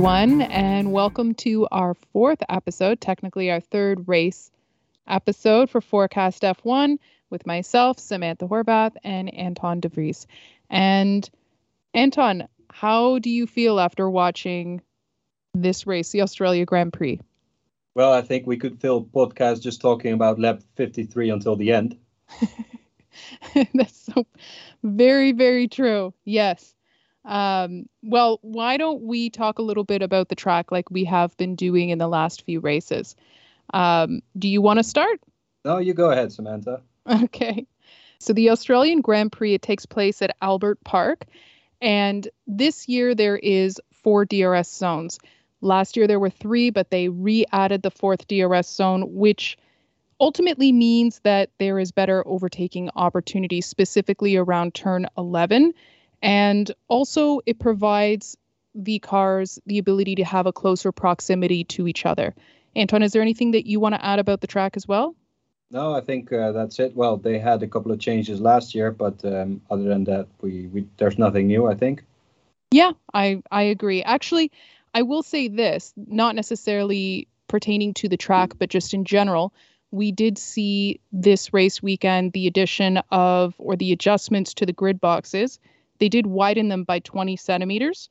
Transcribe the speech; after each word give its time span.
everyone, 0.00 0.40
and 0.40 0.92
welcome 0.92 1.34
to 1.34 1.68
our 1.70 1.92
fourth 1.92 2.42
episode, 2.48 3.02
technically 3.02 3.50
our 3.50 3.60
third 3.60 4.08
race 4.08 4.50
episode 5.06 5.68
for 5.68 5.82
Forecast 5.82 6.40
F1 6.40 6.96
with 7.28 7.46
myself, 7.46 7.98
Samantha 7.98 8.48
Horvath, 8.48 8.96
and 9.04 9.28
Anton 9.34 9.80
de 9.80 9.90
Vries. 9.90 10.26
And 10.70 11.28
Anton, 11.92 12.48
how 12.70 13.18
do 13.18 13.28
you 13.28 13.46
feel 13.46 13.78
after 13.78 14.08
watching 14.08 14.80
this 15.52 15.86
race, 15.86 16.12
the 16.12 16.22
Australia 16.22 16.64
Grand 16.64 16.94
Prix? 16.94 17.20
Well, 17.94 18.14
I 18.14 18.22
think 18.22 18.46
we 18.46 18.56
could 18.56 18.80
fill 18.80 19.04
podcast 19.04 19.60
just 19.60 19.82
talking 19.82 20.14
about 20.14 20.38
lap 20.38 20.62
53 20.76 21.28
until 21.28 21.56
the 21.56 21.72
end. 21.72 21.98
That's 23.74 24.00
so 24.14 24.26
very, 24.82 25.32
very 25.32 25.68
true. 25.68 26.14
Yes. 26.24 26.74
Um, 27.30 27.88
well, 28.02 28.40
why 28.42 28.76
don't 28.76 29.02
we 29.02 29.30
talk 29.30 29.60
a 29.60 29.62
little 29.62 29.84
bit 29.84 30.02
about 30.02 30.28
the 30.28 30.34
track 30.34 30.72
like 30.72 30.90
we 30.90 31.04
have 31.04 31.36
been 31.36 31.54
doing 31.54 31.90
in 31.90 31.98
the 31.98 32.08
last 32.08 32.42
few 32.42 32.58
races? 32.58 33.14
Um, 33.72 34.20
do 34.36 34.48
you 34.48 34.60
want 34.60 34.80
to 34.80 34.82
start? 34.82 35.20
No, 35.64 35.78
you 35.78 35.94
go 35.94 36.10
ahead, 36.10 36.32
Samantha. 36.32 36.82
Okay. 37.24 37.66
So 38.18 38.34
the 38.34 38.50
Australian 38.50 39.00
Grand 39.00 39.32
Prix 39.32 39.54
it 39.54 39.62
takes 39.62 39.86
place 39.86 40.20
at 40.20 40.36
Albert 40.42 40.78
Park, 40.84 41.24
and 41.80 42.28
this 42.46 42.86
year 42.86 43.14
there 43.14 43.38
is 43.38 43.80
four 43.90 44.26
DRS 44.26 44.70
zones. 44.70 45.18
Last 45.62 45.96
year 45.96 46.06
there 46.06 46.20
were 46.20 46.30
three, 46.30 46.68
but 46.68 46.90
they 46.90 47.08
re-added 47.08 47.80
the 47.82 47.90
fourth 47.90 48.28
DRS 48.28 48.68
zone, 48.68 49.14
which 49.14 49.56
ultimately 50.20 50.70
means 50.70 51.20
that 51.20 51.50
there 51.58 51.78
is 51.78 51.90
better 51.90 52.22
overtaking 52.28 52.90
opportunity, 52.94 53.62
specifically 53.62 54.36
around 54.36 54.74
turn 54.74 55.06
11. 55.16 55.72
And 56.22 56.70
also, 56.88 57.40
it 57.46 57.58
provides 57.58 58.36
the 58.74 58.98
cars 58.98 59.58
the 59.66 59.78
ability 59.78 60.16
to 60.16 60.24
have 60.24 60.46
a 60.46 60.52
closer 60.52 60.92
proximity 60.92 61.64
to 61.64 61.88
each 61.88 62.06
other. 62.06 62.34
Anton, 62.76 63.02
is 63.02 63.12
there 63.12 63.22
anything 63.22 63.52
that 63.52 63.66
you 63.66 63.80
want 63.80 63.94
to 63.94 64.04
add 64.04 64.18
about 64.18 64.40
the 64.40 64.46
track 64.46 64.76
as 64.76 64.86
well? 64.86 65.16
No, 65.72 65.94
I 65.94 66.00
think 66.00 66.32
uh, 66.32 66.52
that's 66.52 66.78
it. 66.78 66.94
Well, 66.94 67.16
they 67.16 67.38
had 67.38 67.62
a 67.62 67.68
couple 67.68 67.92
of 67.92 68.00
changes 68.00 68.40
last 68.40 68.74
year, 68.74 68.90
but 68.90 69.24
um, 69.24 69.60
other 69.70 69.84
than 69.84 70.04
that, 70.04 70.26
we, 70.40 70.66
we 70.68 70.86
there's 70.96 71.18
nothing 71.18 71.46
new. 71.46 71.66
I 71.66 71.74
think. 71.74 72.04
Yeah, 72.70 72.92
I 73.14 73.42
I 73.50 73.62
agree. 73.62 74.02
Actually, 74.02 74.52
I 74.94 75.02
will 75.02 75.22
say 75.22 75.48
this, 75.48 75.92
not 75.96 76.34
necessarily 76.34 77.28
pertaining 77.48 77.94
to 77.94 78.08
the 78.08 78.16
track, 78.16 78.54
but 78.58 78.68
just 78.68 78.94
in 78.94 79.04
general 79.04 79.52
we 79.90 80.12
did 80.12 80.38
see 80.38 81.00
this 81.12 81.52
race 81.52 81.82
weekend 81.82 82.32
the 82.32 82.46
addition 82.46 82.98
of 83.10 83.54
or 83.58 83.76
the 83.76 83.92
adjustments 83.92 84.54
to 84.54 84.66
the 84.66 84.72
grid 84.72 85.00
boxes. 85.00 85.58
They 86.00 86.08
did 86.08 86.26
widen 86.26 86.68
them 86.68 86.82
by 86.84 86.98
20 86.98 87.36
centimeters. 87.36 88.08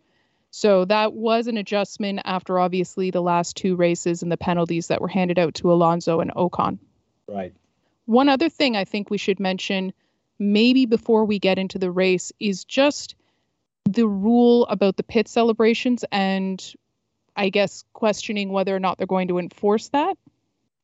So 0.51 0.85
that 0.85 1.13
was 1.13 1.47
an 1.47 1.57
adjustment 1.57 2.21
after 2.23 2.57
obviously 2.57 3.11
the 3.11 3.21
last 3.21 3.57
two 3.57 3.75
races 3.75 4.23
and 4.23 4.31
the 4.31 4.37
penalties 4.37 4.87
that 4.87 5.01
were 5.01 5.07
handed 5.07 5.37
out 5.37 5.55
to 5.55 5.71
Alonso 5.71 6.21
and 6.21 6.31
Ocon. 6.31 6.79
Right. 7.27 7.53
One 8.05 8.29
other 8.29 8.49
thing 8.49 8.75
I 8.75 8.85
think 8.85 9.09
we 9.09 9.17
should 9.17 9.39
mention, 9.39 9.93
maybe 10.39 10.85
before 10.85 11.25
we 11.25 11.37
get 11.37 11.59
into 11.59 11.77
the 11.77 11.91
race, 11.91 12.31
is 12.39 12.63
just 12.63 13.15
the 13.85 14.07
rule 14.07 14.65
about 14.67 14.97
the 14.97 15.03
pit 15.03 15.27
celebrations 15.27 16.05
and 16.11 16.73
I 17.35 17.49
guess 17.49 17.85
questioning 17.93 18.51
whether 18.51 18.75
or 18.75 18.79
not 18.79 18.97
they're 18.97 19.07
going 19.07 19.27
to 19.29 19.37
enforce 19.37 19.89
that. 19.89 20.17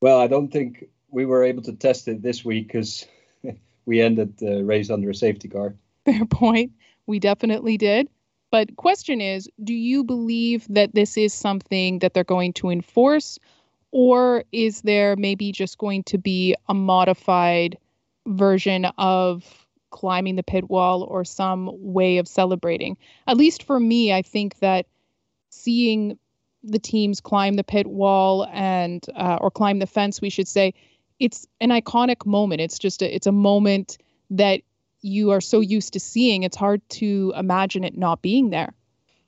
Well, 0.00 0.20
I 0.20 0.26
don't 0.26 0.48
think 0.48 0.88
we 1.10 1.26
were 1.26 1.44
able 1.44 1.62
to 1.64 1.72
test 1.72 2.08
it 2.08 2.22
this 2.22 2.44
week 2.44 2.68
because 2.68 3.06
we 3.86 4.00
ended 4.00 4.38
the 4.38 4.64
race 4.64 4.90
under 4.90 5.10
a 5.10 5.14
safety 5.14 5.48
car. 5.48 5.74
Fair 6.04 6.24
point. 6.24 6.72
We 7.06 7.18
definitely 7.18 7.76
did. 7.76 8.08
But 8.50 8.76
question 8.76 9.20
is, 9.20 9.48
do 9.62 9.74
you 9.74 10.04
believe 10.04 10.66
that 10.68 10.94
this 10.94 11.16
is 11.16 11.34
something 11.34 11.98
that 11.98 12.14
they're 12.14 12.24
going 12.24 12.52
to 12.54 12.70
enforce 12.70 13.38
or 13.90 14.44
is 14.52 14.82
there 14.82 15.16
maybe 15.16 15.52
just 15.52 15.78
going 15.78 16.02
to 16.04 16.18
be 16.18 16.54
a 16.68 16.74
modified 16.74 17.78
version 18.26 18.84
of 18.98 19.66
climbing 19.90 20.36
the 20.36 20.42
pit 20.42 20.68
wall 20.68 21.02
or 21.04 21.24
some 21.24 21.70
way 21.72 22.18
of 22.18 22.28
celebrating? 22.28 22.96
At 23.26 23.36
least 23.36 23.62
for 23.62 23.80
me, 23.80 24.12
I 24.12 24.22
think 24.22 24.58
that 24.58 24.86
seeing 25.50 26.18
the 26.62 26.78
teams 26.78 27.20
climb 27.20 27.54
the 27.54 27.64
pit 27.64 27.86
wall 27.86 28.46
and 28.52 29.04
uh, 29.14 29.38
or 29.40 29.50
climb 29.50 29.78
the 29.78 29.86
fence, 29.86 30.20
we 30.20 30.30
should 30.30 30.48
say, 30.48 30.74
it's 31.18 31.46
an 31.60 31.70
iconic 31.70 32.26
moment. 32.26 32.60
It's 32.60 32.78
just 32.78 33.00
a, 33.00 33.14
it's 33.14 33.26
a 33.26 33.32
moment 33.32 33.96
that 34.30 34.60
you 35.06 35.30
are 35.30 35.40
so 35.40 35.60
used 35.60 35.92
to 35.92 36.00
seeing. 36.00 36.42
It's 36.42 36.56
hard 36.56 36.86
to 36.90 37.32
imagine 37.36 37.84
it 37.84 37.96
not 37.96 38.22
being 38.22 38.50
there. 38.50 38.74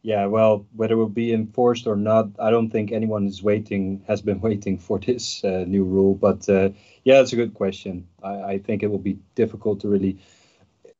Yeah, 0.03 0.27
well, 0.27 0.67
whether 0.77 0.95
it 0.95 0.97
will 0.97 1.09
be 1.09 1.33
enforced 1.33 1.87
or 1.87 1.97
not, 1.97 2.29
I 2.39 2.51
don't 2.51 2.71
think 2.71 2.93
anyone 2.93 3.27
is 3.27 3.43
waiting 3.43 4.03
has 4.07 4.23
been 4.23 4.41
waiting 4.49 4.79
for 4.79 4.99
this 4.99 5.45
uh, 5.45 5.65
new 5.67 5.85
rule. 5.85 6.15
But 6.15 6.49
uh, 6.49 6.71
yeah, 7.05 7.21
it's 7.21 7.33
a 7.33 7.37
good 7.37 7.55
question. 7.55 8.09
I, 8.23 8.43
I 8.43 8.59
think 8.59 8.83
it 8.83 8.91
will 8.91 8.99
be 8.99 9.19
difficult 9.35 9.81
to 9.81 9.89
really. 9.89 10.19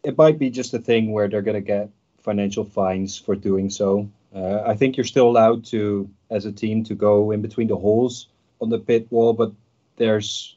It 0.05 0.17
might 0.17 0.39
be 0.39 0.51
just 0.51 0.75
a 0.75 0.79
thing 0.79 1.13
where 1.13 1.29
they're 1.29 1.43
going 1.43 1.57
to 1.57 1.61
get 1.61 1.91
financial 2.23 2.65
fines 2.65 3.19
for 3.19 3.35
doing 3.35 3.71
so. 3.71 4.11
Uh, 4.35 4.63
I 4.67 4.77
think 4.77 4.97
you're 4.97 5.05
still 5.05 5.29
allowed 5.29 5.65
to, 5.67 6.11
as 6.31 6.45
a 6.45 6.53
team, 6.53 6.85
to 6.85 6.95
go 6.95 7.31
in 7.31 7.41
between 7.41 7.69
the 7.69 7.77
holes 7.77 8.29
on 8.61 8.69
the 8.69 8.79
pit 8.79 9.07
wall, 9.11 9.33
but 9.33 9.53
there's, 9.97 10.57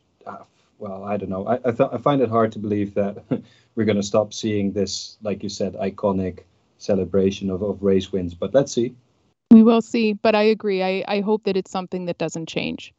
well, 0.81 1.03
I 1.03 1.15
don't 1.17 1.29
know. 1.29 1.45
I 1.45 1.55
I, 1.63 1.71
th- 1.71 1.89
I 1.93 1.97
find 1.97 2.21
it 2.21 2.29
hard 2.29 2.51
to 2.53 2.59
believe 2.59 2.95
that 2.95 3.23
we're 3.75 3.85
going 3.85 3.97
to 3.97 4.03
stop 4.03 4.33
seeing 4.33 4.73
this, 4.73 5.17
like 5.21 5.43
you 5.43 5.49
said, 5.49 5.75
iconic 5.75 6.39
celebration 6.79 7.51
of, 7.51 7.61
of 7.61 7.83
race 7.83 8.11
wins. 8.11 8.33
But 8.33 8.53
let's 8.53 8.73
see. 8.73 8.95
We 9.51 9.61
will 9.61 9.81
see. 9.81 10.13
But 10.13 10.33
I 10.33 10.43
agree. 10.43 10.81
I, 10.81 11.03
I 11.07 11.21
hope 11.21 11.43
that 11.43 11.55
it's 11.55 11.71
something 11.71 12.05
that 12.05 12.17
doesn't 12.17 12.49
change. 12.49 12.93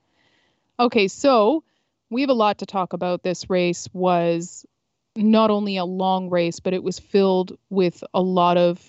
Okay, 0.78 1.08
so 1.08 1.64
we 2.08 2.20
have 2.20 2.30
a 2.30 2.34
lot 2.34 2.58
to 2.58 2.66
talk 2.66 2.92
about. 2.92 3.24
This 3.24 3.50
race 3.50 3.88
was 3.92 4.64
not 5.16 5.50
only 5.50 5.76
a 5.76 5.84
long 5.84 6.30
race, 6.30 6.60
but 6.60 6.74
it 6.74 6.84
was 6.84 6.98
filled 6.98 7.58
with 7.68 8.04
a 8.14 8.22
lot 8.22 8.56
of 8.56 8.80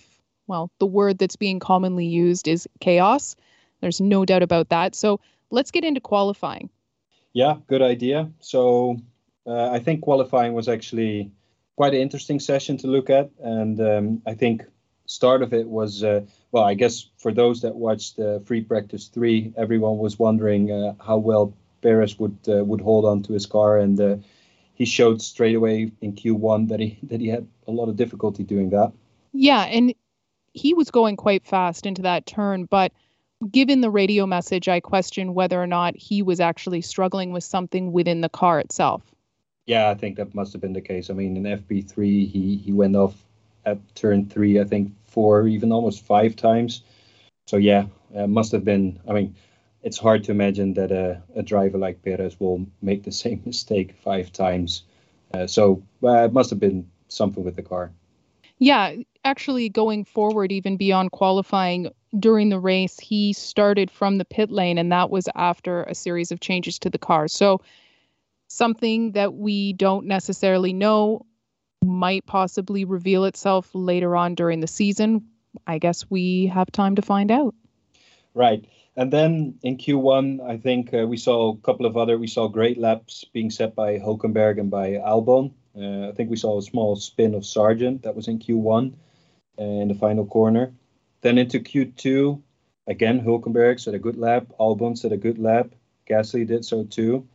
well, 0.45 0.69
the 0.79 0.85
word 0.85 1.17
that's 1.17 1.37
being 1.37 1.59
commonly 1.59 2.05
used 2.05 2.49
is 2.49 2.67
chaos. 2.81 3.35
There's 3.79 4.01
no 4.01 4.25
doubt 4.25 4.43
about 4.43 4.69
that. 4.69 4.93
So 4.93 5.21
let's 5.51 5.71
get 5.71 5.85
into 5.85 6.01
qualifying. 6.01 6.69
Yeah, 7.33 7.55
good 7.67 7.81
idea. 7.81 8.31
So 8.39 8.97
uh, 9.45 9.69
I 9.71 9.79
think 9.79 10.01
qualifying 10.01 10.53
was 10.53 10.69
actually 10.69 11.31
quite 11.75 11.93
an 11.93 11.99
interesting 11.99 12.39
session 12.39 12.77
to 12.77 12.87
look 12.87 13.09
at, 13.09 13.31
and 13.41 13.79
um, 13.81 14.21
I 14.25 14.35
think 14.35 14.63
start 15.05 15.41
of 15.41 15.53
it 15.53 15.67
was 15.67 16.03
uh, 16.03 16.21
well. 16.51 16.63
I 16.63 16.75
guess 16.75 17.09
for 17.17 17.31
those 17.31 17.61
that 17.61 17.75
watched 17.75 18.19
uh, 18.19 18.39
Free 18.39 18.61
Practice 18.61 19.07
Three, 19.07 19.51
everyone 19.57 19.97
was 19.97 20.19
wondering 20.19 20.71
uh, 20.71 20.93
how 21.03 21.17
well 21.17 21.53
Perez 21.81 22.17
would 22.19 22.37
uh, 22.47 22.63
would 22.63 22.81
hold 22.81 23.05
on 23.05 23.23
to 23.23 23.33
his 23.33 23.47
car, 23.47 23.79
and 23.79 23.99
uh, 23.99 24.17
he 24.75 24.85
showed 24.85 25.21
straight 25.21 25.55
away 25.55 25.91
in 26.01 26.13
Q1 26.13 26.69
that 26.69 26.79
he 26.79 26.99
that 27.03 27.19
he 27.19 27.27
had 27.27 27.47
a 27.67 27.71
lot 27.71 27.89
of 27.89 27.95
difficulty 27.95 28.43
doing 28.43 28.69
that. 28.69 28.91
Yeah, 29.33 29.63
and 29.63 29.93
he 30.53 30.73
was 30.75 30.91
going 30.91 31.17
quite 31.17 31.45
fast 31.45 31.87
into 31.87 32.03
that 32.03 32.27
turn, 32.27 32.65
but 32.65 32.91
given 33.51 33.81
the 33.81 33.89
radio 33.89 34.25
message, 34.25 34.67
I 34.67 34.79
question 34.79 35.33
whether 35.33 35.61
or 35.61 35.67
not 35.67 35.95
he 35.95 36.21
was 36.21 36.39
actually 36.39 36.81
struggling 36.81 37.31
with 37.31 37.43
something 37.43 37.91
within 37.91 38.21
the 38.21 38.29
car 38.29 38.59
itself. 38.59 39.03
Yeah, 39.65 39.89
I 39.89 39.95
think 39.95 40.17
that 40.17 40.35
must 40.35 40.53
have 40.53 40.61
been 40.61 40.73
the 40.73 40.81
case. 40.81 41.09
I 41.09 41.13
mean, 41.13 41.37
in 41.37 41.43
FP3, 41.43 42.29
he 42.29 42.57
he 42.57 42.71
went 42.73 42.95
off 42.95 43.15
at 43.65 43.77
turn 43.95 44.27
three, 44.27 44.59
I 44.59 44.65
think 44.65 44.91
four, 45.05 45.47
even 45.47 45.71
almost 45.71 46.05
five 46.05 46.35
times. 46.35 46.83
So 47.47 47.57
yeah, 47.57 47.85
it 48.13 48.27
must 48.27 48.51
have 48.51 48.65
been. 48.65 48.99
I 49.07 49.13
mean, 49.13 49.35
it's 49.81 49.97
hard 49.97 50.23
to 50.25 50.31
imagine 50.31 50.73
that 50.73 50.91
a, 50.91 51.21
a 51.35 51.43
driver 51.43 51.77
like 51.77 52.01
Perez 52.01 52.39
will 52.39 52.65
make 52.81 53.03
the 53.03 53.11
same 53.23 53.41
mistake 53.45 53.95
five 54.03 54.31
times. 54.31 54.83
Uh, 55.33 55.47
so 55.47 55.81
uh, 56.03 56.25
it 56.25 56.33
must 56.33 56.49
have 56.49 56.59
been 56.59 56.89
something 57.07 57.43
with 57.43 57.55
the 57.55 57.63
car. 57.63 57.91
Yeah, 58.59 58.95
actually 59.25 59.69
going 59.69 60.05
forward, 60.05 60.51
even 60.51 60.77
beyond 60.77 61.11
qualifying 61.11 61.89
during 62.17 62.49
the 62.49 62.59
race, 62.59 62.99
he 62.99 63.33
started 63.33 63.89
from 63.89 64.17
the 64.17 64.25
pit 64.25 64.51
lane, 64.51 64.77
and 64.77 64.91
that 64.91 65.09
was 65.09 65.27
after 65.35 65.83
a 65.83 65.95
series 65.95 66.31
of 66.31 66.39
changes 66.39 66.79
to 66.79 66.89
the 66.89 66.97
car. 66.97 67.27
So, 67.27 67.61
something 68.47 69.13
that 69.13 69.33
we 69.33 69.73
don't 69.73 70.05
necessarily 70.05 70.73
know 70.73 71.25
might 71.83 72.25
possibly 72.25 72.85
reveal 72.85 73.25
itself 73.25 73.69
later 73.73 74.15
on 74.15 74.35
during 74.35 74.59
the 74.59 74.67
season. 74.67 75.25
I 75.67 75.79
guess 75.79 76.09
we 76.09 76.47
have 76.47 76.71
time 76.71 76.95
to 76.95 77.01
find 77.01 77.31
out. 77.31 77.55
Right. 78.33 78.65
And 78.95 79.11
then 79.11 79.55
in 79.63 79.77
Q1, 79.77 80.47
I 80.47 80.57
think 80.57 80.93
uh, 80.93 81.05
we 81.07 81.17
saw 81.17 81.53
a 81.53 81.57
couple 81.57 81.85
of 81.85 81.97
other, 81.97 82.17
we 82.17 82.27
saw 82.27 82.47
great 82.47 82.77
laps 82.77 83.25
being 83.33 83.49
set 83.49 83.75
by 83.75 83.97
Hulkenberg 83.97 84.59
and 84.59 84.69
by 84.69 84.91
Albon. 84.91 85.53
Uh, 85.75 86.09
I 86.09 86.11
think 86.13 86.29
we 86.29 86.37
saw 86.37 86.59
a 86.59 86.61
small 86.61 86.95
spin 86.95 87.33
of 87.33 87.45
Sargent 87.45 88.03
that 88.03 88.15
was 88.15 88.27
in 88.27 88.37
Q1 88.37 88.93
uh, 89.59 89.63
in 89.63 89.87
the 89.87 89.95
final 89.95 90.25
corner. 90.25 90.73
Then 91.23 91.37
into 91.37 91.59
Q2, 91.61 92.41
again, 92.85 93.23
Hulkenberg 93.23 93.79
set 93.79 93.93
a 93.93 93.99
good 93.99 94.17
lap. 94.17 94.47
Albon 94.59 94.97
set 94.97 95.13
a 95.13 95.17
good 95.17 95.39
lap. 95.39 95.69
Gasly 96.07 96.45
did 96.45 96.65
so 96.65 96.83
too. 96.83 97.25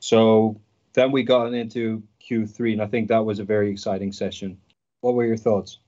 So 0.00 0.60
then 0.92 1.12
we 1.12 1.22
got 1.22 1.54
into 1.54 2.02
Q3, 2.20 2.74
and 2.74 2.82
I 2.82 2.86
think 2.86 3.08
that 3.08 3.24
was 3.24 3.38
a 3.38 3.44
very 3.44 3.70
exciting 3.70 4.12
session. 4.12 4.58
What 5.00 5.14
were 5.14 5.24
your 5.24 5.38
thoughts? 5.38 5.78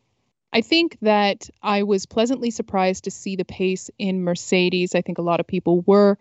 I 0.54 0.62
think 0.62 0.96
that 1.02 1.50
I 1.62 1.82
was 1.82 2.06
pleasantly 2.06 2.50
surprised 2.50 3.04
to 3.04 3.10
see 3.10 3.36
the 3.36 3.44
pace 3.44 3.90
in 3.98 4.24
Mercedes. 4.24 4.94
I 4.94 5.02
think 5.02 5.18
a 5.18 5.22
lot 5.22 5.40
of 5.40 5.46
people 5.46 5.82
were. 5.82 6.16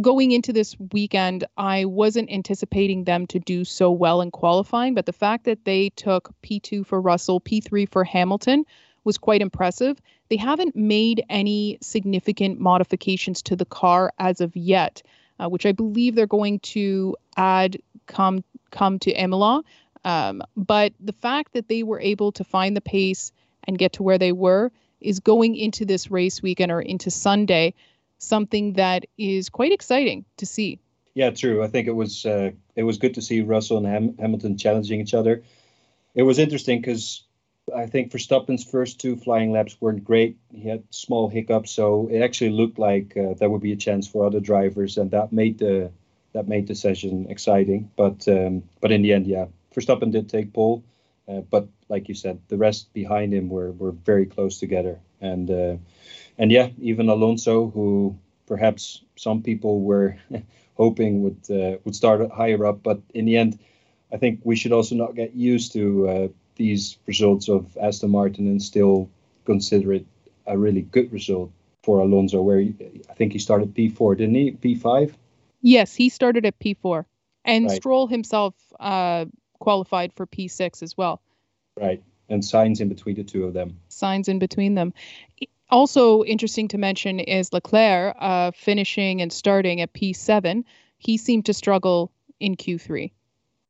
Going 0.00 0.32
into 0.32 0.52
this 0.52 0.76
weekend, 0.92 1.44
I 1.56 1.84
wasn't 1.84 2.30
anticipating 2.30 3.04
them 3.04 3.26
to 3.28 3.40
do 3.40 3.64
so 3.64 3.90
well 3.90 4.20
in 4.20 4.30
qualifying, 4.30 4.94
but 4.94 5.06
the 5.06 5.12
fact 5.12 5.44
that 5.44 5.64
they 5.64 5.90
took 5.90 6.32
P2 6.42 6.86
for 6.86 7.00
Russell, 7.00 7.40
P3 7.40 7.88
for 7.90 8.04
Hamilton 8.04 8.64
was 9.04 9.18
quite 9.18 9.42
impressive. 9.42 10.00
They 10.28 10.36
haven't 10.36 10.74
made 10.74 11.24
any 11.28 11.78
significant 11.80 12.58
modifications 12.58 13.42
to 13.42 13.56
the 13.56 13.64
car 13.64 14.12
as 14.18 14.40
of 14.40 14.56
yet, 14.56 15.02
uh, 15.38 15.48
which 15.48 15.66
I 15.66 15.72
believe 15.72 16.14
they're 16.14 16.26
going 16.26 16.60
to 16.60 17.16
add 17.36 17.78
come 18.06 18.42
come 18.70 18.98
to 19.00 19.12
Imola. 19.12 19.62
Um, 20.04 20.42
but 20.56 20.92
the 21.00 21.12
fact 21.12 21.52
that 21.54 21.68
they 21.68 21.82
were 21.82 22.00
able 22.00 22.32
to 22.32 22.44
find 22.44 22.76
the 22.76 22.80
pace 22.80 23.32
and 23.66 23.78
get 23.78 23.94
to 23.94 24.02
where 24.02 24.18
they 24.18 24.32
were 24.32 24.72
is 25.00 25.20
going 25.20 25.56
into 25.56 25.84
this 25.84 26.10
race 26.10 26.42
weekend 26.42 26.72
or 26.72 26.80
into 26.80 27.10
Sunday 27.10 27.74
something 28.18 28.74
that 28.74 29.04
is 29.18 29.48
quite 29.48 29.72
exciting 29.72 30.24
to 30.38 30.46
see. 30.46 30.78
Yeah, 31.14 31.30
true. 31.30 31.62
I 31.62 31.68
think 31.68 31.86
it 31.86 31.94
was 31.94 32.26
uh, 32.26 32.50
it 32.74 32.82
was 32.82 32.98
good 32.98 33.14
to 33.14 33.22
see 33.22 33.40
Russell 33.42 33.78
and 33.78 33.86
Ham- 33.86 34.16
Hamilton 34.18 34.58
challenging 34.58 35.00
each 35.00 35.14
other. 35.14 35.42
It 36.14 36.22
was 36.22 36.38
interesting 36.38 36.80
because 36.80 37.22
I 37.72 37.86
think 37.86 38.12
Verstappen's 38.12 38.64
first 38.64 39.00
two 39.00 39.16
flying 39.16 39.52
laps 39.52 39.80
weren't 39.80 40.04
great. 40.04 40.36
He 40.52 40.68
had 40.68 40.82
small 40.90 41.28
hiccups, 41.28 41.70
so 41.70 42.08
it 42.10 42.20
actually 42.20 42.50
looked 42.50 42.78
like 42.78 43.16
uh, 43.16 43.34
there 43.34 43.48
would 43.48 43.62
be 43.62 43.72
a 43.72 43.76
chance 43.76 44.06
for 44.06 44.26
other 44.26 44.40
drivers, 44.40 44.98
and 44.98 45.10
that 45.12 45.32
made 45.32 45.58
the 45.58 45.90
that 46.34 46.48
made 46.48 46.66
the 46.66 46.74
session 46.74 47.26
exciting. 47.30 47.90
But 47.96 48.28
um, 48.28 48.64
but 48.80 48.92
in 48.92 49.02
the 49.02 49.12
end, 49.14 49.26
yeah, 49.26 49.46
Verstappen 49.74 50.12
did 50.12 50.28
take 50.28 50.52
pole, 50.52 50.84
uh, 51.26 51.40
but 51.40 51.68
like 51.88 52.08
you 52.08 52.14
said, 52.14 52.40
the 52.48 52.58
rest 52.58 52.92
behind 52.92 53.32
him 53.32 53.48
were 53.48 53.72
were 53.72 53.92
very 53.92 54.26
close 54.26 54.58
together, 54.58 55.00
and 55.22 55.50
uh, 55.50 55.76
and 56.36 56.52
yeah, 56.52 56.68
even 56.78 57.08
Alonso, 57.08 57.70
who 57.70 58.18
perhaps 58.46 59.00
some 59.16 59.42
people 59.42 59.80
were 59.80 60.18
hoping 60.76 61.22
would 61.22 61.50
uh, 61.50 61.78
would 61.84 61.96
start 61.96 62.30
higher 62.30 62.66
up, 62.66 62.82
but 62.82 63.00
in 63.14 63.24
the 63.24 63.38
end, 63.38 63.58
I 64.12 64.18
think 64.18 64.40
we 64.44 64.56
should 64.56 64.72
also 64.72 64.96
not 64.96 65.14
get 65.14 65.34
used 65.34 65.72
to 65.72 66.08
uh, 66.08 66.28
these 66.56 66.98
results 67.06 67.48
of 67.48 67.76
Aston 67.80 68.10
Martin 68.10 68.46
and 68.46 68.62
still 68.62 69.08
consider 69.44 69.92
it 69.92 70.06
a 70.46 70.56
really 70.56 70.82
good 70.82 71.12
result 71.12 71.50
for 71.82 72.00
Alonso, 72.00 72.40
where 72.42 72.58
he, 72.58 72.74
I 73.10 73.14
think 73.14 73.32
he 73.32 73.38
started 73.38 73.74
P4, 73.74 74.16
didn't 74.16 74.34
he? 74.34 74.52
P5? 74.52 75.14
Yes, 75.60 75.94
he 75.94 76.08
started 76.08 76.46
at 76.46 76.58
P4. 76.58 77.04
And 77.44 77.66
right. 77.66 77.76
Stroll 77.76 78.06
himself 78.06 78.54
uh, 78.80 79.26
qualified 79.58 80.12
for 80.14 80.26
P6 80.26 80.82
as 80.82 80.96
well. 80.96 81.20
Right. 81.76 82.02
And 82.28 82.42
Sainz 82.42 82.80
in 82.80 82.88
between 82.88 83.16
the 83.16 83.24
two 83.24 83.44
of 83.44 83.52
them. 83.52 83.78
Sainz 83.90 84.28
in 84.28 84.38
between 84.38 84.74
them. 84.74 84.94
Also 85.70 86.24
interesting 86.24 86.68
to 86.68 86.78
mention 86.78 87.20
is 87.20 87.52
Leclerc 87.52 88.16
uh, 88.18 88.50
finishing 88.52 89.20
and 89.20 89.32
starting 89.32 89.80
at 89.80 89.92
P7. 89.92 90.64
He 90.98 91.16
seemed 91.16 91.46
to 91.46 91.52
struggle 91.52 92.12
in 92.40 92.56
Q3. 92.56 93.10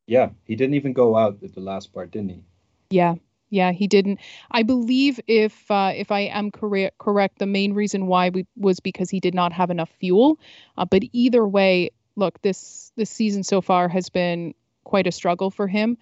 Yeah, 0.07 0.31
he 0.45 0.55
didn't 0.55 0.75
even 0.75 0.93
go 0.93 1.17
out 1.17 1.39
at 1.43 1.55
the 1.55 1.61
last 1.61 1.93
part, 1.93 2.11
didn't 2.11 2.31
he? 2.31 2.43
Yeah, 2.91 3.15
yeah, 3.51 3.73
he 3.73 3.87
didn't. 3.87 4.21
I 4.51 4.63
believe 4.63 5.21
if 5.27 5.71
uh, 5.71 5.93
if 5.95 6.11
I 6.11 6.21
am 6.21 6.51
correct, 6.51 6.99
correct, 6.99 7.39
the 7.39 7.47
main 7.47 7.73
reason 7.73 8.07
why 8.07 8.31
we, 8.31 8.47
was 8.57 8.81
because 8.81 9.11
he 9.11 9.21
did 9.21 9.35
not 9.35 9.53
have 9.53 9.71
enough 9.71 9.91
fuel. 10.01 10.39
Uh, 10.77 10.85
but 10.85 11.03
either 11.13 11.47
way, 11.47 11.91
look, 12.17 12.41
this 12.43 12.93
this 12.97 13.11
season 13.11 13.43
so 13.43 13.61
far 13.61 13.89
has 13.89 14.09
been 14.11 14.55
quite 14.83 15.07
a 15.07 15.13
struggle 15.13 15.51
for 15.51 15.67
him. 15.67 15.99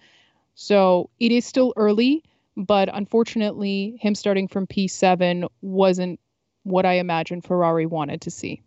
So 0.55 1.09
it 1.19 1.31
is 1.31 1.45
still 1.45 1.73
early, 1.75 2.23
but 2.55 2.89
unfortunately, 2.93 3.97
him 3.99 4.15
starting 4.15 4.47
from 4.47 4.67
P7 4.67 5.47
wasn't 5.61 6.19
what 6.63 6.85
I 6.85 6.93
imagined 6.93 7.43
Ferrari 7.43 7.85
wanted 7.85 8.21
to 8.21 8.31
see. 8.31 8.61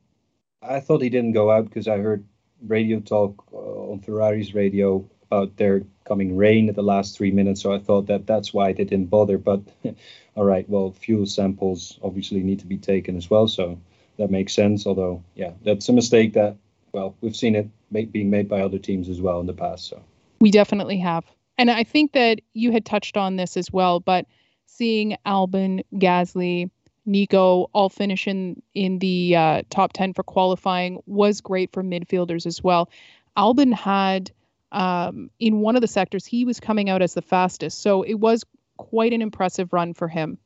I 0.63 0.81
thought 0.81 1.03
he 1.03 1.11
didn't 1.11 1.33
go 1.33 1.51
out 1.51 1.65
because 1.65 1.87
I 1.87 1.99
heard 1.99 2.27
radio 2.67 3.01
talk 3.01 3.45
uh, 3.53 3.57
on 3.57 4.01
Ferrari's 4.01 4.55
radio 4.55 5.09
about 5.31 5.57
there 5.57 5.83
coming 6.05 6.37
rain 6.37 6.69
at 6.69 6.75
the 6.75 6.83
last 6.83 7.17
three 7.17 7.31
minutes. 7.31 7.63
So 7.63 7.73
I 7.73 7.79
thought 7.79 8.07
that 8.07 8.27
that's 8.27 8.55
why 8.55 8.73
they 8.73 8.85
didn't 8.85 9.11
bother. 9.11 9.39
But 9.39 9.63
all 10.35 10.45
right, 10.45 10.69
well, 10.69 10.93
fuel 10.93 11.27
samples 11.27 11.99
obviously 12.03 12.41
need 12.41 12.61
to 12.61 12.67
be 12.67 12.79
taken 12.79 13.17
as 13.17 13.29
well. 13.29 13.49
So 13.49 13.79
that 14.19 14.31
makes 14.31 14.55
sense. 14.55 14.87
Although, 14.87 15.23
yeah, 15.35 15.53
that's 15.63 15.89
a 15.89 15.93
mistake 15.93 16.35
that, 16.35 16.57
well, 16.93 17.15
we've 17.21 17.37
seen 17.37 17.55
it 17.55 17.69
make, 17.91 18.13
being 18.13 18.31
made 18.31 18.49
by 18.49 18.61
other 18.61 18.79
teams 18.79 19.09
as 19.09 19.21
well 19.21 19.41
in 19.41 19.47
the 19.47 19.53
past. 19.53 19.89
So 19.89 20.03
we 20.41 20.51
definitely 20.51 20.99
have. 20.99 21.25
And 21.59 21.71
I 21.71 21.85
think 21.85 22.13
that 22.13 22.41
you 22.53 22.71
had 22.71 22.85
touched 22.85 23.17
on 23.17 23.37
this 23.37 23.57
as 23.57 23.73
well, 23.73 24.01
but 24.01 24.27
seeing 24.67 25.17
Albon, 25.25 25.83
Gasly, 25.95 26.71
Nico 27.07 27.71
all 27.73 27.89
finish 27.89 28.27
in, 28.27 28.61
in 28.75 28.99
the 28.99 29.37
uh, 29.37 29.63
top 29.71 29.93
10 29.93 30.13
for 30.13 30.23
qualifying 30.23 31.01
was 31.07 31.41
great 31.41 31.73
for 31.73 31.83
midfielders 31.83 32.47
as 32.47 32.63
well. 32.63 32.91
Albon 33.37 33.73
had 33.73 34.33
um, 34.77 35.31
in 35.41 35.61
one 35.61 35.75
of 35.75 35.81
the 35.81 35.89
sectors, 35.89 36.27
he 36.27 36.45
was 36.45 36.61
coming 36.61 36.91
out 36.91 37.01
as 37.01 37.15
the 37.15 37.23
fastest. 37.23 37.81
So 37.81 38.03
it 38.03 38.15
was 38.15 38.45
quite 38.77 39.15
an 39.15 39.23
impressive 39.23 39.73
run 39.73 39.95
for 39.95 40.07
him. 40.07 40.39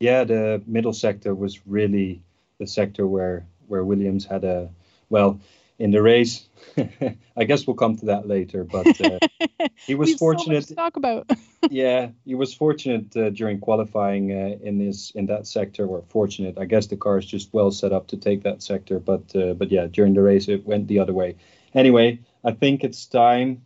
Yeah, 0.00 0.24
the 0.24 0.62
middle 0.66 0.94
sector 0.94 1.34
was 1.34 1.66
really 1.66 2.22
the 2.58 2.66
sector 2.66 3.06
where 3.06 3.46
where 3.68 3.84
Williams 3.84 4.24
had 4.24 4.44
a 4.44 4.70
well 5.10 5.38
in 5.78 5.90
the 5.90 6.00
race. 6.00 6.48
I 7.36 7.44
guess 7.44 7.66
we'll 7.66 7.76
come 7.76 7.96
to 7.96 8.06
that 8.06 8.26
later, 8.26 8.64
but 8.64 8.98
uh, 9.00 9.18
he 9.86 9.94
was 9.94 10.14
fortunate. 10.14 10.64
So 10.64 10.74
talk 10.74 10.96
about. 10.96 11.30
yeah, 11.70 12.08
he 12.24 12.34
was 12.34 12.54
fortunate 12.54 13.14
uh, 13.16 13.30
during 13.30 13.60
qualifying 13.60 14.32
uh, 14.32 14.56
in 14.62 14.78
this 14.78 15.10
in 15.10 15.26
that 15.26 15.46
sector. 15.46 15.86
Or 15.86 16.02
fortunate, 16.08 16.56
I 16.58 16.64
guess 16.64 16.86
the 16.86 16.96
car 16.96 17.18
is 17.18 17.26
just 17.26 17.52
well 17.52 17.70
set 17.70 17.92
up 17.92 18.06
to 18.08 18.16
take 18.16 18.44
that 18.44 18.62
sector. 18.62 18.98
But 18.98 19.36
uh, 19.36 19.52
but 19.52 19.70
yeah, 19.70 19.88
during 19.88 20.14
the 20.14 20.22
race 20.22 20.48
it 20.48 20.64
went 20.64 20.88
the 20.88 21.00
other 21.00 21.12
way. 21.12 21.36
Anyway, 21.74 22.20
I 22.44 22.52
think 22.52 22.82
it's 22.82 23.04
time 23.04 23.62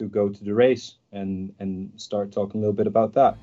to 0.00 0.06
go 0.06 0.30
to 0.30 0.44
the 0.44 0.54
race 0.54 0.96
and 1.12 1.54
and 1.60 1.92
start 1.96 2.32
talking 2.32 2.58
a 2.58 2.62
little 2.62 2.72
bit 2.72 2.86
about 2.86 3.12
that. 3.12 3.36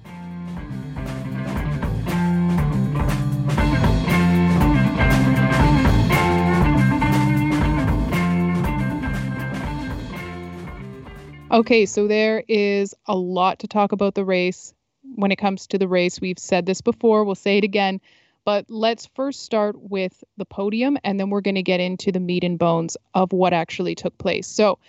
Okay, 11.49 11.85
so 11.85 12.07
there 12.07 12.43
is 12.47 12.93
a 13.05 13.15
lot 13.15 13.59
to 13.59 13.67
talk 13.67 13.91
about 13.91 14.15
the 14.15 14.25
race. 14.25 14.73
When 15.15 15.31
it 15.31 15.37
comes 15.37 15.67
to 15.67 15.77
the 15.77 15.87
race, 15.87 16.19
we've 16.19 16.37
said 16.37 16.65
this 16.65 16.81
before, 16.81 17.23
we'll 17.23 17.35
say 17.35 17.57
it 17.57 17.63
again. 17.63 18.01
But 18.43 18.65
let's 18.69 19.05
first 19.15 19.43
start 19.43 19.75
with 19.79 20.23
the 20.37 20.45
podium, 20.45 20.97
and 21.03 21.19
then 21.19 21.29
we're 21.29 21.41
going 21.41 21.55
to 21.55 21.63
get 21.63 21.79
into 21.79 22.11
the 22.11 22.19
meat 22.19 22.43
and 22.43 22.59
bones 22.59 22.97
of 23.13 23.31
what 23.31 23.53
actually 23.53 23.95
took 23.95 24.17
place. 24.17 24.47
So, 24.47 24.79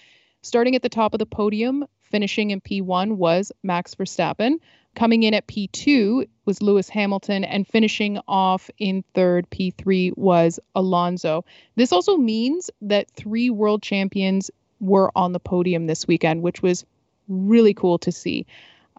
starting 0.49 0.75
at 0.75 0.83
the 0.83 0.88
top 0.88 1.14
of 1.14 1.19
the 1.19 1.26
podium, 1.26 1.85
finishing 2.02 2.50
in 2.50 2.61
P1 2.61 3.17
was 3.17 3.52
Max 3.62 3.95
Verstappen. 3.95 4.55
Coming 4.95 5.23
in 5.23 5.35
at 5.35 5.47
P2 5.47 6.26
was 6.47 6.62
Lewis 6.62 6.88
Hamilton, 6.88 7.45
and 7.45 7.69
finishing 7.69 8.19
off 8.26 8.71
in 8.78 9.05
third, 9.14 9.49
P3 9.50 10.17
was 10.17 10.59
Alonso. 10.75 11.45
This 11.76 11.93
also 11.93 12.17
means 12.17 12.71
that 12.81 13.11
three 13.11 13.50
world 13.50 13.83
champions 13.83 14.50
were 14.81 15.12
on 15.14 15.33
the 15.33 15.38
podium 15.38 15.87
this 15.87 16.09
weekend, 16.09 16.43
which 16.43 16.62
was 16.62 16.85
really 17.28 17.75
cool 17.75 17.99
to 17.99 18.11
see. 18.11 18.47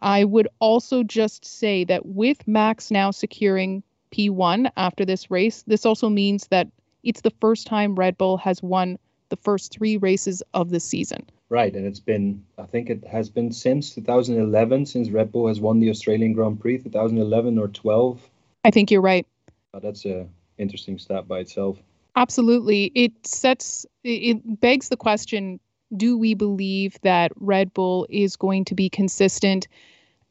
I 0.01 0.23
would 0.23 0.47
also 0.59 1.03
just 1.03 1.43
say 1.43 1.83
that 1.85 2.05
with 2.05 2.47
Max 2.47 2.91
now 2.91 3.11
securing 3.11 3.83
P1 4.11 4.71
after 4.77 5.03
this 5.03 5.29
race. 5.29 5.63
This 5.67 5.85
also 5.85 6.09
means 6.09 6.47
that 6.47 6.67
it's 7.03 7.21
the 7.21 7.33
first 7.41 7.67
time 7.67 7.95
Red 7.95 8.17
Bull 8.17 8.37
has 8.37 8.61
won 8.61 8.97
the 9.29 9.37
first 9.37 9.71
three 9.71 9.97
races 9.97 10.41
of 10.53 10.69
the 10.69 10.79
season. 10.79 11.25
Right, 11.49 11.75
and 11.75 11.85
it's 11.85 11.99
been, 11.99 12.45
I 12.59 12.63
think 12.63 12.91
it 12.91 13.03
has 13.07 13.29
been 13.29 13.51
since 13.51 13.95
2011, 13.95 14.85
since 14.85 15.09
Red 15.09 15.31
Bull 15.31 15.47
has 15.47 15.59
won 15.59 15.79
the 15.79 15.89
Australian 15.89 16.33
Grand 16.33 16.59
Prix, 16.59 16.77
2011 16.77 17.57
or 17.57 17.67
12. 17.67 18.29
I 18.63 18.71
think 18.71 18.91
you're 18.91 19.01
right. 19.01 19.25
Oh, 19.73 19.79
that's 19.79 20.05
a 20.05 20.27
interesting 20.59 20.99
stat 20.99 21.27
by 21.27 21.39
itself. 21.39 21.79
Absolutely, 22.15 22.91
it 22.93 23.13
sets, 23.25 23.85
it 24.03 24.59
begs 24.59 24.89
the 24.89 24.97
question: 24.97 25.59
Do 25.95 26.17
we 26.17 26.35
believe 26.35 26.99
that 27.01 27.31
Red 27.35 27.73
Bull 27.73 28.05
is 28.09 28.35
going 28.35 28.65
to 28.65 28.75
be 28.75 28.89
consistent 28.89 29.67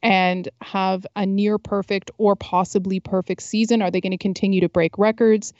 and 0.01 0.47
have 0.61 1.05
a 1.15 1.25
near 1.25 1.57
perfect 1.57 2.11
or 2.17 2.35
possibly 2.35 2.99
perfect 2.99 3.41
season? 3.41 3.81
Are 3.81 3.91
they 3.91 3.99
going 4.01 4.11
to 4.11 4.17
continue 4.17 4.61
to 4.61 4.69
break 4.69 4.97
records? 4.97 5.51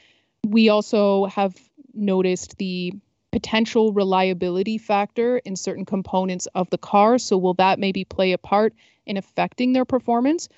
We 0.45 0.69
also 0.69 1.25
have 1.25 1.55
noticed 1.93 2.57
the 2.57 2.93
potential 3.31 3.93
reliability 3.93 4.77
factor 4.77 5.37
in 5.39 5.55
certain 5.55 5.85
components 5.85 6.47
of 6.55 6.69
the 6.69 6.77
car. 6.77 7.17
So, 7.17 7.37
will 7.37 7.53
that 7.55 7.79
maybe 7.79 8.03
play 8.03 8.31
a 8.31 8.37
part 8.37 8.73
in 9.05 9.17
affecting 9.17 9.73
their 9.73 9.85
performance? 9.85 10.49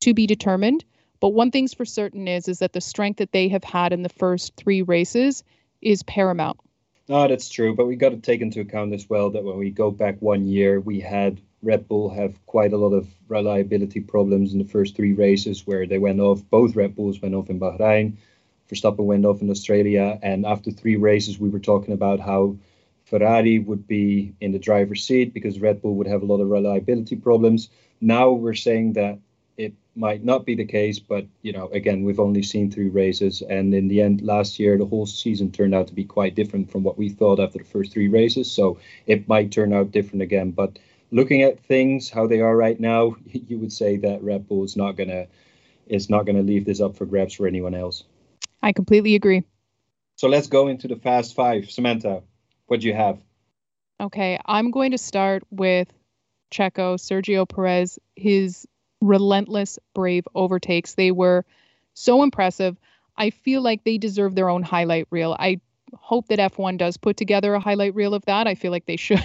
To 0.00 0.14
be 0.14 0.26
determined. 0.26 0.84
But 1.20 1.30
one 1.30 1.50
thing's 1.50 1.72
for 1.72 1.84
certain 1.84 2.28
is 2.28 2.48
is 2.48 2.58
that 2.58 2.74
the 2.74 2.80
strength 2.80 3.16
that 3.16 3.32
they 3.32 3.48
have 3.48 3.64
had 3.64 3.92
in 3.92 4.02
the 4.02 4.08
first 4.08 4.54
three 4.56 4.82
races 4.82 5.42
is 5.80 6.02
paramount. 6.02 6.58
No, 7.08 7.28
that's 7.28 7.48
true. 7.48 7.74
But 7.74 7.86
we 7.86 7.96
got 7.96 8.10
to 8.10 8.18
take 8.18 8.40
into 8.40 8.60
account 8.60 8.92
as 8.92 9.08
well 9.08 9.30
that 9.30 9.44
when 9.44 9.58
we 9.58 9.70
go 9.70 9.90
back 9.90 10.16
one 10.20 10.46
year, 10.46 10.80
we 10.80 11.00
had 11.00 11.40
Red 11.62 11.88
Bull 11.88 12.10
have 12.10 12.44
quite 12.46 12.72
a 12.72 12.76
lot 12.76 12.92
of 12.92 13.08
reliability 13.28 14.00
problems 14.00 14.52
in 14.52 14.58
the 14.58 14.64
first 14.64 14.96
three 14.96 15.12
races 15.12 15.66
where 15.66 15.86
they 15.86 15.98
went 15.98 16.20
off. 16.20 16.42
Both 16.50 16.76
Red 16.76 16.94
Bulls 16.94 17.20
went 17.20 17.34
off 17.34 17.50
in 17.50 17.58
Bahrain. 17.58 18.16
Verstappen 18.70 19.04
went 19.04 19.24
off 19.24 19.42
in 19.42 19.50
Australia. 19.50 20.18
And 20.22 20.46
after 20.46 20.70
three 20.70 20.96
races, 20.96 21.38
we 21.38 21.48
were 21.48 21.58
talking 21.58 21.94
about 21.94 22.20
how 22.20 22.56
Ferrari 23.04 23.58
would 23.58 23.86
be 23.86 24.34
in 24.40 24.52
the 24.52 24.58
driver's 24.58 25.04
seat 25.04 25.34
because 25.34 25.60
Red 25.60 25.82
Bull 25.82 25.94
would 25.96 26.06
have 26.06 26.22
a 26.22 26.26
lot 26.26 26.40
of 26.40 26.48
reliability 26.48 27.16
problems. 27.16 27.68
Now 28.00 28.30
we're 28.32 28.54
saying 28.54 28.94
that 28.94 29.18
it 29.56 29.74
might 29.94 30.24
not 30.24 30.44
be 30.44 30.54
the 30.54 30.64
case, 30.64 30.98
but 30.98 31.26
you 31.42 31.52
know, 31.52 31.68
again, 31.68 32.02
we've 32.02 32.18
only 32.18 32.42
seen 32.42 32.70
three 32.70 32.88
races, 32.88 33.42
and 33.42 33.72
in 33.72 33.88
the 33.88 34.00
end, 34.00 34.22
last 34.22 34.58
year 34.58 34.76
the 34.76 34.86
whole 34.86 35.06
season 35.06 35.52
turned 35.52 35.74
out 35.74 35.86
to 35.88 35.94
be 35.94 36.04
quite 36.04 36.34
different 36.34 36.70
from 36.70 36.82
what 36.82 36.98
we 36.98 37.08
thought 37.08 37.38
after 37.38 37.58
the 37.58 37.64
first 37.64 37.92
three 37.92 38.08
races. 38.08 38.50
So 38.50 38.80
it 39.06 39.28
might 39.28 39.52
turn 39.52 39.72
out 39.72 39.92
different 39.92 40.22
again. 40.22 40.50
But 40.50 40.78
looking 41.12 41.42
at 41.42 41.60
things 41.60 42.10
how 42.10 42.26
they 42.26 42.40
are 42.40 42.56
right 42.56 42.80
now, 42.80 43.16
you 43.26 43.58
would 43.58 43.72
say 43.72 43.96
that 43.98 44.22
Red 44.22 44.48
Bull 44.48 44.64
is 44.64 44.76
not 44.76 44.96
gonna 44.96 45.26
is 45.86 46.08
not 46.10 46.24
gonna 46.26 46.42
leave 46.42 46.64
this 46.64 46.80
up 46.80 46.96
for 46.96 47.06
grabs 47.06 47.34
for 47.34 47.46
anyone 47.46 47.74
else. 47.74 48.04
I 48.64 48.72
completely 48.72 49.14
agree. 49.14 49.42
So 50.16 50.26
let's 50.26 50.46
go 50.46 50.68
into 50.68 50.88
the 50.88 50.96
fast 50.96 51.34
five. 51.34 51.70
Samantha, 51.70 52.22
what 52.66 52.80
do 52.80 52.86
you 52.86 52.94
have? 52.94 53.18
Okay, 54.00 54.38
I'm 54.46 54.70
going 54.70 54.92
to 54.92 54.98
start 54.98 55.42
with 55.50 55.92
Checo, 56.50 56.96
Sergio 56.96 57.46
Perez, 57.46 57.98
his 58.16 58.66
relentless, 59.02 59.78
brave 59.94 60.26
overtakes. 60.34 60.94
They 60.94 61.10
were 61.10 61.44
so 61.92 62.22
impressive. 62.22 62.78
I 63.18 63.28
feel 63.28 63.60
like 63.60 63.84
they 63.84 63.98
deserve 63.98 64.34
their 64.34 64.48
own 64.48 64.62
highlight 64.62 65.08
reel. 65.10 65.36
I 65.38 65.60
hope 65.92 66.28
that 66.28 66.38
F1 66.38 66.78
does 66.78 66.96
put 66.96 67.18
together 67.18 67.52
a 67.52 67.60
highlight 67.60 67.94
reel 67.94 68.14
of 68.14 68.24
that. 68.24 68.46
I 68.46 68.54
feel 68.54 68.70
like 68.70 68.86
they 68.86 68.96
should. 68.96 69.22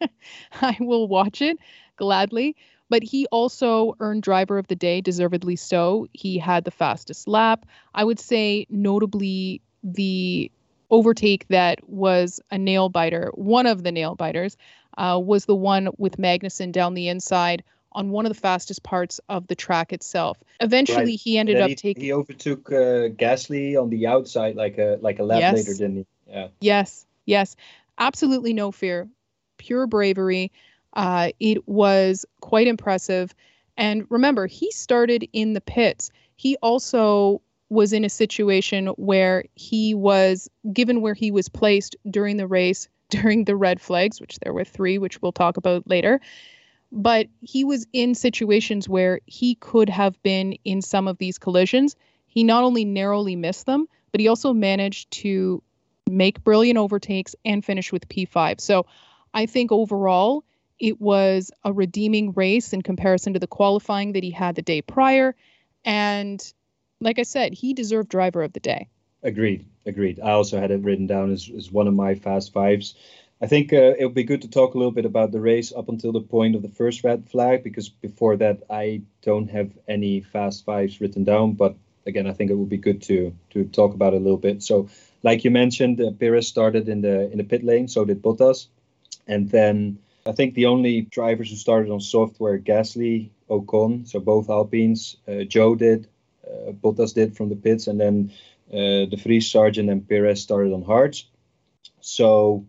I 0.62 0.78
will 0.80 1.08
watch 1.08 1.42
it 1.42 1.58
gladly. 1.96 2.56
But 2.90 3.02
he 3.02 3.26
also 3.26 3.94
earned 4.00 4.22
driver 4.22 4.58
of 4.58 4.66
the 4.68 4.76
day, 4.76 5.00
deservedly 5.00 5.56
so. 5.56 6.06
He 6.12 6.38
had 6.38 6.64
the 6.64 6.70
fastest 6.70 7.28
lap. 7.28 7.66
I 7.94 8.04
would 8.04 8.18
say, 8.18 8.66
notably, 8.70 9.60
the 9.82 10.50
overtake 10.90 11.46
that 11.48 11.86
was 11.88 12.40
a 12.50 12.58
nail 12.58 12.88
biter, 12.88 13.30
one 13.34 13.66
of 13.66 13.82
the 13.82 13.92
nail 13.92 14.14
biters, 14.14 14.56
uh, 14.96 15.20
was 15.22 15.44
the 15.44 15.54
one 15.54 15.88
with 15.98 16.16
Magnussen 16.16 16.72
down 16.72 16.94
the 16.94 17.08
inside 17.08 17.62
on 17.92 18.10
one 18.10 18.26
of 18.26 18.30
the 18.30 18.40
fastest 18.40 18.82
parts 18.82 19.20
of 19.28 19.46
the 19.46 19.54
track 19.54 19.92
itself. 19.92 20.38
Eventually, 20.60 21.12
right. 21.12 21.20
he 21.20 21.38
ended 21.38 21.60
up 21.60 21.68
he, 21.68 21.74
taking. 21.74 22.04
He 22.04 22.12
overtook 22.12 22.70
uh, 22.70 23.08
Gasly 23.16 23.80
on 23.80 23.90
the 23.90 24.06
outside, 24.06 24.56
like 24.56 24.78
a 24.78 24.98
like 25.00 25.18
a 25.18 25.24
lap 25.24 25.40
yes. 25.40 25.54
later, 25.54 25.72
didn't 25.72 25.96
he? 25.96 26.06
Yeah. 26.28 26.48
Yes. 26.60 27.06
Yes. 27.26 27.56
Absolutely 27.98 28.52
no 28.52 28.70
fear. 28.72 29.08
Pure 29.56 29.86
bravery. 29.88 30.52
Uh, 30.98 31.30
it 31.38 31.66
was 31.68 32.26
quite 32.40 32.66
impressive. 32.66 33.34
And 33.76 34.04
remember, 34.10 34.46
he 34.46 34.70
started 34.72 35.28
in 35.32 35.52
the 35.52 35.60
pits. 35.60 36.10
He 36.36 36.56
also 36.56 37.40
was 37.70 37.92
in 37.92 38.04
a 38.04 38.10
situation 38.10 38.88
where 38.96 39.44
he 39.54 39.94
was 39.94 40.50
given 40.72 41.00
where 41.00 41.14
he 41.14 41.30
was 41.30 41.48
placed 41.48 41.94
during 42.10 42.36
the 42.36 42.46
race 42.46 42.88
during 43.10 43.44
the 43.44 43.56
red 43.56 43.80
flags, 43.80 44.20
which 44.20 44.38
there 44.40 44.52
were 44.52 44.64
three, 44.64 44.98
which 44.98 45.22
we'll 45.22 45.32
talk 45.32 45.56
about 45.56 45.88
later 45.88 46.20
but 46.90 47.26
he 47.40 47.64
was 47.64 47.86
in 47.92 48.14
situations 48.14 48.88
where 48.88 49.20
he 49.26 49.54
could 49.56 49.88
have 49.88 50.20
been 50.22 50.54
in 50.64 50.80
some 50.80 51.06
of 51.06 51.18
these 51.18 51.38
collisions. 51.38 51.96
He 52.26 52.44
not 52.44 52.64
only 52.64 52.84
narrowly 52.84 53.36
missed 53.36 53.66
them, 53.66 53.86
but 54.10 54.20
he 54.20 54.28
also 54.28 54.52
managed 54.52 55.10
to 55.10 55.62
make 56.08 56.42
brilliant 56.42 56.78
overtakes 56.78 57.34
and 57.44 57.64
finish 57.64 57.92
with 57.92 58.08
P5. 58.08 58.60
So 58.60 58.86
I 59.34 59.46
think 59.46 59.70
overall, 59.70 60.44
it 60.78 61.00
was 61.00 61.50
a 61.64 61.72
redeeming 61.72 62.32
race 62.32 62.72
in 62.72 62.82
comparison 62.82 63.32
to 63.34 63.38
the 63.38 63.46
qualifying 63.46 64.12
that 64.12 64.22
he 64.22 64.30
had 64.30 64.54
the 64.54 64.62
day 64.62 64.82
prior. 64.82 65.34
And 65.84 66.52
like 67.00 67.18
I 67.18 67.24
said, 67.24 67.52
he 67.52 67.74
deserved 67.74 68.08
driver 68.08 68.42
of 68.42 68.52
the 68.52 68.60
day. 68.60 68.88
Agreed. 69.22 69.66
Agreed. 69.86 70.20
I 70.20 70.32
also 70.32 70.60
had 70.60 70.70
it 70.70 70.82
written 70.82 71.06
down 71.06 71.32
as, 71.32 71.50
as 71.56 71.72
one 71.72 71.88
of 71.88 71.94
my 71.94 72.14
fast 72.14 72.52
fives. 72.52 72.94
I 73.40 73.46
think 73.46 73.72
uh, 73.72 73.94
it 73.98 74.04
would 74.04 74.14
be 74.14 74.24
good 74.24 74.42
to 74.42 74.50
talk 74.50 74.74
a 74.74 74.78
little 74.78 74.92
bit 74.92 75.04
about 75.04 75.30
the 75.30 75.40
race 75.40 75.72
up 75.72 75.88
until 75.88 76.12
the 76.12 76.20
point 76.20 76.56
of 76.56 76.62
the 76.62 76.68
first 76.68 77.04
red 77.04 77.28
flag, 77.28 77.62
because 77.62 77.88
before 77.88 78.36
that 78.36 78.64
I 78.68 79.02
don't 79.22 79.48
have 79.50 79.70
any 79.86 80.20
fast 80.20 80.64
fives 80.64 81.00
written 81.00 81.24
down. 81.24 81.52
But 81.52 81.76
again, 82.04 82.26
I 82.26 82.32
think 82.32 82.50
it 82.50 82.54
would 82.54 82.68
be 82.68 82.78
good 82.78 83.02
to 83.02 83.32
to 83.50 83.64
talk 83.66 83.94
about 83.94 84.14
it 84.14 84.16
a 84.16 84.20
little 84.20 84.38
bit. 84.38 84.62
So, 84.62 84.88
like 85.22 85.44
you 85.44 85.52
mentioned, 85.52 86.00
uh, 86.00 86.10
Perez 86.18 86.48
started 86.48 86.88
in 86.88 87.00
the 87.00 87.30
in 87.30 87.38
the 87.38 87.44
pit 87.44 87.62
lane, 87.62 87.86
so 87.86 88.04
did 88.04 88.22
Bottas, 88.22 88.66
and 89.28 89.48
then 89.50 89.98
I 90.28 90.32
think 90.32 90.54
the 90.54 90.66
only 90.66 91.00
drivers 91.00 91.48
who 91.48 91.56
started 91.56 91.90
on 91.90 92.00
soft 92.00 92.38
were 92.38 92.58
Gasly, 92.58 93.30
Ocon, 93.48 94.06
so 94.06 94.20
both 94.20 94.50
Alpines. 94.50 95.16
Uh, 95.26 95.48
Zhou 95.48 95.78
did, 95.78 96.06
uh, 96.46 96.72
Bottas 96.72 97.14
did 97.14 97.34
from 97.34 97.48
the 97.48 97.56
pits, 97.56 97.86
and 97.86 97.98
then 97.98 98.30
uh, 98.70 99.06
De 99.08 99.16
Vries, 99.16 99.50
Sargent, 99.50 99.88
and 99.88 100.06
Perez 100.06 100.42
started 100.42 100.74
on 100.74 100.82
hards. 100.82 101.24
So 102.02 102.66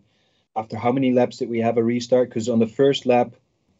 after 0.56 0.78
how 0.78 0.90
many 0.90 1.12
laps 1.12 1.36
did 1.36 1.50
we 1.50 1.60
have 1.60 1.76
a 1.76 1.84
restart? 1.84 2.30
Because 2.30 2.48
on 2.48 2.60
the 2.60 2.66
first 2.66 3.04
lap, 3.04 3.34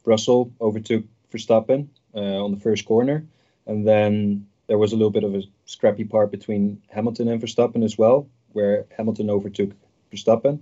Russell 0.05 0.53
overtook 0.61 1.05
Verstappen 1.33 1.89
uh, 2.15 2.45
on 2.45 2.51
the 2.51 2.61
first 2.61 2.85
corner, 2.85 3.25
and 3.67 3.89
then 3.89 4.47
there 4.67 4.79
was 4.79 4.93
a 4.93 4.97
little 4.97 5.11
bit 5.11 5.25
of 5.25 5.35
a 5.35 5.43
scrappy 5.65 6.05
part 6.05 6.31
between 6.31 6.83
Hamilton 6.91 7.29
and 7.29 7.41
Verstappen 7.41 7.83
as 7.83 7.97
well, 7.97 8.29
where 8.53 8.85
Hamilton 8.95 9.31
overtook 9.31 9.71
Verstappen, 10.13 10.61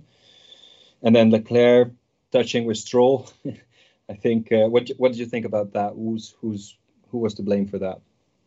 and 1.03 1.13
then 1.13 1.31
Leclerc 1.31 1.91
touching 2.31 2.65
with 2.65 2.77
Stroll. 2.77 3.29
I 4.09 4.13
think. 4.15 4.51
Uh, 4.51 4.67
what 4.67 4.89
what 4.97 5.11
did 5.11 5.19
you 5.19 5.25
think 5.25 5.45
about 5.45 5.73
that? 5.73 5.93
Who's 5.93 6.35
who's 6.41 6.77
who 7.09 7.19
was 7.19 7.35
to 7.35 7.43
blame 7.43 7.67
for 7.67 7.79
that? 7.79 7.99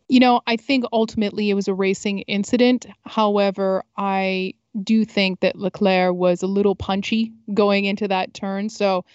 You 0.09 0.19
know, 0.19 0.41
I 0.45 0.57
think 0.57 0.85
ultimately 0.91 1.49
it 1.49 1.53
was 1.53 1.67
a 1.67 1.73
racing 1.73 2.19
incident. 2.19 2.85
However, 3.05 3.83
I 3.97 4.53
do 4.81 5.05
think 5.05 5.39
that 5.39 5.55
Leclerc 5.55 6.15
was 6.15 6.43
a 6.43 6.47
little 6.47 6.75
punchy 6.75 7.31
going 7.53 7.85
into 7.85 8.07
that 8.07 8.33
turn. 8.33 8.69
So 8.69 9.05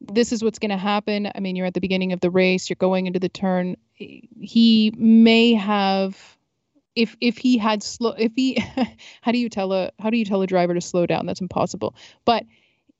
this 0.00 0.32
is 0.32 0.42
what's 0.42 0.58
going 0.58 0.70
to 0.70 0.76
happen. 0.76 1.30
I 1.34 1.40
mean, 1.40 1.56
you're 1.56 1.66
at 1.66 1.74
the 1.74 1.80
beginning 1.80 2.12
of 2.12 2.20
the 2.20 2.30
race, 2.30 2.68
you're 2.68 2.76
going 2.76 3.06
into 3.06 3.20
the 3.20 3.28
turn. 3.28 3.76
He 3.94 4.92
may 4.96 5.54
have 5.54 6.16
if 6.96 7.16
if 7.20 7.38
he 7.38 7.56
had 7.56 7.82
slow 7.82 8.14
if 8.18 8.32
he 8.34 8.58
how 9.22 9.30
do 9.30 9.38
you 9.38 9.48
tell 9.48 9.72
a 9.72 9.92
how 10.00 10.10
do 10.10 10.16
you 10.16 10.24
tell 10.24 10.42
a 10.42 10.46
driver 10.46 10.74
to 10.74 10.80
slow 10.80 11.06
down? 11.06 11.26
That's 11.26 11.40
impossible. 11.40 11.94
But 12.24 12.44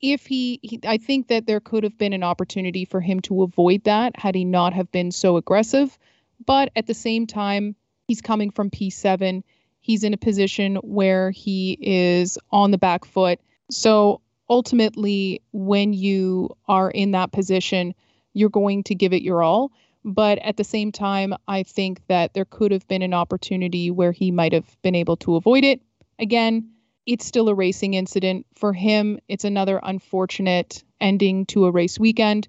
if 0.01 0.27
he, 0.27 0.61
he 0.63 0.81
I 0.87 0.99
think 0.99 1.29
that 1.29 1.47
there 1.47 1.61
could 1.61 1.85
have 1.85 1.99
been 1.99 2.13
an 2.13 2.23
opportunity 2.23 2.85
for 2.85 3.01
him 3.01 3.21
to 3.21 3.43
avoid 3.43 3.85
that 3.85 4.19
had 4.19 4.35
he 4.35 4.45
not 4.45 4.73
have 4.73 4.91
been 4.91 5.11
so 5.11 5.37
aggressive. 5.37 5.97
But 6.45 6.71
at 6.75 6.87
the 6.87 6.95
same 6.95 7.27
time, 7.27 7.77
he's 8.07 8.23
coming 8.23 8.51
from 8.51 8.71
P7 8.71 9.43
He's 9.81 10.05
in 10.05 10.15
a 10.15 10.19
position 10.19 10.77
where 10.77 11.31
he 11.31 11.79
is 11.81 12.39
on 12.51 12.71
the 12.71 12.79
back 12.79 13.05
foot. 13.05 13.41
So 13.71 14.21
ultimately, 14.49 15.43
when 15.53 15.93
you 15.93 16.51
are 16.69 16.91
in 16.91 17.13
that 17.13 17.33
position, 17.33 17.95
you're 18.35 18.51
going 18.51 18.85
to 18.85 18.95
give 18.95 19.13
it 19.13 19.23
your 19.23 19.43
all. 19.43 19.73
But 20.05 20.39
at 20.39 20.57
the 20.57 20.65
same 20.65 20.93
time, 20.93 21.35
I 21.49 21.63
think 21.63 22.07
that 22.09 22.35
there 22.35 22.45
could 22.45 22.73
have 22.73 22.87
been 22.89 23.03
an 23.03 23.15
opportunity 23.15 23.91
where 23.91 24.13
he 24.13 24.31
might 24.31 24.53
have 24.53 24.77
been 24.83 24.95
able 24.95 25.17
to 25.19 25.37
avoid 25.37 25.65
it. 25.65 25.81
Again, 26.19 26.71
it's 27.07 27.25
still 27.25 27.49
a 27.49 27.55
racing 27.55 27.95
incident. 27.95 28.47
For 28.55 28.73
him, 28.73 29.19
it's 29.29 29.45
another 29.45 29.81
unfortunate 29.83 30.85
ending 31.01 31.47
to 31.47 31.67
a 31.67 31.71
race 31.71 31.99
weekend. 31.99 32.49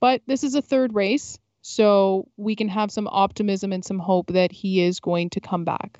But 0.00 0.22
this 0.26 0.44
is 0.44 0.54
a 0.54 0.62
third 0.62 0.94
race, 0.94 1.38
so 1.62 2.28
we 2.36 2.56
can 2.56 2.68
have 2.68 2.90
some 2.90 3.08
optimism 3.08 3.72
and 3.72 3.84
some 3.84 3.98
hope 3.98 4.26
that 4.28 4.52
he 4.52 4.82
is 4.82 5.00
going 5.00 5.30
to 5.30 5.40
come 5.40 5.64
back. 5.64 5.98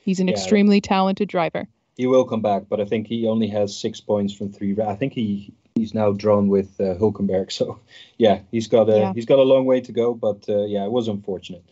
He's 0.00 0.20
an 0.20 0.28
yeah, 0.28 0.34
extremely 0.34 0.80
talented 0.80 1.28
driver. 1.28 1.68
He 1.96 2.06
will 2.06 2.24
come 2.24 2.40
back, 2.40 2.64
but 2.68 2.80
I 2.80 2.86
think 2.86 3.06
he 3.06 3.26
only 3.26 3.48
has 3.48 3.76
six 3.76 4.00
points 4.00 4.32
from 4.32 4.50
three. 4.50 4.74
I 4.80 4.94
think 4.94 5.12
he 5.12 5.52
he's 5.74 5.94
now 5.94 6.12
drawn 6.12 6.48
with 6.48 6.80
uh, 6.80 6.94
Hulkenberg. 6.94 7.52
So 7.52 7.80
yeah, 8.16 8.40
he's 8.50 8.68
got 8.68 8.88
a 8.88 8.98
yeah. 8.98 9.12
he's 9.14 9.26
got 9.26 9.38
a 9.38 9.42
long 9.42 9.66
way 9.66 9.80
to 9.82 9.92
go. 9.92 10.14
But 10.14 10.48
uh, 10.48 10.64
yeah, 10.64 10.84
it 10.84 10.90
was 10.90 11.08
unfortunate. 11.08 11.64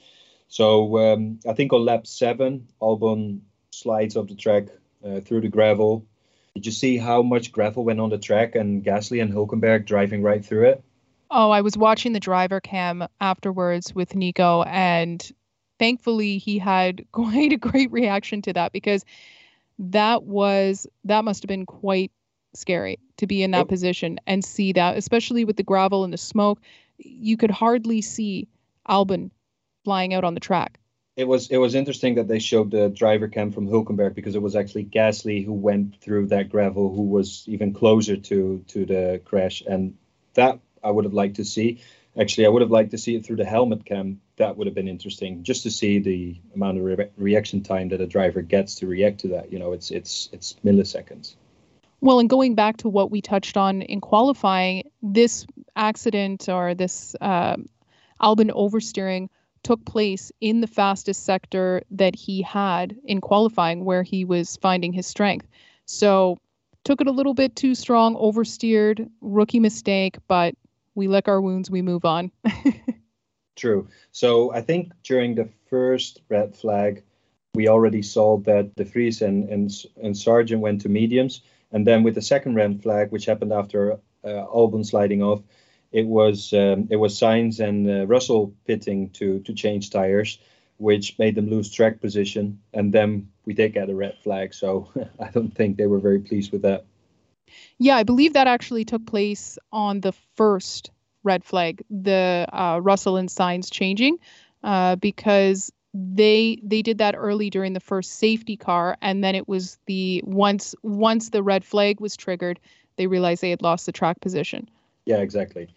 So 0.48 0.98
um, 0.98 1.38
I 1.48 1.54
think 1.54 1.72
on 1.72 1.84
lap 1.84 2.06
seven, 2.06 2.68
Albon 2.82 3.40
slides 3.70 4.16
off 4.16 4.28
the 4.28 4.34
track 4.34 4.66
uh, 5.04 5.20
through 5.20 5.42
the 5.42 5.48
gravel. 5.48 6.06
Did 6.54 6.66
you 6.66 6.72
see 6.72 6.98
how 6.98 7.22
much 7.22 7.52
gravel 7.52 7.84
went 7.84 8.00
on 8.00 8.10
the 8.10 8.18
track 8.18 8.54
and 8.54 8.84
Gasly 8.84 9.22
and 9.22 9.32
Hulkenberg 9.32 9.86
driving 9.86 10.22
right 10.22 10.44
through 10.44 10.68
it? 10.68 10.82
Oh, 11.30 11.50
I 11.50 11.60
was 11.60 11.76
watching 11.76 12.12
the 12.12 12.20
driver 12.20 12.60
cam 12.60 13.06
afterwards 13.20 13.94
with 13.94 14.16
Nico, 14.16 14.62
and 14.64 15.30
thankfully 15.78 16.38
he 16.38 16.58
had 16.58 17.04
quite 17.12 17.52
a 17.52 17.56
great 17.56 17.90
reaction 17.92 18.42
to 18.42 18.52
that 18.52 18.72
because 18.72 19.04
that 19.78 20.24
was 20.24 20.86
that 21.04 21.24
must 21.24 21.42
have 21.42 21.48
been 21.48 21.66
quite 21.66 22.12
scary 22.52 22.98
to 23.16 23.26
be 23.26 23.42
in 23.42 23.52
that 23.52 23.58
yep. 23.58 23.68
position 23.68 24.18
and 24.26 24.44
see 24.44 24.72
that 24.72 24.96
especially 24.96 25.44
with 25.44 25.56
the 25.56 25.62
gravel 25.62 26.02
and 26.02 26.12
the 26.12 26.18
smoke 26.18 26.60
you 26.98 27.36
could 27.36 27.50
hardly 27.50 28.02
see 28.02 28.48
Albon 28.88 29.30
flying 29.84 30.12
out 30.12 30.24
on 30.24 30.34
the 30.34 30.40
track 30.40 30.79
it 31.20 31.28
was 31.28 31.50
it 31.50 31.58
was 31.58 31.74
interesting 31.74 32.14
that 32.16 32.28
they 32.28 32.38
showed 32.38 32.70
the 32.70 32.88
driver 32.88 33.28
cam 33.28 33.52
from 33.52 33.68
Hulkenberg 33.68 34.14
because 34.14 34.34
it 34.34 34.42
was 34.42 34.56
actually 34.56 34.84
Gasly 34.84 35.44
who 35.44 35.52
went 35.52 36.00
through 36.00 36.26
that 36.28 36.48
gravel 36.48 36.94
who 36.94 37.02
was 37.02 37.44
even 37.46 37.72
closer 37.74 38.16
to 38.16 38.64
to 38.68 38.86
the 38.86 39.20
crash 39.24 39.62
and 39.66 39.96
that 40.34 40.58
I 40.82 40.90
would 40.90 41.04
have 41.04 41.14
liked 41.14 41.36
to 41.36 41.44
see 41.44 41.80
Actually, 42.18 42.46
I 42.46 42.48
would 42.48 42.62
have 42.62 42.72
liked 42.72 42.90
to 42.90 42.98
see 42.98 43.14
it 43.14 43.24
through 43.24 43.36
the 43.36 43.44
helmet 43.44 43.84
cam. 43.84 44.20
That 44.36 44.56
would 44.56 44.66
have 44.66 44.74
been 44.74 44.88
interesting, 44.88 45.44
just 45.44 45.62
to 45.62 45.70
see 45.70 46.00
the 46.00 46.40
amount 46.54 46.78
of 46.78 46.84
re- 46.84 47.10
reaction 47.16 47.62
time 47.62 47.90
that 47.90 48.00
a 48.00 48.06
driver 48.06 48.42
gets 48.42 48.74
to 48.76 48.88
react 48.88 49.20
to 49.20 49.28
that. 49.28 49.52
You 49.52 49.60
know, 49.60 49.72
it's 49.72 49.92
it's 49.92 50.28
it's 50.32 50.56
milliseconds. 50.64 51.36
Well, 52.00 52.18
and 52.18 52.28
going 52.28 52.56
back 52.56 52.78
to 52.78 52.88
what 52.88 53.12
we 53.12 53.20
touched 53.20 53.56
on 53.56 53.82
in 53.82 54.00
qualifying, 54.00 54.90
this 55.02 55.46
accident 55.76 56.48
or 56.48 56.74
this 56.74 57.14
uh, 57.20 57.56
Albon 58.20 58.50
oversteering 58.50 59.28
took 59.62 59.84
place 59.84 60.32
in 60.40 60.60
the 60.60 60.66
fastest 60.66 61.24
sector 61.24 61.82
that 61.90 62.14
he 62.14 62.42
had 62.42 62.96
in 63.04 63.20
qualifying, 63.20 63.84
where 63.84 64.02
he 64.02 64.24
was 64.24 64.56
finding 64.56 64.92
his 64.92 65.06
strength. 65.06 65.46
So, 65.86 66.38
took 66.84 67.00
it 67.00 67.06
a 67.06 67.12
little 67.12 67.34
bit 67.34 67.56
too 67.56 67.74
strong, 67.74 68.16
oversteered, 68.16 69.08
rookie 69.20 69.60
mistake, 69.60 70.16
but 70.28 70.54
we 70.94 71.08
lick 71.08 71.28
our 71.28 71.40
wounds, 71.40 71.70
we 71.70 71.82
move 71.82 72.04
on. 72.04 72.30
True. 73.56 73.88
So, 74.12 74.52
I 74.52 74.60
think 74.62 74.92
during 75.02 75.34
the 75.34 75.48
first 75.68 76.22
red 76.28 76.56
flag, 76.56 77.02
we 77.54 77.68
already 77.68 78.02
saw 78.02 78.38
that 78.38 78.74
De 78.76 78.84
Vries 78.84 79.22
and, 79.22 79.48
and, 79.48 79.70
and 80.02 80.16
Sargent 80.16 80.60
went 80.60 80.80
to 80.82 80.88
mediums. 80.88 81.42
And 81.72 81.86
then 81.86 82.02
with 82.02 82.14
the 82.14 82.22
second 82.22 82.54
red 82.54 82.82
flag, 82.82 83.10
which 83.10 83.26
happened 83.26 83.52
after 83.52 83.92
uh, 83.92 83.98
Albon 84.24 84.84
sliding 84.84 85.22
off, 85.22 85.42
it 85.92 86.06
was 86.06 86.52
um, 86.52 86.88
it 86.90 86.96
was 86.96 87.18
Sainz 87.18 87.60
and 87.60 87.88
uh, 87.88 88.06
Russell 88.06 88.54
pitting 88.66 89.10
to 89.10 89.40
to 89.40 89.52
change 89.52 89.90
tires, 89.90 90.38
which 90.76 91.18
made 91.18 91.34
them 91.34 91.50
lose 91.50 91.70
track 91.70 92.00
position, 92.00 92.60
and 92.72 92.92
then 92.92 93.28
we 93.44 93.54
did 93.54 93.74
get 93.74 93.90
a 93.90 93.94
red 93.94 94.16
flag. 94.22 94.54
So 94.54 94.88
I 95.20 95.30
don't 95.30 95.54
think 95.54 95.76
they 95.76 95.86
were 95.86 95.98
very 95.98 96.20
pleased 96.20 96.52
with 96.52 96.62
that. 96.62 96.84
Yeah, 97.78 97.96
I 97.96 98.04
believe 98.04 98.34
that 98.34 98.46
actually 98.46 98.84
took 98.84 99.04
place 99.06 99.58
on 99.72 100.00
the 100.00 100.12
first 100.36 100.90
red 101.24 101.44
flag, 101.44 101.82
the 101.90 102.46
uh, 102.52 102.80
Russell 102.82 103.16
and 103.16 103.28
Sainz 103.28 103.70
changing, 103.70 104.18
uh, 104.62 104.96
because 104.96 105.72
they 105.92 106.60
they 106.62 106.82
did 106.82 106.98
that 106.98 107.16
early 107.16 107.50
during 107.50 107.72
the 107.72 107.80
first 107.80 108.12
safety 108.12 108.56
car, 108.56 108.96
and 109.02 109.24
then 109.24 109.34
it 109.34 109.48
was 109.48 109.76
the 109.86 110.22
once 110.24 110.76
once 110.84 111.30
the 111.30 111.42
red 111.42 111.64
flag 111.64 112.00
was 112.00 112.16
triggered, 112.16 112.60
they 112.94 113.08
realized 113.08 113.42
they 113.42 113.50
had 113.50 113.62
lost 113.62 113.86
the 113.86 113.92
track 113.92 114.20
position. 114.20 114.70
Yeah, 115.04 115.18
exactly 115.18 115.68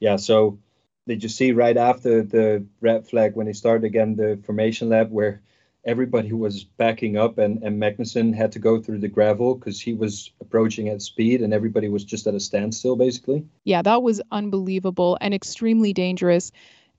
yeah, 0.00 0.16
so 0.16 0.58
did 1.06 1.22
you 1.22 1.28
see 1.28 1.52
right 1.52 1.76
after 1.76 2.22
the 2.22 2.66
red 2.80 3.08
flag 3.08 3.34
when 3.34 3.46
they 3.46 3.52
started 3.52 3.84
again 3.84 4.16
the 4.16 4.38
formation 4.44 4.90
lap 4.90 5.08
where 5.08 5.40
everybody 5.84 6.32
was 6.32 6.64
backing 6.64 7.16
up 7.16 7.38
and, 7.38 7.62
and 7.62 7.80
Magnussen 7.80 8.34
had 8.34 8.52
to 8.52 8.58
go 8.58 8.80
through 8.80 8.98
the 8.98 9.08
gravel 9.08 9.54
because 9.54 9.80
he 9.80 9.94
was 9.94 10.30
approaching 10.40 10.88
at 10.88 11.00
speed 11.00 11.40
and 11.40 11.54
everybody 11.54 11.88
was 11.88 12.04
just 12.04 12.26
at 12.26 12.34
a 12.34 12.40
standstill 12.40 12.96
basically? 12.96 13.46
Yeah, 13.64 13.80
that 13.82 14.02
was 14.02 14.20
unbelievable 14.30 15.16
and 15.20 15.32
extremely 15.32 15.92
dangerous. 15.92 16.52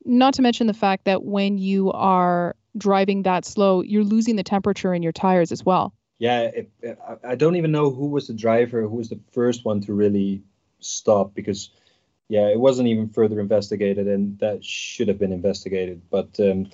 Not 0.05 0.33
to 0.35 0.41
mention 0.41 0.67
the 0.67 0.73
fact 0.73 1.05
that 1.05 1.23
when 1.23 1.57
you 1.57 1.91
are 1.91 2.55
driving 2.77 3.23
that 3.23 3.45
slow, 3.45 3.83
you're 3.83 4.03
losing 4.03 4.37
the 4.37 4.43
temperature 4.43 4.93
in 4.93 5.03
your 5.03 5.11
tires 5.11 5.51
as 5.51 5.63
well. 5.63 5.93
Yeah, 6.17 6.41
it, 6.41 6.71
I 7.23 7.35
don't 7.35 7.55
even 7.55 7.71
know 7.71 7.91
who 7.91 8.07
was 8.07 8.27
the 8.27 8.33
driver, 8.33 8.81
who 8.81 8.95
was 8.95 9.09
the 9.09 9.19
first 9.31 9.65
one 9.65 9.81
to 9.81 9.93
really 9.93 10.41
stop 10.79 11.33
because 11.33 11.69
yeah, 12.29 12.47
it 12.47 12.59
wasn't 12.59 12.87
even 12.87 13.09
further 13.09 13.39
investigated, 13.39 14.07
and 14.07 14.37
that 14.39 14.63
should 14.63 15.07
have 15.07 15.17
been 15.17 15.33
investigated. 15.33 16.01
But 16.11 16.39
um, 16.39 16.69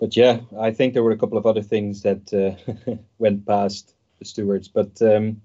but 0.00 0.16
yeah, 0.16 0.40
I 0.58 0.72
think 0.72 0.92
there 0.92 1.02
were 1.04 1.12
a 1.12 1.18
couple 1.18 1.38
of 1.38 1.46
other 1.46 1.62
things 1.62 2.02
that 2.02 2.32
uh, 2.34 2.94
went 3.18 3.46
past 3.46 3.94
the 4.18 4.24
stewards. 4.24 4.66
But 4.66 5.00
um, 5.00 5.40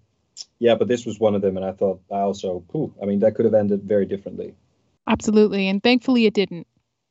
yeah, 0.58 0.73
but 0.76 0.88
this 0.88 1.06
was 1.06 1.19
one 1.19 1.36
of 1.36 1.43
them, 1.43 1.58
and 1.58 1.65
I 1.65 1.71
thought 1.71 2.02
I 2.12 2.19
also, 2.19 2.63
whew, 2.71 2.93
I 3.02 3.06
mean, 3.06 3.19
that 3.19 3.36
could 3.36 3.45
have 3.45 3.54
ended 3.54 3.84
very 3.84 4.08
differently. 4.08 4.56
Absolutely, 5.08 5.67
and 5.67 5.82
thankfully 5.82 6.26
it 6.26 6.34
didn't. 6.34 6.65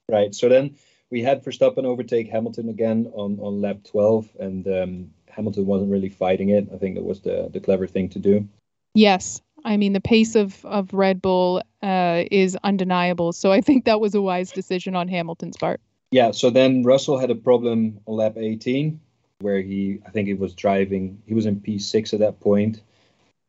Right. 0.09 0.35
So 0.35 0.49
then 0.49 0.77
we 1.11 1.23
had 1.23 1.45
Verstappen 1.45 1.85
overtake 1.85 2.29
Hamilton 2.29 2.69
again 2.69 3.13
on 3.15 3.39
on 3.41 3.61
lap 3.61 3.79
12, 3.85 4.29
and 4.41 4.67
um, 4.67 5.11
Hamilton 5.29 5.67
wasn't 5.67 5.93
really 5.93 6.09
fighting 6.09 6.49
it. 6.49 6.69
I 6.75 6.79
think 6.79 6.97
that 6.97 7.05
was 7.05 7.21
the 7.21 7.49
the 7.53 7.61
clever 7.61 7.87
thing 7.87 8.09
to 8.11 8.19
do. 8.19 8.49
Yes, 8.95 9.41
I 9.65 9.77
mean, 9.77 9.93
the 9.93 10.01
pace 10.01 10.35
of, 10.35 10.65
of 10.65 10.93
Red 10.93 11.23
Bull 11.23 11.63
uh, 11.83 12.25
is 12.31 12.57
undeniable. 12.65 13.33
So 13.33 13.53
I 13.53 13.61
think 13.61 13.85
that 13.85 14.01
was 14.01 14.15
a 14.15 14.23
wise 14.23 14.51
decision 14.51 14.97
on 14.97 15.09
Hamilton's 15.09 15.57
part. 15.57 15.81
Yeah. 16.11 16.31
So 16.33 16.51
then 16.51 16.83
Russell 16.83 17.19
had 17.19 17.31
a 17.31 17.35
problem 17.35 18.01
on 18.07 18.17
lap 18.17 18.37
18 18.37 19.01
where 19.41 19.61
he, 19.61 19.99
I 20.07 20.11
think 20.11 20.29
he 20.29 20.35
was 20.35 20.55
driving, 20.55 21.21
he 21.27 21.35
was 21.35 21.47
in 21.47 21.61
P6 21.61 22.13
at 22.13 22.21
that 22.21 22.41
point. 22.41 22.81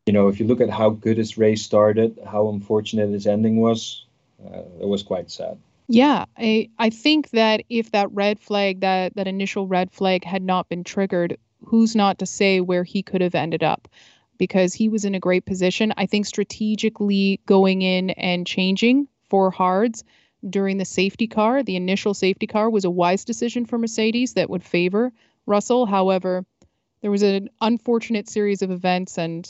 You 0.06 0.12
know, 0.12 0.28
if 0.28 0.40
you 0.40 0.46
look 0.46 0.60
at 0.60 0.70
how 0.70 0.90
good 0.90 1.16
his 1.16 1.38
race 1.38 1.62
started, 1.62 2.18
how 2.26 2.48
unfortunate 2.48 3.10
his 3.10 3.26
ending 3.26 3.60
was, 3.60 4.04
uh, 4.44 4.62
it 4.80 4.86
was 4.86 5.02
quite 5.02 5.30
sad. 5.30 5.58
Yeah, 5.86 6.24
I 6.38 6.70
I 6.78 6.90
think 6.90 7.30
that 7.30 7.62
if 7.68 7.90
that 7.92 8.10
red 8.10 8.40
flag, 8.40 8.80
that 8.80 9.14
that 9.16 9.28
initial 9.28 9.66
red 9.66 9.90
flag 9.92 10.24
had 10.24 10.42
not 10.42 10.68
been 10.68 10.82
triggered, 10.82 11.36
who's 11.64 11.94
not 11.94 12.18
to 12.18 12.26
say 12.26 12.60
where 12.60 12.84
he 12.84 13.02
could 13.02 13.20
have 13.20 13.34
ended 13.34 13.62
up? 13.62 13.88
Because 14.38 14.74
he 14.74 14.88
was 14.88 15.04
in 15.04 15.14
a 15.14 15.20
great 15.20 15.44
position. 15.44 15.92
I 15.96 16.06
think 16.06 16.26
strategically 16.26 17.40
going 17.46 17.82
in 17.82 18.10
and 18.10 18.46
changing 18.46 19.08
for 19.28 19.50
hards 19.50 20.04
during 20.48 20.78
the 20.78 20.84
safety 20.84 21.26
car, 21.26 21.62
the 21.62 21.76
initial 21.76 22.14
safety 22.14 22.46
car, 22.46 22.68
was 22.68 22.84
a 22.84 22.90
wise 22.90 23.24
decision 23.24 23.64
for 23.64 23.78
Mercedes 23.78 24.34
that 24.34 24.50
would 24.50 24.62
favor 24.62 25.12
Russell. 25.46 25.86
However, 25.86 26.44
there 27.00 27.10
was 27.10 27.22
an 27.22 27.48
unfortunate 27.60 28.28
series 28.28 28.62
of 28.62 28.70
events, 28.70 29.18
and 29.18 29.48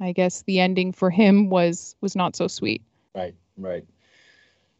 I 0.00 0.12
guess 0.12 0.42
the 0.42 0.60
ending 0.60 0.92
for 0.92 1.10
him 1.10 1.50
was 1.50 1.96
was 2.00 2.16
not 2.16 2.36
so 2.36 2.48
sweet. 2.48 2.82
Right, 3.14 3.34
right. 3.56 3.84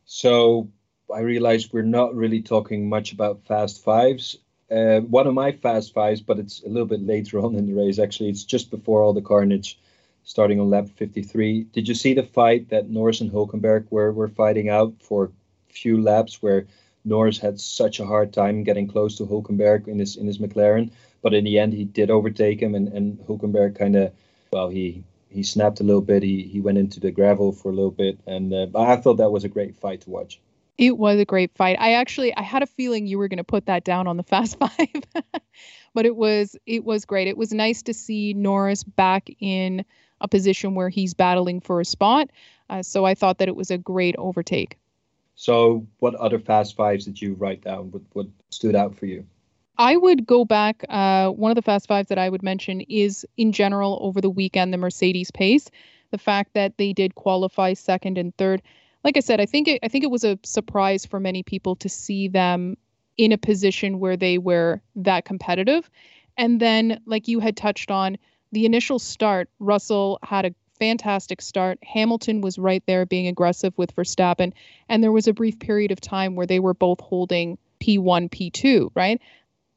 So 0.05 0.71
I 1.13 1.21
realize 1.21 1.73
we're 1.73 1.83
not 1.83 2.15
really 2.15 2.43
talking 2.43 2.89
much 2.89 3.13
about 3.13 3.45
fast 3.47 3.83
fives. 3.83 4.39
Uh, 4.71 5.01
one 5.01 5.27
of 5.27 5.35
my 5.35 5.53
fast 5.53 5.95
fives, 5.95 6.21
but 6.21 6.39
it's 6.39 6.63
a 6.65 6.69
little 6.69 6.87
bit 6.87 7.01
later 7.01 7.39
on 7.39 7.55
in 7.55 7.67
the 7.67 7.75
race. 7.75 7.99
Actually, 7.99 8.31
it's 8.31 8.45
just 8.45 8.71
before 8.71 9.03
all 9.03 9.13
the 9.13 9.23
carnage, 9.23 9.79
starting 10.25 10.59
on 10.59 10.71
lap 10.71 10.89
53. 10.97 11.65
Did 11.73 11.87
you 11.87 11.95
see 11.95 12.15
the 12.15 12.25
fight 12.25 12.69
that 12.71 12.91
Norris 12.91 13.21
and 13.21 13.31
Hulkenberg 13.31 13.87
were 13.91 14.13
were 14.13 14.29
fighting 14.29 14.69
out 14.69 14.95
for 15.01 15.31
few 15.69 16.03
laps, 16.03 16.43
where 16.43 16.67
Norris 17.05 17.39
had 17.39 17.61
such 17.61 18.01
a 18.01 18.07
hard 18.07 18.33
time 18.33 18.65
getting 18.65 18.89
close 18.89 19.17
to 19.19 19.27
Hulkenberg 19.27 19.87
in 19.87 20.01
his 20.01 20.17
in 20.17 20.27
his 20.27 20.39
McLaren, 20.39 20.91
but 21.23 21.35
in 21.35 21.45
the 21.45 21.59
end 21.59 21.73
he 21.73 21.85
did 21.85 22.11
overtake 22.11 22.61
him, 22.61 22.75
and 22.75 22.89
and 22.89 23.19
Hulkenberg 23.21 23.79
kind 23.79 23.95
of, 23.95 24.13
well, 24.53 24.69
he 24.69 25.05
he 25.31 25.45
snapped 25.45 25.81
a 25.81 25.85
little 25.85 26.03
bit. 26.03 26.25
He 26.25 26.43
he 26.43 26.61
went 26.61 26.79
into 26.79 26.99
the 26.99 27.13
gravel 27.13 27.53
for 27.53 27.71
a 27.71 27.75
little 27.75 27.93
bit, 27.93 28.19
and 28.27 28.53
uh, 28.53 28.67
I 28.75 28.97
thought 28.97 29.19
that 29.19 29.31
was 29.31 29.45
a 29.45 29.49
great 29.49 29.77
fight 29.77 30.01
to 30.03 30.11
watch. 30.11 30.41
It 30.79 30.99
was 30.99 31.19
a 31.19 31.25
great 31.25 31.51
fight. 31.57 31.77
I 31.81 31.93
actually 31.93 32.37
I 32.37 32.43
had 32.43 32.63
a 32.63 32.67
feeling 32.67 33.07
you 33.07 33.19
were 33.19 33.29
going 33.29 33.39
to 33.39 33.45
put 33.45 33.67
that 33.67 33.85
down 33.85 34.07
on 34.07 34.17
the 34.17 34.23
Fast 34.23 34.59
5. 34.61 34.71
but 35.95 36.07
it 36.07 36.17
was 36.17 36.57
it 36.67 36.85
was 36.85 37.05
great. 37.05 37.29
It 37.29 37.37
was 37.37 37.53
nice 37.53 37.83
to 37.83 37.95
see 37.95 38.35
Norris 38.35 38.85
back 38.85 39.29
in 39.41 39.85
a 40.21 40.29
position 40.29 40.75
where 40.75 40.89
he's 40.89 41.15
battling 41.15 41.61
for 41.61 41.81
a 41.81 41.85
spot. 41.85 42.31
Uh, 42.69 42.83
so 42.83 43.05
I 43.05 43.15
thought 43.15 43.39
that 43.39 43.49
it 43.49 43.57
was 43.57 43.71
a 43.71 43.79
great 43.79 44.17
overtake. 44.17 44.79
So, 45.35 45.87
what 45.99 46.15
other 46.15 46.39
Fast 46.39 46.77
Fives 46.77 47.05
did 47.05 47.21
you 47.21 47.35
write 47.35 47.63
down? 47.63 47.91
What, 47.91 48.03
what 48.15 48.27
stood 48.49 48.75
out 48.75 48.97
for 48.97 49.05
you? 49.05 49.27
I 49.77 49.97
would 49.97 50.27
go 50.27 50.47
back. 50.47 50.83
Uh, 50.89 51.29
one 51.29 51.51
of 51.51 51.57
the 51.57 51.63
Fast 51.63 51.87
Fives 51.87 52.09
that 52.09 52.19
I 52.19 52.31
would 52.31 52.43
mention 52.43 52.81
is, 52.81 53.27
in 53.37 53.53
general, 53.53 53.99
over 54.01 54.23
the 54.23 54.31
weekend, 54.31 54.73
the 54.73 54.79
Mercedes 54.79 55.31
pace. 55.31 55.71
The 56.11 56.19
fact 56.19 56.55
that 56.55 56.79
they 56.79 56.95
did 56.95 57.15
qualify 57.15 57.75
second 57.75 58.17
and 58.17 58.35
third 58.39 58.63
like 59.07 59.17
I 59.17 59.21
said, 59.21 59.41
I 59.41 59.47
think 59.47 59.69
it, 59.69 59.79
I 59.85 59.89
think 59.89 60.03
it 60.03 60.11
was 60.11 60.25
a 60.25 60.37
surprise 60.43 61.07
for 61.07 61.21
many 61.21 61.45
people 61.45 61.77
to 61.77 61.89
see 61.89 62.27
them 62.27 62.77
in 63.17 63.31
a 63.31 63.39
position 63.39 64.01
where 64.01 64.17
they 64.17 64.37
were 64.37 64.83
that 64.97 65.25
competitive. 65.25 65.89
And 66.37 66.61
then, 66.61 67.01
like 67.07 67.29
you 67.29 67.39
had 67.39 67.57
touched 67.57 67.93
on, 67.93 68.19
the 68.51 68.67
initial 68.67 68.99
start, 68.99 69.49
Russell 69.61 70.19
had 70.25 70.45
a 70.45 70.55
fantastic 70.81 71.41
start. 71.41 71.79
Hamilton 71.85 72.41
was 72.41 72.59
right 72.59 72.83
there 72.87 73.07
being 73.07 73.29
aggressive 73.29 73.73
with 73.77 73.95
Verstappen. 73.95 74.53
And 74.89 75.05
there 75.05 75.13
was 75.13 75.29
a 75.29 75.33
brief 75.33 75.61
period 75.61 75.93
of 75.93 76.01
time 76.01 76.35
where 76.35 76.47
they 76.47 76.59
were 76.59 76.75
both 76.75 77.01
holding 77.01 77.59
P1, 77.81 78.29
P2, 78.29 78.91
right? 78.97 79.21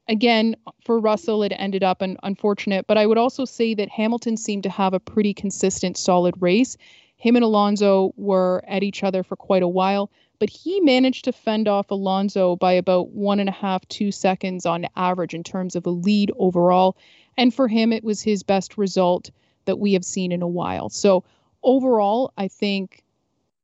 Again, 0.08 0.56
for 0.84 1.00
Russell, 1.00 1.44
it 1.44 1.54
ended 1.56 1.84
up 1.84 2.02
an 2.02 2.18
unfortunate, 2.24 2.88
but 2.88 2.98
I 2.98 3.06
would 3.06 3.20
also 3.20 3.46
say 3.46 3.76
that 3.76 3.90
Hamilton 3.90 4.38
seemed 4.38 4.64
to 4.64 4.72
have 4.72 4.96
a 4.96 5.00
pretty 5.00 5.36
consistent, 5.36 5.98
solid 5.98 6.34
race. 6.40 6.78
Him 7.20 7.36
and 7.36 7.44
Alonso 7.44 8.14
were 8.16 8.64
at 8.66 8.82
each 8.82 9.04
other 9.04 9.24
for 9.24 9.36
quite 9.36 9.62
a 9.62 9.68
while, 9.68 10.10
but 10.40 10.50
he 10.50 10.80
managed 10.80 11.26
to 11.26 11.34
fend 11.34 11.68
off 11.68 11.92
Alonso 11.92 12.56
by 12.56 12.72
about 12.72 13.10
one 13.10 13.42
and 13.42 13.50
a 13.50 13.54
half, 13.54 13.86
two 13.90 14.10
seconds 14.12 14.66
on 14.66 14.88
average 14.96 15.34
in 15.34 15.44
terms 15.44 15.76
of 15.76 15.86
a 15.86 15.90
lead 15.90 16.32
overall. 16.38 16.96
And 17.38 17.54
for 17.54 17.68
him, 17.68 17.92
it 17.92 18.06
was 18.06 18.22
his 18.22 18.42
best 18.42 18.78
result 18.78 19.32
that 19.66 19.80
we 19.80 19.94
have 19.94 20.06
seen 20.06 20.32
in 20.32 20.42
a 20.42 20.48
while. 20.48 20.88
So 20.88 21.26
overall, 21.62 22.32
I 22.38 22.48
think 22.48 23.04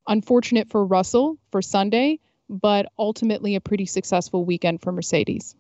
unfortunate 0.06 0.70
for 0.70 0.86
Russell 0.86 1.38
for 1.50 1.62
Sunday, 1.62 2.20
but 2.50 2.92
ultimately 3.00 3.56
a 3.56 3.62
pretty 3.62 3.86
successful 3.86 4.44
weekend 4.44 4.82
for 4.82 4.92
Mercedes. 4.92 5.56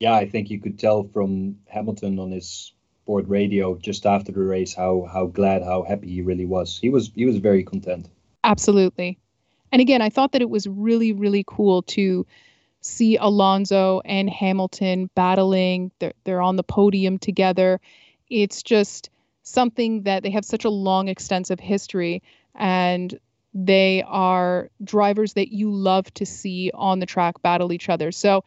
Yeah, 0.00 0.14
I 0.14 0.26
think 0.26 0.48
you 0.48 0.60
could 0.60 0.78
tell 0.78 1.04
from 1.04 1.58
Hamilton 1.66 2.18
on 2.18 2.30
his 2.30 2.72
sport 3.08 3.24
radio 3.28 3.76
just 3.78 4.04
after 4.04 4.32
the 4.32 4.40
race 4.40 4.74
how 4.74 5.08
how 5.12 5.26
glad 5.26 5.62
how 5.62 5.82
happy 5.82 6.08
he 6.08 6.20
really 6.20 6.44
was 6.44 6.78
he 6.78 6.90
was 6.90 7.10
he 7.14 7.24
was 7.24 7.38
very 7.38 7.64
content 7.64 8.06
absolutely 8.44 9.18
And 9.72 9.80
again, 9.80 10.02
I 10.02 10.10
thought 10.10 10.32
that 10.32 10.42
it 10.42 10.50
was 10.50 10.66
really, 10.66 11.12
really 11.12 11.44
cool 11.46 11.82
to 11.82 12.26
see 12.80 13.16
Alonso 13.16 14.00
and 14.04 14.30
Hamilton 14.30 15.10
battling. 15.14 15.90
They're, 15.98 16.14
they're 16.24 16.40
on 16.40 16.56
the 16.56 16.62
podium 16.62 17.18
together. 17.18 17.80
It's 18.30 18.62
just 18.62 19.10
something 19.42 20.02
that 20.04 20.22
they 20.22 20.30
have 20.30 20.44
such 20.44 20.64
a 20.64 20.70
long, 20.70 21.08
extensive 21.08 21.60
history, 21.60 22.22
and 22.54 23.18
they 23.54 24.02
are 24.06 24.70
drivers 24.84 25.34
that 25.34 25.52
you 25.52 25.70
love 25.70 26.12
to 26.14 26.26
see 26.26 26.70
on 26.74 27.00
the 27.00 27.06
track 27.06 27.42
battle 27.42 27.72
each 27.72 27.88
other. 27.88 28.12
So, 28.12 28.44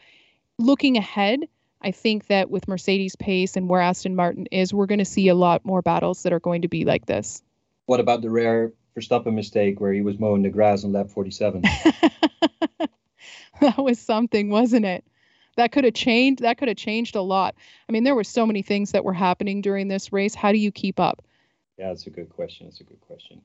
looking 0.57 0.97
ahead, 0.97 1.41
I 1.81 1.91
think 1.91 2.27
that 2.27 2.49
with 2.49 2.67
Mercedes 2.67 3.15
pace 3.15 3.57
and 3.57 3.67
where 3.67 3.81
Aston 3.81 4.15
Martin 4.15 4.47
is, 4.51 4.73
we're 4.73 4.85
going 4.85 4.99
to 4.99 5.05
see 5.05 5.27
a 5.29 5.35
lot 5.35 5.65
more 5.65 5.81
battles 5.81 6.23
that 6.23 6.33
are 6.33 6.39
going 6.39 6.61
to 6.61 6.67
be 6.67 6.85
like 6.85 7.07
this. 7.07 7.41
What 7.85 7.99
about 7.99 8.21
the 8.21 8.29
rare 8.29 8.71
Verstappen 8.95 9.33
mistake 9.33 9.79
where 9.79 9.93
he 9.93 10.01
was 10.01 10.19
mowing 10.19 10.43
the 10.43 10.49
grass 10.49 10.83
on 10.83 10.91
lap 10.91 11.09
47? 11.09 11.61
that 13.61 13.77
was 13.77 13.99
something, 13.99 14.49
wasn't 14.49 14.85
it? 14.85 15.03
That 15.57 15.71
could 15.71 15.83
have 15.83 15.93
changed. 15.93 16.43
That 16.43 16.57
could 16.57 16.67
have 16.67 16.77
changed 16.77 17.15
a 17.15 17.21
lot. 17.21 17.55
I 17.89 17.91
mean, 17.91 18.03
there 18.03 18.15
were 18.15 18.23
so 18.23 18.45
many 18.45 18.61
things 18.61 18.91
that 18.91 19.03
were 19.03 19.13
happening 19.13 19.61
during 19.61 19.87
this 19.87 20.13
race. 20.13 20.35
How 20.35 20.51
do 20.51 20.57
you 20.57 20.71
keep 20.71 20.99
up? 20.99 21.23
Yeah, 21.77 21.87
that's 21.87 22.07
a 22.07 22.11
good 22.11 22.29
question. 22.29 22.67
It's 22.67 22.79
a 22.79 22.83
good 22.83 23.01
question. 23.01 23.41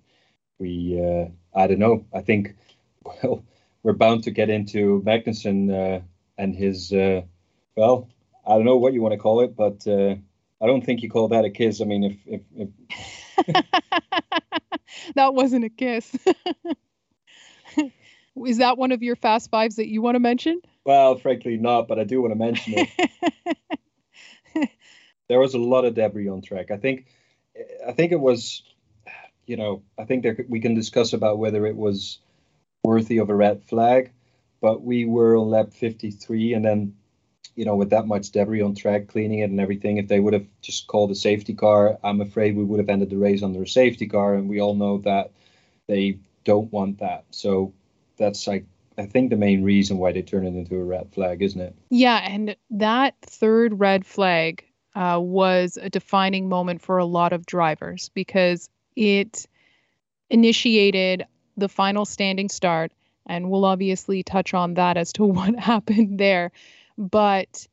We, 0.59 1.01
uh, 1.01 1.29
I 1.59 1.67
don't 1.67 1.79
know. 1.79 2.05
I 2.15 2.21
think, 2.21 2.55
well, 3.05 3.43
we're 3.83 3.95
bound 3.95 4.25
to 4.25 4.31
get 4.31 4.51
into 4.51 5.03
Magnussen 5.05 5.73
uh, 5.73 6.01
and 6.39 6.55
his, 6.55 6.93
uh, 6.93 7.23
well, 7.77 8.09
I 8.47 8.55
don't 8.55 8.65
know 8.65 8.77
what 8.77 8.93
you 8.93 9.03
want 9.03 9.13
to 9.13 9.19
call 9.19 9.41
it, 9.41 9.57
but 9.57 9.87
uh, 9.87 10.15
I 10.63 10.67
don't 10.67 10.85
think 10.85 11.03
you 11.03 11.11
call 11.11 11.29
that 11.29 11.45
a 11.45 11.51
kiss. 11.51 11.81
I 11.81 11.85
mean, 11.85 12.05
if 12.05 12.43
if, 12.57 12.69
if... 13.47 13.65
that 15.15 15.35
wasn't 15.35 15.65
a 15.65 15.69
kiss. 15.71 16.15
Is 18.45 18.59
that 18.59 18.77
one 18.77 18.93
of 18.93 19.03
your 19.03 19.17
fast 19.17 19.51
fives 19.51 19.77
that 19.77 19.89
you 19.89 20.03
want 20.03 20.17
to 20.17 20.21
mention? 20.21 20.61
Well, 20.85 21.17
frankly, 21.17 21.57
not, 21.57 21.89
but 21.89 21.99
I 21.99 22.05
do 22.05 22.21
want 22.21 22.33
to 22.33 22.39
mention 22.39 22.75
it. 22.77 22.91
there 25.29 25.41
was 25.41 25.55
a 25.55 25.59
lot 25.59 25.87
of 25.87 25.95
debris 25.95 26.29
on 26.29 26.43
track. 26.43 26.71
I 26.71 26.77
think, 26.77 27.07
I 27.87 27.93
think 27.93 28.13
it 28.13 28.21
was, 28.21 28.63
you 29.47 29.57
know, 29.57 29.83
I 29.99 30.05
think 30.05 30.23
there 30.23 30.37
we 30.49 30.61
can 30.61 30.75
discuss 30.75 31.15
about 31.15 31.39
whether 31.39 31.67
it 31.67 31.77
was 31.77 32.19
worthy 32.85 33.19
of 33.19 33.31
a 33.31 33.35
red 33.35 33.65
flag, 33.65 34.13
but 34.61 34.83
we 34.83 35.07
were 35.07 35.37
on 35.37 35.49
lap 35.49 35.73
53, 35.73 36.53
and 36.53 36.65
then, 36.65 36.95
you 37.57 37.65
know, 37.65 37.75
with 37.75 37.91
that 37.91 38.07
much 38.07 38.31
debris 38.31 38.63
on 38.63 38.75
track, 38.75 39.09
cleaning 39.09 39.41
it 39.41 39.51
and 39.51 39.61
everything, 39.61 39.97
if 39.97 40.09
they 40.09 40.21
would 40.21 40.35
have 40.35 40.47
just 40.61 40.87
called 40.87 41.11
a 41.11 41.15
safety 41.15 41.55
car, 41.55 41.99
I'm 42.05 42.21
afraid 42.21 42.55
we 42.55 42.65
would 42.65 42.79
have 42.79 42.91
ended 42.91 43.11
the 43.11 43.17
race 43.17 43.43
under 43.43 43.63
a 43.63 43.67
safety 43.67 44.07
car, 44.07 44.35
and 44.35 44.49
we 44.49 44.61
all 44.61 44.75
know 44.75 44.99
that 44.99 45.33
they 45.89 46.19
don't 46.45 46.71
want 46.73 46.99
that. 46.99 47.25
So 47.31 47.73
that's 48.19 48.47
like 48.47 48.67
I 48.99 49.07
think 49.07 49.31
the 49.31 49.37
main 49.37 49.63
reason 49.63 49.99
why 49.99 50.13
they 50.13 50.23
turn 50.23 50.47
it 50.47 50.55
into 50.55 50.77
a 50.77 50.85
red 50.85 51.13
flag, 51.13 51.43
isn't 51.43 51.61
it? 51.61 51.75
Yeah, 51.91 52.19
and 52.19 52.57
that 52.71 53.15
third 53.23 53.79
red 53.79 54.07
flag 54.07 54.65
uh, 54.95 55.19
was 55.21 55.79
a 55.81 55.91
defining 55.91 56.49
moment 56.49 56.81
for 56.81 56.99
a 56.99 57.05
lot 57.05 57.33
of 57.33 57.47
drivers 57.47 58.11
because 58.15 58.69
it 58.97 59.47
initiated 60.31 61.27
the 61.57 61.69
final 61.69 62.05
standing 62.05 62.49
start, 62.49 62.93
and 63.27 63.51
we'll 63.51 63.65
obviously 63.65 64.23
touch 64.23 64.55
on 64.55 64.75
that 64.75 64.97
as 64.97 65.13
to 65.15 65.25
what 65.27 65.59
happened 65.59 66.19
there. 66.19 66.53
But 66.99 67.67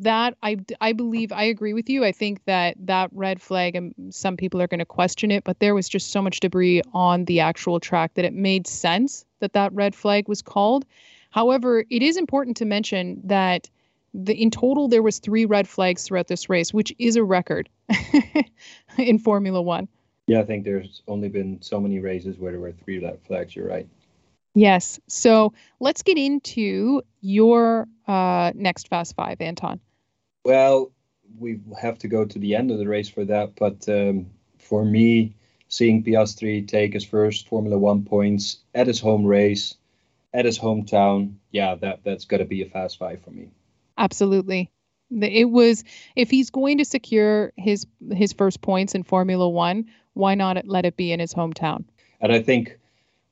that 0.00 0.36
I 0.42 0.56
I 0.80 0.92
believe 0.92 1.32
I 1.32 1.44
agree 1.44 1.72
with 1.72 1.90
you. 1.90 2.04
I 2.04 2.12
think 2.12 2.44
that 2.44 2.76
that 2.86 3.10
red 3.12 3.40
flag 3.40 3.74
and 3.74 3.94
some 4.10 4.36
people 4.36 4.60
are 4.62 4.66
going 4.66 4.78
to 4.78 4.84
question 4.84 5.30
it, 5.30 5.44
but 5.44 5.58
there 5.58 5.74
was 5.74 5.88
just 5.88 6.10
so 6.10 6.22
much 6.22 6.40
debris 6.40 6.82
on 6.92 7.24
the 7.26 7.40
actual 7.40 7.80
track 7.80 8.14
that 8.14 8.24
it 8.24 8.32
made 8.32 8.66
sense 8.66 9.24
that 9.40 9.52
that 9.52 9.72
red 9.72 9.94
flag 9.94 10.28
was 10.28 10.42
called. 10.42 10.84
However, 11.30 11.84
it 11.90 12.02
is 12.02 12.16
important 12.16 12.56
to 12.58 12.64
mention 12.64 13.20
that 13.24 13.68
the, 14.12 14.34
in 14.34 14.50
total 14.50 14.88
there 14.88 15.02
was 15.02 15.18
three 15.18 15.44
red 15.44 15.68
flags 15.68 16.02
throughout 16.02 16.26
this 16.26 16.48
race, 16.48 16.74
which 16.74 16.92
is 16.98 17.16
a 17.16 17.22
record 17.22 17.68
in 18.98 19.18
Formula 19.18 19.62
One. 19.62 19.88
Yeah, 20.26 20.40
I 20.40 20.44
think 20.44 20.64
there's 20.64 21.02
only 21.08 21.28
been 21.28 21.60
so 21.62 21.80
many 21.80 21.98
races 21.98 22.38
where 22.38 22.52
there 22.52 22.60
were 22.60 22.72
three 22.72 22.98
red 22.98 23.20
flags. 23.26 23.54
You're 23.54 23.68
right. 23.68 23.88
Yes. 24.60 25.00
So 25.08 25.54
let's 25.80 26.02
get 26.02 26.18
into 26.18 27.00
your 27.22 27.88
uh, 28.06 28.52
next 28.54 28.88
Fast 28.88 29.16
Five, 29.16 29.40
Anton. 29.40 29.80
Well, 30.44 30.92
we 31.38 31.60
have 31.80 31.98
to 32.00 32.08
go 32.08 32.26
to 32.26 32.38
the 32.38 32.56
end 32.56 32.70
of 32.70 32.78
the 32.78 32.86
race 32.86 33.08
for 33.08 33.24
that. 33.24 33.56
But 33.56 33.88
um, 33.88 34.26
for 34.58 34.84
me, 34.84 35.34
seeing 35.68 36.04
Piastri 36.04 36.68
take 36.68 36.92
his 36.92 37.06
first 37.06 37.48
Formula 37.48 37.78
One 37.78 38.04
points 38.04 38.58
at 38.74 38.86
his 38.86 39.00
home 39.00 39.24
race, 39.24 39.76
at 40.34 40.44
his 40.44 40.58
hometown, 40.58 41.36
yeah, 41.52 41.76
that 41.76 42.00
that's 42.04 42.26
got 42.26 42.38
to 42.38 42.44
be 42.44 42.60
a 42.60 42.66
Fast 42.66 42.98
Five 42.98 43.22
for 43.22 43.30
me. 43.30 43.48
Absolutely. 43.96 44.70
It 45.10 45.48
was 45.48 45.84
if 46.16 46.28
he's 46.30 46.50
going 46.50 46.76
to 46.76 46.84
secure 46.84 47.54
his 47.56 47.86
his 48.12 48.34
first 48.34 48.60
points 48.60 48.94
in 48.94 49.04
Formula 49.04 49.48
One, 49.48 49.86
why 50.12 50.34
not 50.34 50.66
let 50.66 50.84
it 50.84 50.98
be 50.98 51.12
in 51.12 51.20
his 51.20 51.32
hometown? 51.32 51.84
And 52.20 52.30
I 52.30 52.42
think, 52.42 52.78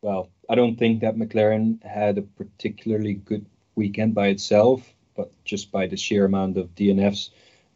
well, 0.01 0.31
I 0.49 0.55
don't 0.55 0.79
think 0.79 1.01
that 1.01 1.17
McLaren 1.17 1.83
had 1.85 2.19
a 2.19 2.23
particularly 2.23 3.15
good 3.15 3.45
weekend 3.75 4.15
by 4.15 4.29
itself, 4.29 4.95
but 5.15 5.31
just 5.45 5.71
by 5.71 5.87
the 5.87 5.97
sheer 5.97 6.25
amount 6.25 6.57
of 6.57 6.75
DNFs 6.75 7.31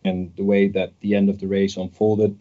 and 0.04 0.32
the 0.36 0.44
way 0.44 0.68
that 0.68 0.92
the 1.00 1.14
end 1.14 1.28
of 1.28 1.38
the 1.38 1.46
race 1.46 1.76
unfolded, 1.76 2.38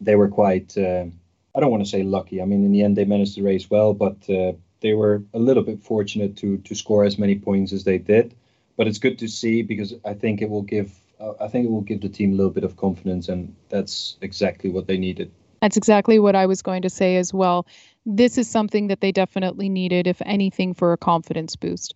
they 0.00 0.14
were 0.14 0.28
quite. 0.28 0.76
Uh, 0.76 1.06
I 1.54 1.60
don't 1.60 1.70
want 1.70 1.82
to 1.82 1.88
say 1.88 2.02
lucky. 2.02 2.42
I 2.42 2.44
mean, 2.44 2.64
in 2.64 2.72
the 2.72 2.82
end, 2.82 2.96
they 2.96 3.06
managed 3.06 3.36
the 3.36 3.42
race 3.42 3.70
well, 3.70 3.94
but 3.94 4.28
uh, 4.28 4.52
they 4.80 4.92
were 4.92 5.22
a 5.32 5.38
little 5.38 5.62
bit 5.62 5.82
fortunate 5.82 6.36
to 6.38 6.58
to 6.58 6.74
score 6.74 7.04
as 7.04 7.18
many 7.18 7.36
points 7.38 7.72
as 7.72 7.84
they 7.84 7.98
did. 7.98 8.34
But 8.76 8.86
it's 8.86 8.98
good 8.98 9.18
to 9.20 9.28
see 9.28 9.62
because 9.62 9.94
I 10.04 10.12
think 10.12 10.42
it 10.42 10.50
will 10.50 10.62
give. 10.62 10.92
Uh, 11.18 11.32
I 11.40 11.48
think 11.48 11.64
it 11.64 11.70
will 11.70 11.80
give 11.80 12.02
the 12.02 12.10
team 12.10 12.32
a 12.32 12.36
little 12.36 12.52
bit 12.52 12.64
of 12.64 12.76
confidence, 12.76 13.28
and 13.30 13.54
that's 13.70 14.18
exactly 14.20 14.68
what 14.68 14.86
they 14.86 14.98
needed. 14.98 15.30
That's 15.62 15.78
exactly 15.78 16.18
what 16.18 16.36
I 16.36 16.44
was 16.44 16.60
going 16.60 16.82
to 16.82 16.90
say 16.90 17.16
as 17.16 17.32
well. 17.32 17.66
This 18.06 18.38
is 18.38 18.48
something 18.48 18.86
that 18.86 19.00
they 19.00 19.10
definitely 19.10 19.68
needed, 19.68 20.06
if 20.06 20.22
anything, 20.24 20.74
for 20.74 20.92
a 20.92 20.96
confidence 20.96 21.56
boost. 21.56 21.94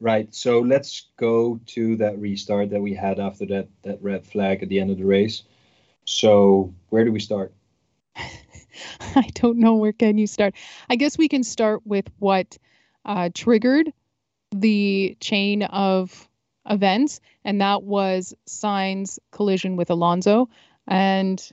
Right. 0.00 0.34
So 0.34 0.60
let's 0.60 1.08
go 1.18 1.60
to 1.66 1.96
that 1.96 2.18
restart 2.18 2.70
that 2.70 2.80
we 2.80 2.94
had 2.94 3.20
after 3.20 3.44
that 3.46 3.68
that 3.82 4.02
red 4.02 4.26
flag 4.26 4.62
at 4.62 4.70
the 4.70 4.80
end 4.80 4.90
of 4.90 4.96
the 4.96 5.04
race. 5.04 5.42
So 6.06 6.74
where 6.88 7.04
do 7.04 7.12
we 7.12 7.20
start? 7.20 7.52
I 8.16 9.28
don't 9.34 9.58
know 9.58 9.74
where 9.74 9.92
can 9.92 10.16
you 10.16 10.26
start. 10.26 10.54
I 10.88 10.96
guess 10.96 11.18
we 11.18 11.28
can 11.28 11.44
start 11.44 11.86
with 11.86 12.10
what 12.18 12.56
uh, 13.04 13.28
triggered 13.34 13.92
the 14.52 15.16
chain 15.20 15.64
of 15.64 16.28
events, 16.68 17.20
and 17.44 17.60
that 17.60 17.82
was 17.82 18.34
Sainz 18.48 19.18
collision 19.32 19.76
with 19.76 19.90
Alonso, 19.90 20.48
and 20.86 21.50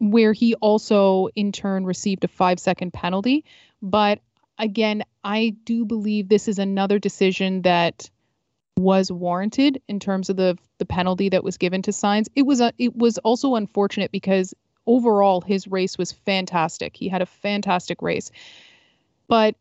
where 0.00 0.32
he 0.32 0.54
also 0.56 1.28
in 1.34 1.52
turn 1.52 1.84
received 1.84 2.24
a 2.24 2.28
five 2.28 2.58
second 2.60 2.92
penalty. 2.92 3.44
But 3.82 4.20
again, 4.58 5.04
I 5.24 5.56
do 5.64 5.84
believe 5.84 6.28
this 6.28 6.48
is 6.48 6.58
another 6.58 6.98
decision 6.98 7.62
that 7.62 8.10
was 8.76 9.10
warranted 9.10 9.82
in 9.88 9.98
terms 9.98 10.30
of 10.30 10.36
the 10.36 10.56
the 10.78 10.86
penalty 10.86 11.28
that 11.30 11.42
was 11.42 11.56
given 11.56 11.82
to 11.82 11.90
Sainz. 11.90 12.28
It 12.36 12.42
was 12.42 12.60
a, 12.60 12.72
it 12.78 12.96
was 12.96 13.18
also 13.18 13.56
unfortunate 13.56 14.12
because 14.12 14.54
overall 14.86 15.40
his 15.40 15.66
race 15.66 15.98
was 15.98 16.12
fantastic. 16.12 16.96
He 16.96 17.08
had 17.08 17.22
a 17.22 17.26
fantastic 17.26 18.00
race. 18.00 18.30
But 19.26 19.56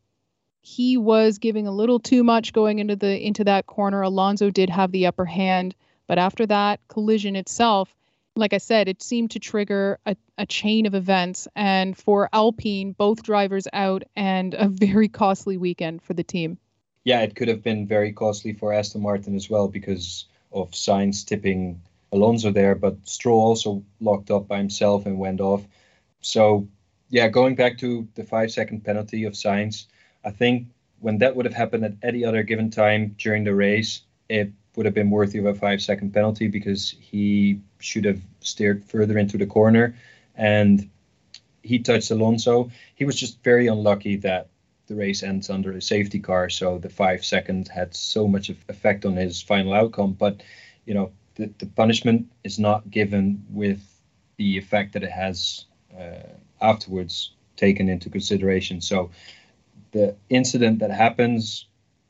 he 0.62 0.98
was 0.98 1.38
giving 1.38 1.66
a 1.66 1.72
little 1.72 2.00
too 2.00 2.24
much 2.24 2.54
going 2.54 2.80
into 2.80 2.96
the 2.96 3.20
into 3.26 3.44
that 3.46 3.66
corner. 3.66 4.02
Alonso 4.02 4.50
did 4.50 4.70
have 4.70 4.92
the 4.92 5.08
upper 5.08 5.26
hand, 5.26 5.76
but 6.08 6.18
after 6.18 6.46
that 6.46 6.80
collision 6.88 7.36
itself, 7.36 7.96
like 8.38 8.54
I 8.54 8.60
said, 8.60 8.88
it 8.88 9.02
seemed 9.02 9.32
to 9.32 9.40
trigger 9.40 10.00
a, 10.06 10.16
a 10.38 10.46
chain 10.46 10.86
of 10.86 10.94
events. 10.96 11.48
And 11.56 11.98
for 11.98 12.30
Alpine, 12.32 12.94
both 12.94 13.24
drivers 13.24 13.68
out 13.74 14.04
and 14.16 14.54
a 14.54 14.68
very 14.68 15.10
costly 15.10 15.58
weekend 15.58 16.02
for 16.02 16.14
the 16.14 16.24
team. 16.24 16.58
Yeah, 17.04 17.22
it 17.22 17.36
could 17.36 17.48
have 17.48 17.64
been 17.64 17.88
very 17.88 18.14
costly 18.14 18.54
for 18.54 18.74
Aston 18.74 19.02
Martin 19.02 19.36
as 19.36 19.50
well 19.50 19.68
because 19.68 20.26
of 20.52 20.72
Sainz 20.72 21.26
tipping 21.26 21.82
Alonso 22.12 22.52
there, 22.52 22.76
but 22.76 22.98
Stroll 23.08 23.42
also 23.42 23.84
locked 24.00 24.32
up 24.32 24.48
by 24.48 24.58
himself 24.58 25.06
and 25.06 25.20
went 25.20 25.42
off. 25.42 25.66
So, 26.22 26.68
yeah, 27.10 27.28
going 27.28 27.56
back 27.56 27.78
to 27.80 28.08
the 28.16 28.24
five 28.24 28.52
second 28.52 28.84
penalty 28.84 29.24
of 29.24 29.34
Sainz, 29.34 29.86
I 30.24 30.32
think 30.32 30.68
when 31.00 31.20
that 31.20 31.36
would 31.36 31.46
have 31.46 31.54
happened 31.54 31.86
at 31.86 31.94
any 32.02 32.26
other 32.26 32.44
given 32.44 32.70
time 32.70 33.16
during 33.18 33.44
the 33.44 33.56
race, 33.56 34.02
it 34.30 34.52
would 34.76 34.86
have 34.86 34.96
been 34.96 35.10
worthy 35.10 35.40
of 35.40 35.46
a 35.46 35.56
five 35.56 35.82
second 35.82 36.14
penalty 36.14 36.48
because 36.48 36.96
he 37.00 37.62
should 37.80 38.06
have 38.06 38.22
steered 38.42 38.84
further 38.86 39.18
into 39.18 39.38
the 39.38 39.46
corner 39.46 39.96
and 40.36 40.90
he 41.68 41.80
touched 41.80 42.12
Alonso. 42.12 42.72
He 42.96 43.06
was 43.06 43.20
just 43.20 43.44
very 43.44 43.68
unlucky 43.68 44.16
that 44.18 44.48
the 44.88 44.96
race 44.96 45.22
ends 45.22 45.50
under 45.50 45.74
a 45.74 45.82
safety 45.82 46.20
car, 46.20 46.50
so 46.50 46.78
the 46.78 46.90
five 46.90 47.26
seconds 47.26 47.70
had 47.70 47.94
so 47.94 48.28
much 48.28 48.50
effect 48.50 49.06
on 49.06 49.18
his 49.18 49.42
final 49.42 49.74
outcome. 49.74 50.14
But 50.14 50.42
you 50.86 50.94
know, 50.94 51.12
the, 51.36 51.52
the 51.60 51.66
punishment 51.66 52.28
is 52.44 52.58
not 52.58 52.90
given 52.90 53.46
with 53.50 53.82
the 54.38 54.58
effect 54.58 54.94
that 54.94 55.04
it 55.04 55.12
has 55.12 55.66
uh, 55.98 56.30
afterwards 56.62 57.34
taken 57.58 57.90
into 57.90 58.10
consideration. 58.10 58.80
So 58.80 59.12
the 59.92 60.16
incident 60.30 60.80
that 60.80 60.92
happens 60.92 61.66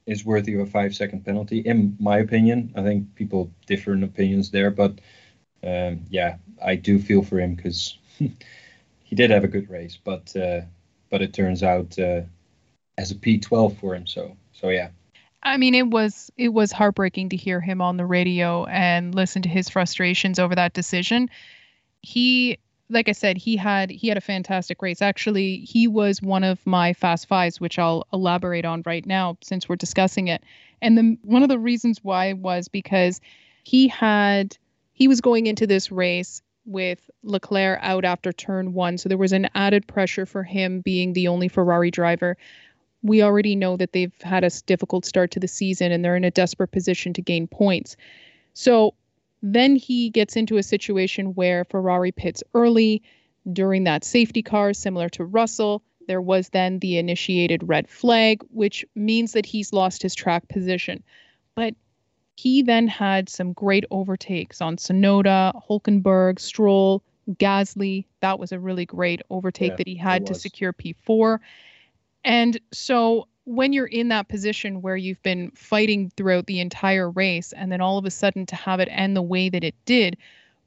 is 0.05 0.23
worthy 0.23 0.53
of 0.53 0.61
a 0.61 0.65
five 0.65 0.93
second 0.93 1.25
penalty, 1.25 1.59
in 1.59 1.97
my 1.99 2.17
opinion. 2.19 2.73
I 2.75 2.83
think 2.83 3.15
people 3.15 3.51
differ 3.65 3.93
in 3.93 4.03
opinions 4.03 4.51
there, 4.51 4.69
but 4.69 4.99
um, 5.63 6.01
yeah, 6.09 6.37
I 6.63 6.75
do 6.75 6.99
feel 6.99 7.23
for 7.23 7.39
him 7.39 7.55
because 7.55 7.97
he 8.17 9.15
did 9.15 9.29
have 9.31 9.43
a 9.43 9.47
good 9.47 9.69
race, 9.69 9.97
but 10.03 10.35
uh, 10.35 10.61
but 11.09 11.21
it 11.21 11.33
turns 11.33 11.63
out 11.63 11.97
uh, 11.99 12.21
as 12.97 13.11
a 13.11 13.15
P12 13.15 13.79
for 13.79 13.95
him. 13.95 14.07
So 14.07 14.35
so 14.53 14.69
yeah. 14.69 14.89
I 15.43 15.57
mean, 15.57 15.75
it 15.75 15.87
was 15.87 16.31
it 16.37 16.49
was 16.49 16.71
heartbreaking 16.71 17.29
to 17.29 17.35
hear 17.35 17.61
him 17.61 17.81
on 17.81 17.97
the 17.97 18.05
radio 18.05 18.65
and 18.65 19.15
listen 19.15 19.41
to 19.43 19.49
his 19.49 19.69
frustrations 19.69 20.39
over 20.39 20.55
that 20.55 20.73
decision. 20.73 21.29
He 22.01 22.57
like 22.89 23.09
I 23.09 23.13
said, 23.13 23.37
he 23.37 23.57
had 23.57 23.89
he 23.89 24.07
had 24.07 24.17
a 24.17 24.21
fantastic 24.21 24.81
race. 24.81 25.01
Actually, 25.01 25.57
he 25.59 25.87
was 25.87 26.21
one 26.21 26.43
of 26.43 26.65
my 26.65 26.93
fast 26.93 27.27
fives, 27.27 27.59
which 27.59 27.77
I'll 27.77 28.05
elaborate 28.13 28.65
on 28.65 28.83
right 28.85 29.05
now 29.05 29.37
since 29.41 29.67
we're 29.67 29.75
discussing 29.75 30.27
it. 30.27 30.43
And 30.81 30.97
the 30.97 31.17
one 31.23 31.43
of 31.43 31.49
the 31.49 31.59
reasons 31.59 31.99
why 32.03 32.33
was 32.33 32.67
because 32.67 33.19
he 33.63 33.87
had 33.87 34.57
he 34.97 35.07
was 35.07 35.21
going 35.21 35.45
into 35.45 35.67
this 35.67 35.91
race 35.91 36.41
with 36.65 37.07
Leclerc 37.21 37.77
out 37.83 38.03
after 38.03 38.33
turn 38.33 38.73
one, 38.73 38.97
so 38.97 39.07
there 39.07 39.15
was 39.15 39.31
an 39.31 39.47
added 39.53 39.85
pressure 39.85 40.25
for 40.25 40.41
him 40.41 40.81
being 40.81 41.13
the 41.13 41.27
only 41.27 41.47
Ferrari 41.47 41.91
driver. 41.91 42.35
We 43.03 43.21
already 43.21 43.55
know 43.55 43.77
that 43.77 43.93
they've 43.93 44.11
had 44.23 44.43
a 44.43 44.49
difficult 44.65 45.05
start 45.05 45.29
to 45.31 45.39
the 45.39 45.47
season 45.47 45.91
and 45.91 46.03
they're 46.03 46.15
in 46.15 46.23
a 46.23 46.31
desperate 46.31 46.71
position 46.71 47.13
to 47.13 47.21
gain 47.21 47.45
points. 47.45 47.95
So 48.55 48.95
then 49.43 49.75
he 49.75 50.09
gets 50.09 50.35
into 50.35 50.57
a 50.57 50.63
situation 50.63 51.35
where 51.35 51.63
Ferrari 51.63 52.11
pits 52.11 52.43
early 52.55 53.03
during 53.53 53.83
that 53.83 54.03
safety 54.03 54.41
car, 54.41 54.73
similar 54.73 55.09
to 55.09 55.25
Russell. 55.25 55.83
There 56.07 56.21
was 56.21 56.49
then 56.49 56.79
the 56.79 56.97
initiated 56.97 57.69
red 57.69 57.87
flag, 57.87 58.41
which 58.49 58.83
means 58.95 59.33
that 59.33 59.45
he's 59.45 59.73
lost 59.73 60.01
his 60.01 60.15
track 60.15 60.47
position. 60.47 61.03
But 61.53 61.75
he 62.37 62.61
then 62.61 62.87
had 62.87 63.29
some 63.29 63.51
great 63.53 63.83
overtakes 63.89 64.61
on 64.61 64.77
Tsunoda, 64.77 65.59
Hulkenberg, 65.67 66.39
Stroll, 66.39 67.01
Gasly. 67.31 68.05
That 68.21 68.37
was 68.37 68.51
a 68.51 68.59
really 68.59 68.85
great 68.85 69.21
overtake 69.31 69.71
yeah, 69.71 69.75
that 69.77 69.87
he 69.87 69.95
had 69.95 70.27
to 70.27 70.35
secure 70.35 70.71
P4. 70.71 71.39
And 72.23 72.59
so 72.71 73.27
when 73.45 73.73
you're 73.73 73.87
in 73.87 74.09
that 74.09 74.27
position 74.27 74.83
where 74.83 74.95
you've 74.95 75.23
been 75.23 75.49
fighting 75.51 76.11
throughout 76.15 76.45
the 76.45 76.59
entire 76.59 77.09
race 77.09 77.53
and 77.53 77.71
then 77.71 77.81
all 77.81 77.97
of 77.97 78.05
a 78.05 78.11
sudden 78.11 78.45
to 78.45 78.55
have 78.55 78.79
it 78.79 78.89
end 78.91 79.15
the 79.15 79.21
way 79.21 79.49
that 79.49 79.63
it 79.63 79.75
did 79.85 80.17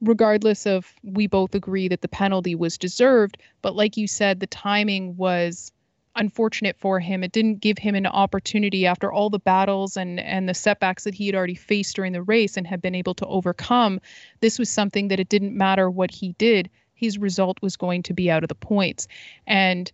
regardless 0.01 0.65
of 0.65 0.91
we 1.03 1.27
both 1.27 1.53
agree 1.53 1.87
that 1.87 2.01
the 2.01 2.07
penalty 2.07 2.55
was 2.55 2.79
deserved 2.79 3.37
but 3.61 3.75
like 3.75 3.97
you 3.97 4.07
said 4.07 4.39
the 4.39 4.47
timing 4.47 5.15
was 5.15 5.71
unfortunate 6.15 6.77
for 6.77 6.99
him. 6.99 7.23
It 7.23 7.31
didn't 7.31 7.61
give 7.61 7.77
him 7.77 7.95
an 7.95 8.05
opportunity 8.05 8.85
after 8.85 9.11
all 9.11 9.29
the 9.29 9.39
battles 9.39 9.97
and 9.97 10.19
and 10.19 10.47
the 10.47 10.53
setbacks 10.53 11.03
that 11.03 11.13
he 11.13 11.25
had 11.27 11.35
already 11.35 11.55
faced 11.55 11.95
during 11.95 12.13
the 12.13 12.23
race 12.23 12.57
and 12.57 12.67
had 12.67 12.81
been 12.81 12.95
able 12.95 13.13
to 13.15 13.25
overcome. 13.27 13.99
This 14.41 14.59
was 14.59 14.69
something 14.69 15.07
that 15.07 15.19
it 15.19 15.29
didn't 15.29 15.55
matter 15.55 15.89
what 15.89 16.11
he 16.11 16.33
did. 16.33 16.69
His 16.93 17.17
result 17.17 17.61
was 17.61 17.77
going 17.77 18.03
to 18.03 18.13
be 18.13 18.29
out 18.29 18.43
of 18.43 18.49
the 18.49 18.55
points. 18.55 19.07
And 19.47 19.91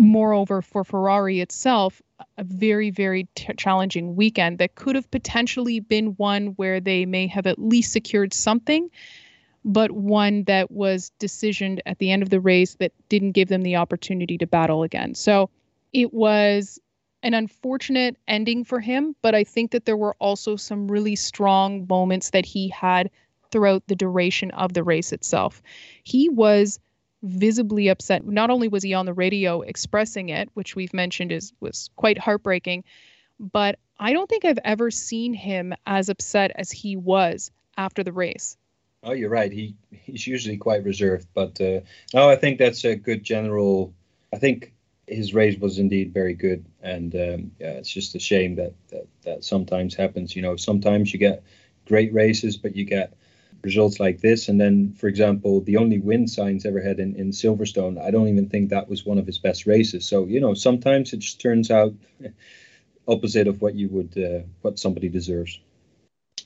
moreover 0.00 0.62
for 0.62 0.82
ferrari 0.82 1.40
itself 1.40 2.00
a 2.38 2.44
very, 2.44 2.90
very 2.90 3.28
t- 3.34 3.52
challenging 3.56 4.16
weekend 4.16 4.58
that 4.58 4.74
could 4.74 4.94
have 4.94 5.10
potentially 5.10 5.80
been 5.80 6.08
one 6.16 6.48
where 6.56 6.80
they 6.80 7.06
may 7.06 7.26
have 7.26 7.46
at 7.46 7.58
least 7.58 7.92
secured 7.92 8.32
something, 8.34 8.90
but 9.64 9.90
one 9.90 10.44
that 10.44 10.70
was 10.70 11.12
decisioned 11.20 11.80
at 11.86 11.98
the 11.98 12.10
end 12.10 12.22
of 12.22 12.30
the 12.30 12.40
race 12.40 12.74
that 12.76 12.92
didn't 13.08 13.32
give 13.32 13.48
them 13.48 13.62
the 13.62 13.76
opportunity 13.76 14.38
to 14.38 14.46
battle 14.46 14.82
again. 14.82 15.14
So 15.14 15.50
it 15.92 16.14
was 16.14 16.78
an 17.22 17.34
unfortunate 17.34 18.16
ending 18.26 18.64
for 18.64 18.80
him, 18.80 19.14
but 19.20 19.34
I 19.34 19.44
think 19.44 19.72
that 19.72 19.84
there 19.84 19.96
were 19.96 20.16
also 20.18 20.56
some 20.56 20.88
really 20.88 21.16
strong 21.16 21.86
moments 21.88 22.30
that 22.30 22.46
he 22.46 22.68
had 22.68 23.10
throughout 23.50 23.86
the 23.86 23.96
duration 23.96 24.50
of 24.52 24.72
the 24.72 24.84
race 24.84 25.12
itself. 25.12 25.62
He 26.04 26.28
was 26.28 26.78
visibly 27.22 27.88
upset. 27.88 28.24
Not 28.24 28.48
only 28.48 28.68
was 28.68 28.82
he 28.82 28.94
on 28.94 29.04
the 29.04 29.12
radio 29.12 29.60
expressing 29.60 30.30
it, 30.30 30.48
which 30.54 30.74
we've 30.74 30.94
mentioned 30.94 31.32
is 31.32 31.52
was 31.60 31.90
quite 31.96 32.16
heartbreaking, 32.16 32.84
but 33.38 33.78
I 33.98 34.14
don't 34.14 34.28
think 34.30 34.46
I've 34.46 34.58
ever 34.64 34.90
seen 34.90 35.34
him 35.34 35.74
as 35.86 36.08
upset 36.08 36.52
as 36.54 36.70
he 36.70 36.96
was 36.96 37.50
after 37.76 38.02
the 38.02 38.12
race. 38.12 38.56
Oh, 39.02 39.12
you're 39.12 39.30
right. 39.30 39.50
He 39.50 39.76
he's 39.90 40.26
usually 40.26 40.58
quite 40.58 40.84
reserved, 40.84 41.26
but 41.34 41.60
uh, 41.60 41.80
no, 42.12 42.28
I 42.28 42.36
think 42.36 42.58
that's 42.58 42.84
a 42.84 42.96
good 42.96 43.24
general. 43.24 43.94
I 44.32 44.38
think 44.38 44.74
his 45.06 45.34
race 45.34 45.58
was 45.58 45.78
indeed 45.78 46.12
very 46.12 46.34
good, 46.34 46.66
and 46.82 47.14
um, 47.14 47.52
yeah, 47.58 47.72
it's 47.72 47.90
just 47.90 48.14
a 48.14 48.18
shame 48.18 48.56
that, 48.56 48.74
that 48.88 49.06
that 49.24 49.44
sometimes 49.44 49.94
happens. 49.94 50.36
You 50.36 50.42
know, 50.42 50.56
sometimes 50.56 51.12
you 51.12 51.18
get 51.18 51.42
great 51.86 52.12
races, 52.12 52.58
but 52.58 52.76
you 52.76 52.84
get 52.84 53.14
results 53.62 54.00
like 54.00 54.20
this. 54.20 54.48
And 54.48 54.60
then, 54.60 54.92
for 54.94 55.08
example, 55.08 55.60
the 55.60 55.76
only 55.76 55.98
win 55.98 56.26
Sainz 56.26 56.66
ever 56.66 56.80
had 56.80 56.98
in, 56.98 57.14
in 57.16 57.30
Silverstone, 57.30 58.00
I 58.00 58.10
don't 58.10 58.28
even 58.28 58.48
think 58.48 58.70
that 58.70 58.88
was 58.88 59.04
one 59.04 59.18
of 59.18 59.26
his 59.26 59.38
best 59.38 59.66
races. 59.66 60.06
So, 60.06 60.24
you 60.26 60.40
know, 60.40 60.54
sometimes 60.54 61.12
it 61.12 61.18
just 61.18 61.40
turns 61.40 61.70
out 61.70 61.94
opposite 63.08 63.48
of 63.48 63.60
what 63.60 63.74
you 63.74 63.88
would, 63.88 64.16
uh, 64.16 64.46
what 64.62 64.78
somebody 64.78 65.08
deserves. 65.08 65.60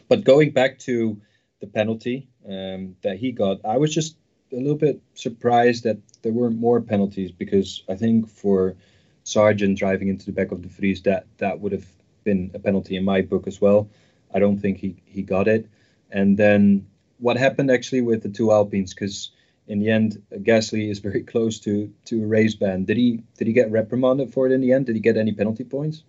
But 0.09 0.25
going 0.25 0.51
back 0.51 0.79
to 0.81 1.21
the 1.61 1.67
penalty 1.67 2.29
um, 2.49 2.97
that 3.03 3.17
he 3.19 3.33
got, 3.33 3.65
I 3.65 3.79
was 3.79 3.93
just 3.95 4.17
a 4.53 4.57
little 4.57 4.77
bit 4.77 5.01
surprised 5.15 5.85
that 5.85 5.99
there 6.23 6.33
weren't 6.33 6.59
more 6.59 6.81
penalties 6.81 7.33
because 7.33 7.83
I 7.89 7.97
think 7.97 8.29
for 8.29 8.77
Sargent 9.25 9.79
driving 9.79 10.09
into 10.09 10.27
the 10.27 10.33
back 10.33 10.53
of 10.53 10.63
De 10.63 10.69
Vries, 10.69 11.03
that 11.03 11.27
that 11.39 11.61
would 11.61 11.73
have 11.73 11.87
been 12.25 12.51
a 12.55 12.59
penalty 12.59 12.97
in 12.97 13.05
my 13.05 13.23
book 13.23 13.47
as 13.47 13.61
well. 13.61 13.89
I 14.33 14.39
don't 14.39 14.59
think 14.59 14.79
he, 14.79 14.97
he 15.05 15.23
got 15.23 15.49
it. 15.49 15.69
And 16.11 16.37
then 16.37 16.87
what 17.19 17.37
happened 17.37 17.71
actually 17.71 18.03
with 18.03 18.23
the 18.23 18.29
two 18.29 18.53
Alpines 18.53 18.95
because 18.95 19.31
in 19.67 19.79
the 19.79 19.91
end 19.91 20.23
Gasly 20.31 20.91
is 20.91 20.99
very 20.99 21.23
close 21.33 21.59
to 21.61 21.93
to 22.07 22.23
a 22.23 22.27
race 22.27 22.55
ban. 22.55 22.85
Did 22.85 22.97
he 22.97 23.23
did 23.37 23.47
he 23.47 23.53
get 23.53 23.71
reprimanded 23.71 24.33
for 24.33 24.47
it 24.47 24.53
in 24.53 24.61
the 24.61 24.73
end? 24.73 24.87
Did 24.87 24.97
he 24.97 25.01
get 25.01 25.17
any 25.17 25.33
penalty 25.33 25.65
points? 25.65 26.05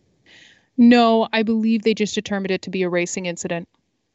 No, 0.78 1.28
I 1.32 1.44
believe 1.44 1.84
they 1.84 1.94
just 1.94 2.16
determined 2.16 2.52
it 2.52 2.64
to 2.64 2.70
be 2.70 2.84
a 2.84 2.90
racing 2.90 3.28
incident. 3.28 3.70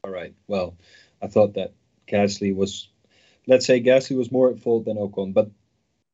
All 0.05 0.11
right. 0.11 0.35
Well, 0.47 0.77
I 1.23 1.27
thought 1.27 1.55
that 1.55 1.73
Gasly 2.11 2.55
was 2.55 2.89
let's 3.47 3.67
say 3.67 3.81
Gasly 3.81 4.17
was 4.17 4.31
more 4.31 4.51
at 4.51 4.59
fault 4.59 4.85
than 4.85 4.97
Ocon, 4.97 5.33
but 5.33 5.51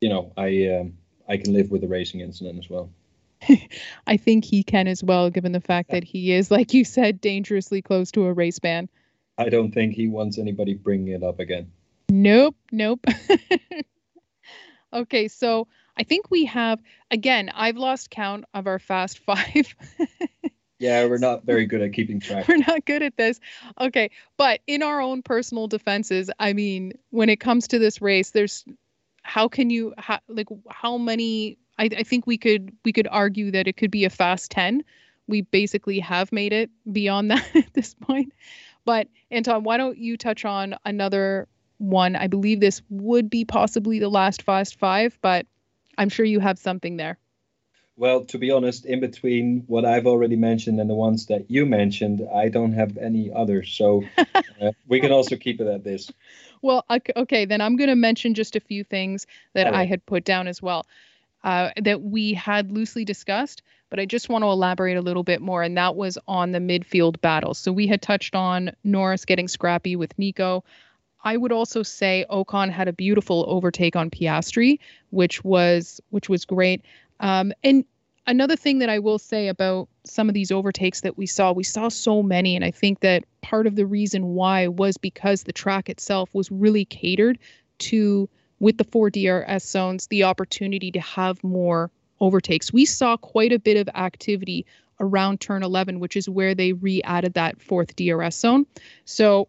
you 0.00 0.08
know, 0.08 0.32
I 0.36 0.78
um, 0.80 0.94
I 1.28 1.36
can 1.36 1.52
live 1.52 1.70
with 1.70 1.80
the 1.80 1.88
racing 1.88 2.20
incident 2.20 2.58
as 2.58 2.70
well. 2.70 2.90
I 4.06 4.16
think 4.16 4.44
he 4.44 4.62
can 4.62 4.88
as 4.88 5.02
well, 5.02 5.30
given 5.30 5.52
the 5.52 5.60
fact 5.60 5.90
that 5.90 6.04
he 6.04 6.32
is, 6.32 6.50
like 6.50 6.74
you 6.74 6.84
said, 6.84 7.20
dangerously 7.20 7.82
close 7.82 8.10
to 8.12 8.26
a 8.26 8.32
race 8.32 8.58
ban. 8.58 8.88
I 9.38 9.48
don't 9.48 9.72
think 9.72 9.94
he 9.94 10.08
wants 10.08 10.38
anybody 10.38 10.74
bringing 10.74 11.08
it 11.08 11.22
up 11.22 11.40
again. 11.40 11.70
Nope, 12.08 12.56
nope. 12.72 13.04
okay, 14.92 15.28
so 15.28 15.68
I 15.96 16.04
think 16.04 16.30
we 16.30 16.44
have 16.46 16.80
again. 17.10 17.50
I've 17.54 17.76
lost 17.76 18.10
count 18.10 18.44
of 18.54 18.66
our 18.66 18.78
fast 18.78 19.18
five. 19.26 19.74
Yeah, 20.78 21.06
we're 21.06 21.18
not 21.18 21.44
very 21.44 21.66
good 21.66 21.82
at 21.82 21.92
keeping 21.92 22.20
track. 22.20 22.48
We're 22.48 22.56
not 22.56 22.84
good 22.84 23.02
at 23.02 23.16
this. 23.16 23.40
Okay, 23.80 24.10
but 24.36 24.60
in 24.66 24.82
our 24.82 25.00
own 25.00 25.22
personal 25.22 25.66
defenses, 25.66 26.30
I 26.38 26.52
mean, 26.52 26.92
when 27.10 27.28
it 27.28 27.40
comes 27.40 27.68
to 27.68 27.78
this 27.78 28.00
race, 28.02 28.30
there's 28.30 28.64
how 29.22 29.48
can 29.48 29.70
you 29.70 29.94
how, 29.98 30.20
like 30.28 30.48
how 30.70 30.98
many? 30.98 31.58
I, 31.78 31.90
I 31.98 32.02
think 32.04 32.26
we 32.26 32.38
could 32.38 32.72
we 32.84 32.92
could 32.92 33.08
argue 33.10 33.50
that 33.50 33.66
it 33.66 33.76
could 33.76 33.90
be 33.90 34.04
a 34.04 34.10
fast 34.10 34.50
ten. 34.50 34.84
We 35.28 35.42
basically 35.42 35.98
have 36.00 36.32
made 36.32 36.52
it 36.52 36.70
beyond 36.92 37.30
that 37.32 37.44
at 37.54 37.72
this 37.74 37.94
point. 37.94 38.32
But 38.84 39.08
Anton, 39.30 39.64
why 39.64 39.76
don't 39.76 39.98
you 39.98 40.16
touch 40.16 40.44
on 40.44 40.76
another 40.84 41.48
one? 41.78 42.14
I 42.16 42.28
believe 42.28 42.60
this 42.60 42.82
would 42.88 43.28
be 43.28 43.44
possibly 43.44 43.98
the 43.98 44.08
last 44.08 44.42
Fast 44.42 44.78
Five, 44.78 45.18
but 45.22 45.46
I'm 45.98 46.08
sure 46.08 46.24
you 46.24 46.40
have 46.40 46.58
something 46.58 46.96
there. 46.96 47.18
Well, 47.96 48.24
to 48.26 48.38
be 48.38 48.50
honest, 48.50 48.84
in 48.84 49.00
between 49.00 49.64
what 49.66 49.84
I've 49.84 50.06
already 50.06 50.36
mentioned 50.36 50.80
and 50.80 50.88
the 50.88 50.94
ones 50.94 51.26
that 51.26 51.50
you 51.50 51.64
mentioned, 51.64 52.26
I 52.34 52.48
don't 52.48 52.72
have 52.72 52.98
any 52.98 53.32
others. 53.32 53.72
So 53.72 54.04
uh, 54.18 54.72
we 54.86 55.00
can 55.00 55.12
also 55.12 55.36
keep 55.36 55.60
it 55.60 55.66
at 55.66 55.82
this. 55.82 56.12
Well, 56.60 56.84
okay, 57.16 57.44
then 57.46 57.60
I'm 57.60 57.76
going 57.76 57.88
to 57.88 57.96
mention 57.96 58.34
just 58.34 58.56
a 58.56 58.60
few 58.60 58.84
things 58.84 59.26
that 59.54 59.72
I 59.72 59.84
had 59.84 60.04
put 60.04 60.24
down 60.24 60.46
as 60.46 60.60
well 60.60 60.86
uh, 61.44 61.70
that 61.82 62.02
we 62.02 62.34
had 62.34 62.72
loosely 62.72 63.04
discussed 63.04 63.62
but 63.90 64.00
I 64.00 64.04
just 64.04 64.28
want 64.28 64.42
to 64.42 64.48
elaborate 64.48 64.96
a 64.96 65.02
little 65.02 65.22
bit 65.22 65.40
more, 65.40 65.62
and 65.62 65.76
that 65.76 65.96
was 65.96 66.18
on 66.26 66.52
the 66.52 66.58
midfield 66.58 67.20
battle. 67.20 67.54
So 67.54 67.72
we 67.72 67.86
had 67.86 68.02
touched 68.02 68.34
on 68.34 68.72
Norris 68.84 69.24
getting 69.24 69.48
scrappy 69.48 69.96
with 69.96 70.18
Nico. 70.18 70.64
I 71.24 71.36
would 71.36 71.52
also 71.52 71.82
say 71.82 72.24
Ocon 72.30 72.70
had 72.70 72.88
a 72.88 72.92
beautiful 72.92 73.44
overtake 73.48 73.96
on 73.96 74.10
Piastri, 74.10 74.78
which 75.10 75.44
was 75.44 76.00
which 76.10 76.28
was 76.28 76.44
great. 76.44 76.82
Um, 77.20 77.52
and 77.62 77.84
another 78.26 78.56
thing 78.56 78.78
that 78.80 78.88
I 78.88 78.98
will 78.98 79.18
say 79.18 79.48
about 79.48 79.88
some 80.04 80.28
of 80.28 80.34
these 80.34 80.50
overtakes 80.50 81.00
that 81.02 81.16
we 81.16 81.26
saw, 81.26 81.52
we 81.52 81.64
saw 81.64 81.88
so 81.88 82.22
many, 82.22 82.56
and 82.56 82.64
I 82.64 82.70
think 82.70 83.00
that 83.00 83.24
part 83.42 83.66
of 83.66 83.76
the 83.76 83.86
reason 83.86 84.34
why 84.34 84.68
was 84.68 84.96
because 84.96 85.44
the 85.44 85.52
track 85.52 85.88
itself 85.88 86.30
was 86.32 86.50
really 86.50 86.84
catered 86.84 87.38
to 87.78 88.28
with 88.58 88.78
the 88.78 88.84
four 88.84 89.10
DRS 89.10 89.64
zones 89.64 90.06
the 90.06 90.24
opportunity 90.24 90.90
to 90.90 91.00
have 91.00 91.42
more 91.44 91.90
overtakes. 92.20 92.72
We 92.72 92.84
saw 92.86 93.16
quite 93.16 93.52
a 93.52 93.58
bit 93.58 93.76
of 93.76 93.88
activity 93.94 94.64
around 94.98 95.40
turn 95.40 95.62
11, 95.62 96.00
which 96.00 96.16
is 96.16 96.28
where 96.28 96.54
they 96.54 96.72
re-added 96.72 97.34
that 97.34 97.60
fourth 97.60 97.94
DRS 97.96 98.34
zone. 98.34 98.66
So 99.04 99.48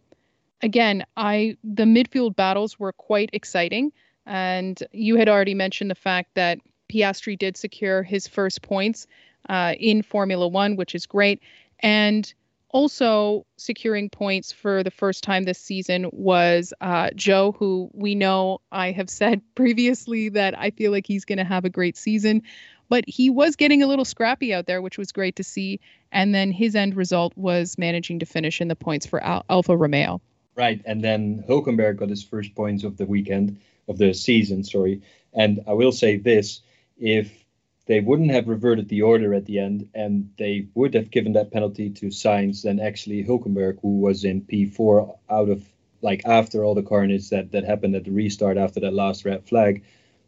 again, 0.62 1.06
I 1.16 1.56
the 1.64 1.84
midfield 1.84 2.36
battles 2.36 2.80
were 2.80 2.92
quite 2.92 3.30
exciting, 3.34 3.92
and 4.26 4.82
you 4.92 5.16
had 5.16 5.30
already 5.30 5.54
mentioned 5.54 5.90
the 5.90 5.96
fact 5.96 6.34
that 6.36 6.60
Piastri 6.90 7.38
did 7.38 7.58
secure 7.58 8.04
his 8.04 8.28
first 8.28 8.62
points 8.62 9.08
uh, 9.50 9.76
in 9.80 10.02
Formula 10.02 10.48
One, 10.48 10.76
which 10.76 10.96
is 10.96 11.06
great, 11.06 11.42
and 11.80 12.34
also 12.70 13.46
securing 13.56 14.10
points 14.10 14.52
for 14.52 14.84
the 14.84 14.92
first 14.92 15.24
time 15.24 15.44
this 15.44 15.60
season 15.60 16.10
was 16.12 16.74
uh, 16.82 17.10
Zhou, 17.12 17.56
who 17.56 17.90
we 17.94 18.14
know 18.14 18.60
I 18.72 18.92
have 18.92 19.10
said 19.10 19.42
previously 19.56 20.30
that 20.30 20.58
I 20.58 20.72
feel 20.72 20.92
like 20.92 21.08
he's 21.08 21.26
going 21.26 21.38
to 21.38 21.46
have 21.46 21.66
a 21.66 21.70
great 21.70 21.96
season 21.96 22.44
but 22.90 23.04
he 23.08 23.30
was 23.30 23.56
getting 23.56 23.84
a 23.84 23.88
little 23.88 24.06
scrappy 24.06 24.54
out 24.54 24.66
there, 24.66 24.82
which 24.82 24.98
was 24.98 25.12
great 25.12 25.36
to 25.38 25.44
see. 25.44 25.80
And 26.12 26.34
then 26.34 26.52
his 26.52 26.76
end 26.76 26.96
result 26.96 27.34
was 27.36 27.78
managing 27.78 28.20
to 28.20 28.26
finish 28.26 28.62
in 28.62 28.68
the 28.68 28.76
points 28.76 29.06
for 29.06 29.22
Al- 29.24 29.46
Alfa 29.50 29.76
Romeo. 29.76 30.22
Right, 30.56 30.82
and 30.86 31.04
then 31.04 31.44
Hulkenberg 31.48 31.98
got 31.98 32.10
his 32.10 32.24
first 32.24 32.56
points 32.56 32.84
of 32.84 32.98
the 32.98 33.06
weekend 33.06 33.60
of 33.88 33.98
the 33.98 34.14
season. 34.14 34.64
Sorry, 34.64 35.02
and 35.34 35.60
I 35.68 35.74
will 35.74 35.92
say 35.92 36.18
this: 36.18 36.62
if 37.00 37.46
they 37.86 38.00
wouldn't 38.02 38.32
have 38.32 38.48
reverted 38.48 38.90
the 38.90 39.02
order 39.02 39.34
at 39.34 39.46
the 39.46 39.60
end 39.60 39.88
and 39.94 40.30
they 40.38 40.68
would 40.76 40.94
have 40.94 41.10
given 41.10 41.34
that 41.34 41.52
penalty 41.52 41.90
to 41.90 42.08
Sainz, 42.08 42.64
then 42.64 42.80
actually 42.80 43.24
Hulkenberg, 43.24 43.80
who 43.82 44.00
was 44.00 44.24
in 44.24 44.42
P4 44.42 45.18
out 45.30 45.50
of 45.50 45.66
like 46.02 46.22
after 46.26 46.64
all 46.64 46.76
the 46.76 46.84
carnage 46.84 47.30
that 47.30 47.52
that 47.52 47.64
happened 47.64 47.96
at 47.96 48.04
the 48.04 48.12
restart 48.12 48.58
after 48.58 48.80
that 48.82 48.94
last 48.94 49.26
red 49.26 49.48
flag, 49.48 49.84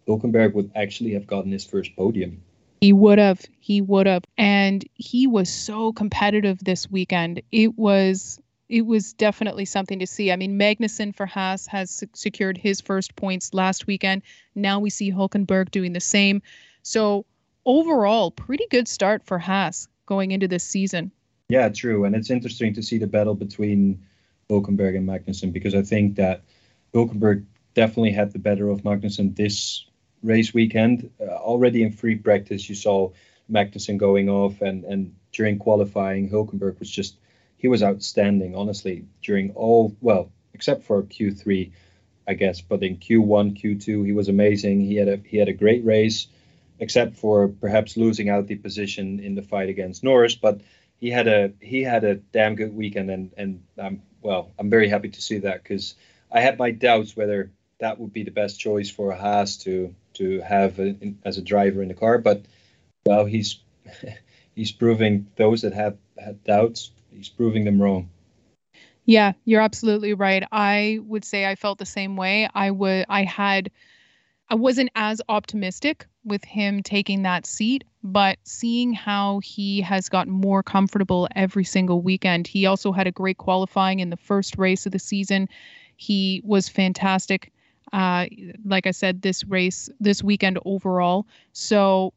Hulkenberg 0.08 0.54
would 0.54 0.72
actually 0.76 1.14
have 1.14 1.28
gotten 1.28 1.52
his 1.52 1.66
first 1.66 1.96
podium. 1.96 2.42
He 2.82 2.94
would 2.94 3.20
have. 3.20 3.42
He 3.60 3.82
would 3.82 4.08
have. 4.08 4.24
And 4.38 4.86
he 4.96 5.28
was 5.28 5.50
so 5.50 5.92
competitive 5.92 6.64
this 6.64 6.90
weekend. 6.90 7.42
It 7.52 7.78
was 7.78 8.40
it 8.70 8.86
was 8.86 9.14
definitely 9.14 9.66
something 9.66 10.00
to 10.00 10.08
see. 10.08 10.32
I 10.32 10.36
mean, 10.36 10.58
Magnussen 10.58 11.16
for 11.16 11.26
Haas 11.26 11.66
has 11.68 12.04
secured 12.14 12.58
his 12.58 12.80
first 12.80 13.16
points 13.16 13.54
last 13.54 13.88
weekend. 13.88 14.22
Now 14.54 14.80
we 14.80 14.92
see 14.92 15.12
Hulkenberg 15.12 15.72
doing 15.72 15.94
the 15.94 16.00
same. 16.00 16.44
So 16.84 17.26
overall, 17.66 18.30
pretty 18.30 18.68
good 18.70 18.88
start 18.88 19.26
for 19.26 19.40
Haas 19.40 19.88
going 20.06 20.32
into 20.32 20.48
this 20.48 20.64
season. 20.64 21.12
Yeah, 21.50 21.70
true. 21.70 22.06
And 22.06 22.16
it's 22.16 22.30
interesting 22.30 22.74
to 22.76 22.84
see 22.84 23.00
the 23.00 23.08
battle 23.08 23.34
between 23.34 24.00
Hulkenberg 24.50 24.96
and 24.96 25.08
Magnussen 25.08 25.52
because 25.52 25.74
I 25.74 25.82
think 25.82 26.16
that 26.16 26.44
Hulkenberg 26.94 27.44
definitely 27.74 28.12
had 28.12 28.34
the 28.34 28.40
better 28.40 28.70
of 28.70 28.84
Magnussen 28.84 29.36
this 29.36 29.86
race 30.22 30.54
weekend. 30.54 31.10
Uh, 31.20 31.26
already 31.26 31.82
in 31.82 31.92
free 31.92 32.16
practice, 32.16 32.70
you 32.70 32.76
saw 32.76 33.10
Magnussen 33.52 33.98
going 33.98 34.30
off, 34.30 34.62
and 34.62 34.84
and 34.86 35.16
during 35.32 35.58
qualifying, 35.58 36.30
Hulkenberg 36.30 36.80
was 36.80 36.90
just 36.90 37.16
he 37.60 37.68
was 37.68 37.84
outstanding. 37.84 38.56
Honestly, 38.56 39.06
during 39.22 39.52
all 39.52 39.96
well, 40.02 40.32
except 40.54 40.84
for 40.86 41.04
Q3, 41.04 41.72
I 42.28 42.34
guess, 42.34 42.62
but 42.62 42.82
in 42.82 42.98
Q1, 42.98 43.62
Q2, 43.62 44.06
he 44.06 44.14
was 44.14 44.30
amazing. 44.30 44.82
He 44.82 44.96
had 44.96 45.08
a 45.08 45.18
he 45.18 45.38
had 45.38 45.50
a 45.50 45.54
great 45.54 45.86
race, 45.86 46.28
except 46.80 47.18
for 47.18 47.48
perhaps 47.48 47.98
losing 47.98 48.30
out 48.30 48.48
the 48.48 48.56
position 48.56 49.20
in 49.20 49.36
the 49.36 49.44
fight 49.44 49.70
against 49.70 50.04
Norris, 50.04 50.36
but. 50.36 50.62
He 51.02 51.10
had 51.12 51.30
a 51.30 51.54
he 51.62 51.82
had 51.82 52.04
a 52.04 52.16
damn 52.16 52.56
good 52.56 52.76
weekend 52.76 53.10
and 53.10 53.32
and 53.38 53.64
I'm 53.82 54.02
well 54.22 54.52
I'm 54.60 54.70
very 54.70 54.90
happy 54.90 55.08
to 55.08 55.22
see 55.22 55.38
that 55.38 55.64
because 55.64 55.96
I 56.30 56.42
had 56.42 56.60
my 56.60 56.72
doubts 56.72 57.16
whether 57.16 57.52
that 57.80 58.00
would 58.00 58.14
be 58.14 58.24
the 58.24 58.32
best 58.32 58.60
choice 58.60 58.90
for 58.90 59.12
Haas 59.14 59.58
to 59.58 59.96
to 60.14 60.42
have 60.42 60.80
a, 60.80 60.88
in, 60.88 61.20
as 61.26 61.38
a 61.38 61.42
driver 61.42 61.82
in 61.82 61.88
the 61.88 61.94
car. 61.94 62.18
But 62.18 62.44
well, 63.06 63.26
he's 63.26 63.60
he's 64.56 64.72
proving 64.72 65.28
those 65.36 65.62
that 65.62 65.74
have 65.74 65.98
had 66.18 66.44
doubts, 66.44 66.92
he's 67.20 67.30
proving 67.30 67.66
them 67.66 67.82
wrong. 67.82 68.10
Yeah, 69.06 69.34
you're 69.46 69.62
absolutely 69.62 70.14
right. 70.14 70.44
I 70.52 71.00
would 71.04 71.26
say 71.26 71.46
I 71.46 71.56
felt 71.56 71.80
the 71.80 71.86
same 71.86 72.16
way. 72.16 72.48
I 72.54 72.72
would 72.72 73.06
I 73.10 73.24
had 73.24 73.72
I 74.50 74.56
wasn't 74.56 74.90
as 74.96 75.22
optimistic 75.30 76.08
with 76.24 76.44
him 76.44 76.82
taking 76.82 77.24
that 77.24 77.46
seat, 77.46 77.84
but 78.04 78.38
seeing 78.44 78.94
how 78.94 79.40
he 79.40 79.82
has 79.82 80.10
gotten 80.10 80.34
more 80.34 80.64
comfortable 80.64 81.28
every 81.36 81.64
single 81.64 82.02
weekend. 82.02 82.48
He 82.48 82.66
also 82.66 82.92
had 82.92 83.08
a 83.08 83.12
great 83.12 83.38
qualifying 83.38 84.00
in 84.00 84.10
the 84.10 84.18
first 84.18 84.58
race 84.58 84.86
of 84.86 84.92
the 84.92 85.00
season. 85.00 85.50
He 85.98 86.42
was 86.46 86.70
fantastic 86.70 87.52
uh, 87.92 88.28
like 88.66 88.86
I 88.88 88.92
said, 88.92 89.22
this 89.22 89.44
race, 89.46 89.90
this 90.00 90.24
weekend 90.24 90.60
overall. 90.66 91.26
So 91.54 92.14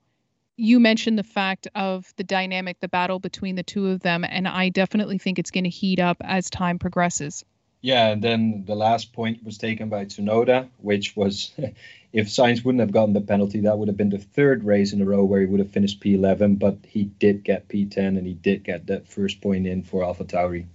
you 0.63 0.79
mentioned 0.79 1.19
the 1.19 1.25
fact 1.25 1.67
of 1.75 2.15
the 2.17 2.23
dynamic, 2.23 2.79
the 2.79 2.89
battle 2.89 3.19
between 3.19 3.57
the 3.57 3.65
two 3.65 3.89
of 3.89 4.01
them, 4.01 4.25
and 4.25 4.47
I 4.47 4.69
definitely 4.69 5.19
think 5.19 5.41
it's 5.41 5.51
going 5.51 5.65
to 5.65 5.71
heat 5.71 5.99
up 5.99 6.19
as 6.21 6.49
time 6.49 6.79
progresses. 6.79 7.45
Yeah, 7.81 8.11
and 8.11 8.23
then 8.23 8.63
the 8.65 8.77
last 8.77 9.13
point 9.13 9.43
was 9.43 9.59
taken 9.59 9.89
by 9.89 10.05
Tsunoda, 10.05 10.69
which 10.79 11.17
was 11.17 11.51
if 12.13 12.29
Sainz 12.29 12.65
wouldn't 12.65 12.81
have 12.81 12.93
gotten 12.93 13.13
the 13.13 13.21
penalty, 13.21 13.63
that 13.63 13.77
would 13.77 13.89
have 13.89 13.97
been 13.97 14.11
the 14.11 14.19
third 14.19 14.63
race 14.63 14.93
in 14.93 15.03
a 15.03 15.05
row 15.05 15.25
where 15.25 15.41
he 15.41 15.47
would 15.47 15.59
have 15.59 15.73
finished 15.73 16.01
P11, 16.01 16.61
but 16.61 16.79
he 16.87 17.05
did 17.07 17.43
get 17.43 17.67
P10 17.67 18.17
and 18.17 18.25
he 18.25 18.35
did 18.35 18.63
get 18.63 18.87
that 18.87 19.09
first 19.09 19.41
point 19.41 19.67
in 19.67 19.83
for 19.83 20.03
AlphaTauri. 20.03 20.67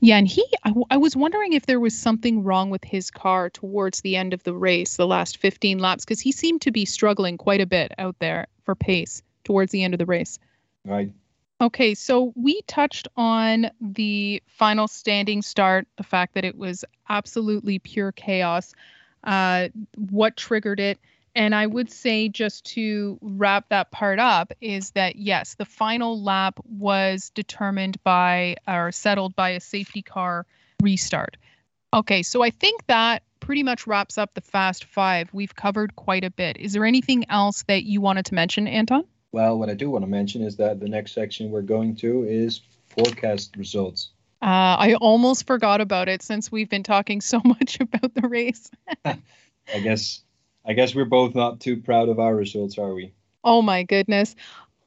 Yeah, 0.00 0.18
and 0.18 0.28
he, 0.28 0.44
I, 0.64 0.68
w- 0.70 0.86
I 0.90 0.96
was 0.96 1.16
wondering 1.16 1.52
if 1.52 1.66
there 1.66 1.80
was 1.80 1.96
something 1.98 2.44
wrong 2.44 2.70
with 2.70 2.84
his 2.84 3.10
car 3.10 3.50
towards 3.50 4.00
the 4.00 4.16
end 4.16 4.34
of 4.34 4.42
the 4.42 4.54
race, 4.54 4.96
the 4.96 5.06
last 5.06 5.38
15 5.38 5.78
laps, 5.78 6.04
because 6.04 6.20
he 6.20 6.32
seemed 6.32 6.62
to 6.62 6.70
be 6.70 6.84
struggling 6.84 7.38
quite 7.38 7.60
a 7.60 7.66
bit 7.66 7.92
out 7.98 8.16
there 8.18 8.46
for 8.64 8.74
pace 8.74 9.22
towards 9.44 9.72
the 9.72 9.82
end 9.82 9.94
of 9.94 9.98
the 9.98 10.06
race. 10.06 10.38
Right. 10.84 11.12
Okay, 11.60 11.94
so 11.94 12.32
we 12.36 12.60
touched 12.66 13.08
on 13.16 13.70
the 13.80 14.42
final 14.46 14.88
standing 14.88 15.40
start, 15.40 15.88
the 15.96 16.02
fact 16.02 16.34
that 16.34 16.44
it 16.44 16.56
was 16.56 16.84
absolutely 17.08 17.78
pure 17.78 18.12
chaos, 18.12 18.74
uh, 19.24 19.68
what 19.96 20.36
triggered 20.36 20.80
it. 20.80 20.98
And 21.36 21.54
I 21.54 21.66
would 21.66 21.92
say, 21.92 22.30
just 22.30 22.64
to 22.72 23.18
wrap 23.20 23.68
that 23.68 23.90
part 23.90 24.18
up, 24.18 24.54
is 24.62 24.92
that 24.92 25.16
yes, 25.16 25.54
the 25.54 25.66
final 25.66 26.20
lap 26.20 26.58
was 26.64 27.30
determined 27.34 28.02
by 28.02 28.56
or 28.66 28.90
settled 28.90 29.36
by 29.36 29.50
a 29.50 29.60
safety 29.60 30.00
car 30.00 30.46
restart. 30.82 31.36
Okay, 31.92 32.22
so 32.22 32.42
I 32.42 32.48
think 32.48 32.86
that 32.86 33.22
pretty 33.40 33.62
much 33.62 33.86
wraps 33.86 34.16
up 34.16 34.32
the 34.32 34.40
Fast 34.40 34.84
Five. 34.84 35.28
We've 35.34 35.54
covered 35.54 35.94
quite 35.94 36.24
a 36.24 36.30
bit. 36.30 36.56
Is 36.56 36.72
there 36.72 36.86
anything 36.86 37.28
else 37.28 37.64
that 37.64 37.84
you 37.84 38.00
wanted 38.00 38.24
to 38.26 38.34
mention, 38.34 38.66
Anton? 38.66 39.04
Well, 39.32 39.58
what 39.58 39.68
I 39.68 39.74
do 39.74 39.90
want 39.90 40.04
to 40.04 40.10
mention 40.10 40.40
is 40.40 40.56
that 40.56 40.80
the 40.80 40.88
next 40.88 41.12
section 41.12 41.50
we're 41.50 41.60
going 41.60 41.96
to 41.96 42.24
is 42.24 42.62
forecast 42.88 43.54
results. 43.58 44.08
Uh, 44.40 44.80
I 44.80 44.94
almost 45.02 45.46
forgot 45.46 45.82
about 45.82 46.08
it 46.08 46.22
since 46.22 46.50
we've 46.50 46.70
been 46.70 46.82
talking 46.82 47.20
so 47.20 47.42
much 47.44 47.78
about 47.78 48.14
the 48.14 48.26
race. 48.26 48.70
I 49.04 49.80
guess 49.82 50.22
I 50.66 50.72
guess 50.72 50.94
we're 50.94 51.04
both 51.04 51.34
not 51.34 51.60
too 51.60 51.76
proud 51.76 52.08
of 52.08 52.18
our 52.18 52.34
results, 52.34 52.78
are 52.78 52.92
we? 52.92 53.12
Oh 53.44 53.62
my 53.62 53.84
goodness. 53.84 54.34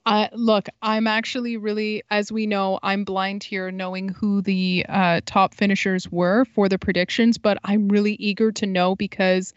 Uh, 0.06 0.28
look, 0.34 0.68
I'm 0.82 1.08
actually 1.08 1.58
really, 1.58 2.04
as 2.10 2.32
we 2.32 2.48
know, 2.48 2.80
I'm 2.82 3.04
blind 3.04 3.44
here 3.44 3.72
knowing 3.72 4.10
who 4.10 4.42
the 4.42 4.86
uh, 4.89 5.22
top 5.26 5.54
finishers 5.54 6.12
were 6.12 6.46
for 6.46 6.68
the 6.68 6.80
predictions, 6.80 7.38
but 7.38 7.58
I'm 7.63 7.90
really 7.90 8.13
eager 8.13 8.52
to 8.54 8.65
know 8.65 8.96
because 8.96 9.54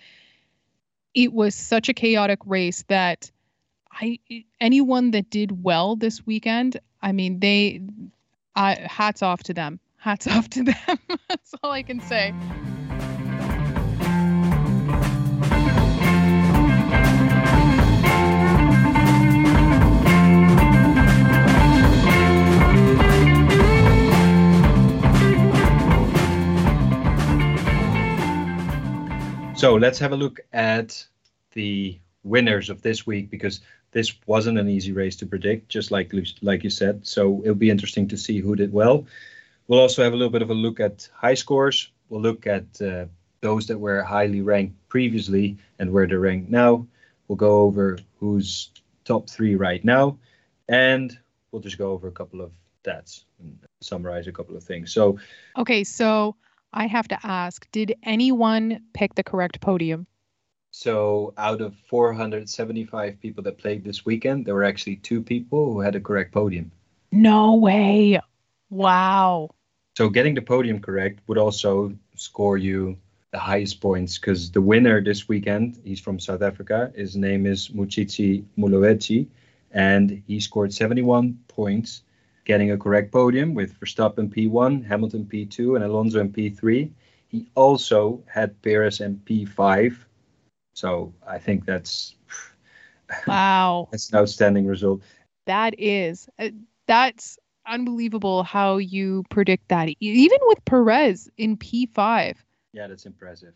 it 1.15 1.33
was 1.33 1.55
such 1.55 1.89
a 1.89 1.95
chaotic 1.95 2.39
race 2.47 2.85
that 2.89 3.31
I 3.93 4.19
anyone 4.61 5.11
that 5.13 5.31
did 5.31 5.63
well 5.63 5.97
this 5.97 6.25
weekend, 6.27 6.79
I 7.01 7.13
mean, 7.13 7.41
they, 7.41 7.83
uh, 8.57 8.77
hats 8.77 9.23
off 9.23 9.43
to 9.45 9.55
them. 9.55 9.81
Hats 9.97 10.27
off 10.29 10.49
to 10.51 10.65
them. 10.65 10.99
That's 11.29 11.55
all 11.63 11.71
I 11.71 11.83
can 11.83 12.01
say. 12.01 12.35
So 29.63 29.77
let's 29.77 30.01
have 30.01 30.11
a 30.11 30.17
look 30.17 30.41
at 30.53 31.07
the 31.53 31.97
winners 32.25 32.69
of 32.69 32.83
this 32.83 33.07
week 33.07 33.31
because 33.31 33.61
this 33.93 34.13
wasn't 34.27 34.59
an 34.59 34.69
easy 34.69 34.91
race 34.91 35.15
to 35.19 35.27
predict, 35.27 35.69
just 35.69 35.93
like 35.93 36.13
like 36.41 36.65
you 36.65 36.71
said. 36.71 37.07
So 37.07 37.41
it'll 37.45 37.55
be 37.55 37.71
interesting 37.71 38.09
to 38.09 38.17
see 38.17 38.41
who 38.41 38.57
did 38.57 38.73
well. 38.73 39.07
We'll 39.69 39.79
also 39.79 40.03
have 40.03 40.15
a 40.15 40.17
little 40.17 40.33
bit 40.33 40.43
of 40.43 40.51
a 40.51 40.55
look 40.55 40.81
at 40.81 41.09
high 41.15 41.35
scores. 41.35 41.93
We'll 42.09 42.23
look 42.23 42.45
at 42.49 42.83
uh, 42.83 43.05
those 43.41 43.69
that 43.69 43.79
were 43.79 44.03
highly 44.03 44.41
ranked 44.41 44.89
previously 44.89 45.59
and 45.79 45.93
where 45.93 46.09
they're 46.09 46.19
ranked 46.19 46.51
now. 46.51 46.85
We'll 47.29 47.37
go 47.37 47.61
over 47.61 48.01
who's 48.19 48.71
top 49.05 49.31
three 49.31 49.55
right 49.55 49.85
now, 49.85 50.19
and 50.69 51.17
we'll 51.53 51.63
just 51.63 51.79
go 51.79 51.93
over 51.93 52.09
a 52.09 52.19
couple 52.21 52.41
of 52.41 52.51
stats 52.83 53.27
and 53.39 53.57
summarize 53.81 54.27
a 54.27 54.33
couple 54.33 54.57
of 54.57 54.65
things. 54.65 54.93
So, 54.93 55.21
okay, 55.57 55.85
so 55.85 56.35
I 56.73 56.87
have 56.87 57.09
to 57.09 57.19
ask, 57.23 57.71
did 57.71 57.95
anyone 58.03 58.83
pick 58.95 59.15
the 59.15 59.23
correct 59.23 59.61
podium? 59.61 60.07
So 60.71 61.35
out 61.37 61.61
of 61.61 61.77
475 61.91 63.21
people 63.21 63.43
that 63.45 63.59
played 63.59 63.85
this 63.85 64.07
weekend, 64.07 64.47
there 64.47 64.55
were 64.55 64.65
actually 64.65 64.97
two 64.97 65.23
people 65.23 65.73
who 65.73 65.81
had 65.81 65.95
a 65.95 66.01
correct 66.01 66.33
podium. 66.33 66.73
No 67.11 67.57
way. 67.57 68.19
Wow. 68.71 69.51
So 69.99 70.09
getting 70.09 70.35
the 70.35 70.41
podium 70.41 70.81
correct 70.81 71.21
would 71.27 71.37
also 71.37 71.93
score 72.17 72.57
you 72.57 72.97
the 73.33 73.39
highest 73.39 73.81
points 73.81 74.19
because 74.19 74.51
the 74.51 74.63
winner 74.63 75.03
this 75.03 75.29
weekend, 75.29 75.79
he's 75.85 76.01
from 76.01 76.19
South 76.19 76.43
Africa. 76.43 76.93
His 76.95 77.17
name 77.17 77.45
is 77.45 77.69
Muchitsi 77.69 78.45
Mulowetsi, 78.59 79.27
and 79.73 80.23
he 80.27 80.41
scored 80.41 80.73
71 80.73 81.39
points, 81.49 82.03
getting 82.45 82.71
a 82.71 82.79
correct 82.79 83.13
podium 83.13 83.55
with 83.55 83.79
Verstappen 83.79 84.35
P1, 84.35 84.85
Hamilton 84.87 85.25
P2, 85.25 85.77
and 85.77 85.85
Alonso 85.85 86.21
in 86.21 86.33
P3. 86.33 86.91
He 87.29 87.47
also 87.55 88.23
had 88.27 88.61
Perez 88.63 89.01
in 89.01 89.17
P5. 89.25 89.97
So 90.75 91.15
I 91.27 91.39
think 91.39 91.65
that's 91.65 92.17
wow. 93.27 93.89
that's 93.93 94.11
an 94.11 94.19
outstanding 94.19 94.67
result. 94.67 95.03
That 95.47 95.75
is. 95.79 96.29
Uh, 96.39 96.51
that's 96.87 97.39
unbelievable 97.67 98.43
how 98.43 98.79
you 98.79 99.25
predict 99.31 99.69
that. 99.69 99.89
Even 100.01 100.39
with 100.43 100.65
Perez 100.65 101.31
in 101.37 101.57
P5. 101.57 102.37
Yeah, 102.73 102.87
that's 102.87 103.07
impressive. 103.07 103.55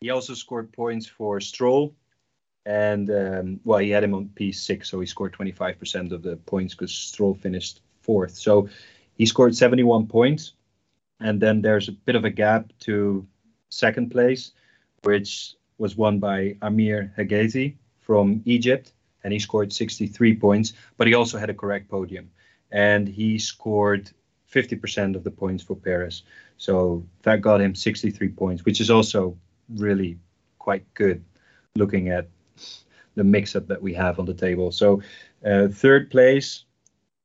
He 0.00 0.10
also 0.10 0.34
scored 0.34 0.72
points 0.72 1.06
for 1.06 1.40
Stroll. 1.40 1.94
And 2.64 3.08
um, 3.10 3.60
well, 3.64 3.78
he 3.78 3.90
had 3.90 4.02
him 4.02 4.14
on 4.14 4.30
P6, 4.34 4.86
so 4.86 4.98
he 4.98 5.06
scored 5.06 5.32
25% 5.32 6.10
of 6.10 6.22
the 6.22 6.36
points 6.36 6.74
because 6.74 6.92
Stroll 6.92 7.34
finished 7.34 7.80
fourth. 8.06 8.36
So 8.36 8.68
he 9.18 9.26
scored 9.26 9.56
71 9.56 10.06
points. 10.06 10.52
And 11.20 11.40
then 11.40 11.62
there's 11.62 11.88
a 11.88 11.92
bit 11.92 12.14
of 12.14 12.24
a 12.24 12.30
gap 12.30 12.72
to 12.80 13.26
second 13.70 14.10
place, 14.10 14.52
which 15.02 15.54
was 15.78 15.96
won 15.96 16.18
by 16.18 16.56
Amir 16.62 17.12
Hegezi 17.18 17.76
from 18.00 18.42
Egypt. 18.44 18.92
And 19.24 19.32
he 19.32 19.38
scored 19.38 19.72
63 19.72 20.36
points, 20.36 20.72
but 20.96 21.06
he 21.06 21.14
also 21.14 21.38
had 21.38 21.50
a 21.50 21.54
correct 21.54 21.88
podium 21.88 22.30
and 22.70 23.08
he 23.08 23.38
scored 23.38 24.10
50% 24.52 25.16
of 25.16 25.24
the 25.24 25.30
points 25.30 25.62
for 25.62 25.76
Perez. 25.76 26.22
So 26.56 27.04
that 27.22 27.40
got 27.40 27.60
him 27.60 27.74
63 27.74 28.28
points, 28.30 28.64
which 28.64 28.80
is 28.80 28.90
also 28.90 29.36
really 29.68 30.18
quite 30.58 30.84
good 30.94 31.24
looking 31.74 32.08
at 32.08 32.28
the 33.14 33.24
mix 33.24 33.56
up 33.56 33.66
that 33.68 33.82
we 33.82 33.94
have 33.94 34.18
on 34.18 34.26
the 34.26 34.34
table. 34.34 34.70
So 34.72 35.02
uh, 35.44 35.68
third 35.68 36.10
place 36.10 36.64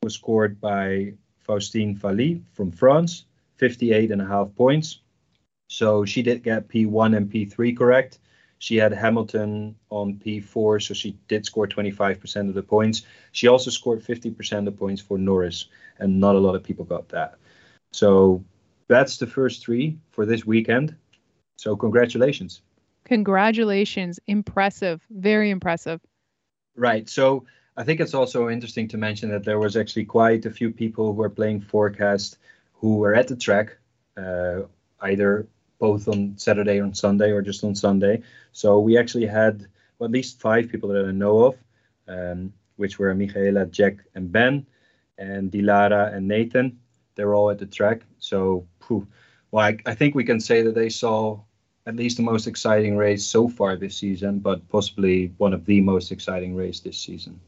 was 0.03 0.15
scored 0.15 0.59
by 0.59 1.13
Faustine 1.47 1.95
Valli 1.95 2.41
from 2.53 2.71
France, 2.71 3.25
58 3.57 4.09
and 4.11 4.21
a 4.21 4.25
half 4.25 4.49
points. 4.55 5.01
So 5.69 6.05
she 6.05 6.23
did 6.23 6.41
get 6.41 6.67
P1 6.67 7.15
and 7.15 7.31
P3 7.31 7.77
correct. 7.77 8.17
She 8.57 8.77
had 8.77 8.93
Hamilton 8.93 9.75
on 9.91 10.15
P4, 10.15 10.81
so 10.81 10.95
she 10.95 11.15
did 11.27 11.45
score 11.45 11.67
25% 11.67 12.49
of 12.49 12.55
the 12.55 12.63
points. 12.63 13.03
She 13.31 13.47
also 13.47 13.69
scored 13.69 14.03
50% 14.03 14.57
of 14.57 14.65
the 14.65 14.71
points 14.71 15.01
for 15.01 15.19
Norris, 15.19 15.67
and 15.99 16.19
not 16.19 16.35
a 16.35 16.39
lot 16.39 16.55
of 16.55 16.63
people 16.63 16.85
got 16.85 17.07
that. 17.09 17.35
So 17.91 18.43
that's 18.87 19.17
the 19.17 19.27
first 19.27 19.63
three 19.63 19.99
for 20.09 20.25
this 20.25 20.45
weekend. 20.45 20.95
So 21.57 21.75
congratulations. 21.75 22.61
Congratulations. 23.05 24.19
Impressive. 24.25 25.05
Very 25.11 25.51
impressive. 25.51 26.01
Right. 26.75 27.07
So 27.07 27.45
I 27.77 27.83
think 27.83 27.99
it's 28.01 28.13
also 28.13 28.49
interesting 28.49 28.87
to 28.89 28.97
mention 28.97 29.29
that 29.31 29.45
there 29.45 29.59
was 29.59 29.77
actually 29.77 30.05
quite 30.05 30.45
a 30.45 30.51
few 30.51 30.71
people 30.71 31.07
who 31.07 31.13
were 31.13 31.29
playing 31.29 31.61
forecast 31.61 32.37
who 32.73 32.97
were 32.97 33.15
at 33.15 33.27
the 33.27 33.35
track, 33.35 33.77
uh, 34.17 34.61
either 35.01 35.47
both 35.79 36.07
on 36.07 36.37
Saturday 36.37 36.81
on 36.81 36.93
Sunday 36.93 37.31
or 37.31 37.41
just 37.41 37.63
on 37.63 37.75
Sunday. 37.75 38.23
So 38.51 38.79
we 38.79 38.97
actually 38.97 39.25
had 39.25 39.67
well, 39.97 40.07
at 40.07 40.11
least 40.11 40.41
five 40.41 40.69
people 40.69 40.89
that 40.89 41.05
I 41.05 41.11
know 41.11 41.45
of, 41.45 41.55
um, 42.07 42.53
which 42.75 42.99
were 42.99 43.13
Michaela, 43.15 43.67
Jack, 43.67 43.97
and 44.15 44.31
Ben, 44.31 44.65
and 45.17 45.51
Dilara 45.51 46.13
and 46.13 46.27
Nathan. 46.27 46.79
They're 47.15 47.35
all 47.35 47.51
at 47.51 47.59
the 47.59 47.67
track. 47.67 48.01
So, 48.19 48.67
well, 48.89 49.65
I, 49.65 49.77
I 49.85 49.95
think 49.95 50.15
we 50.15 50.23
can 50.23 50.39
say 50.39 50.61
that 50.63 50.75
they 50.75 50.89
saw 50.89 51.39
at 51.85 51.95
least 51.95 52.17
the 52.17 52.23
most 52.23 52.47
exciting 52.47 52.97
race 52.97 53.25
so 53.25 53.47
far 53.47 53.75
this 53.75 53.97
season, 53.97 54.39
but 54.39 54.67
possibly 54.69 55.33
one 55.37 55.53
of 55.53 55.65
the 55.65 55.81
most 55.81 56.11
exciting 56.11 56.55
race 56.55 56.79
this 56.79 56.97
season. 56.97 57.39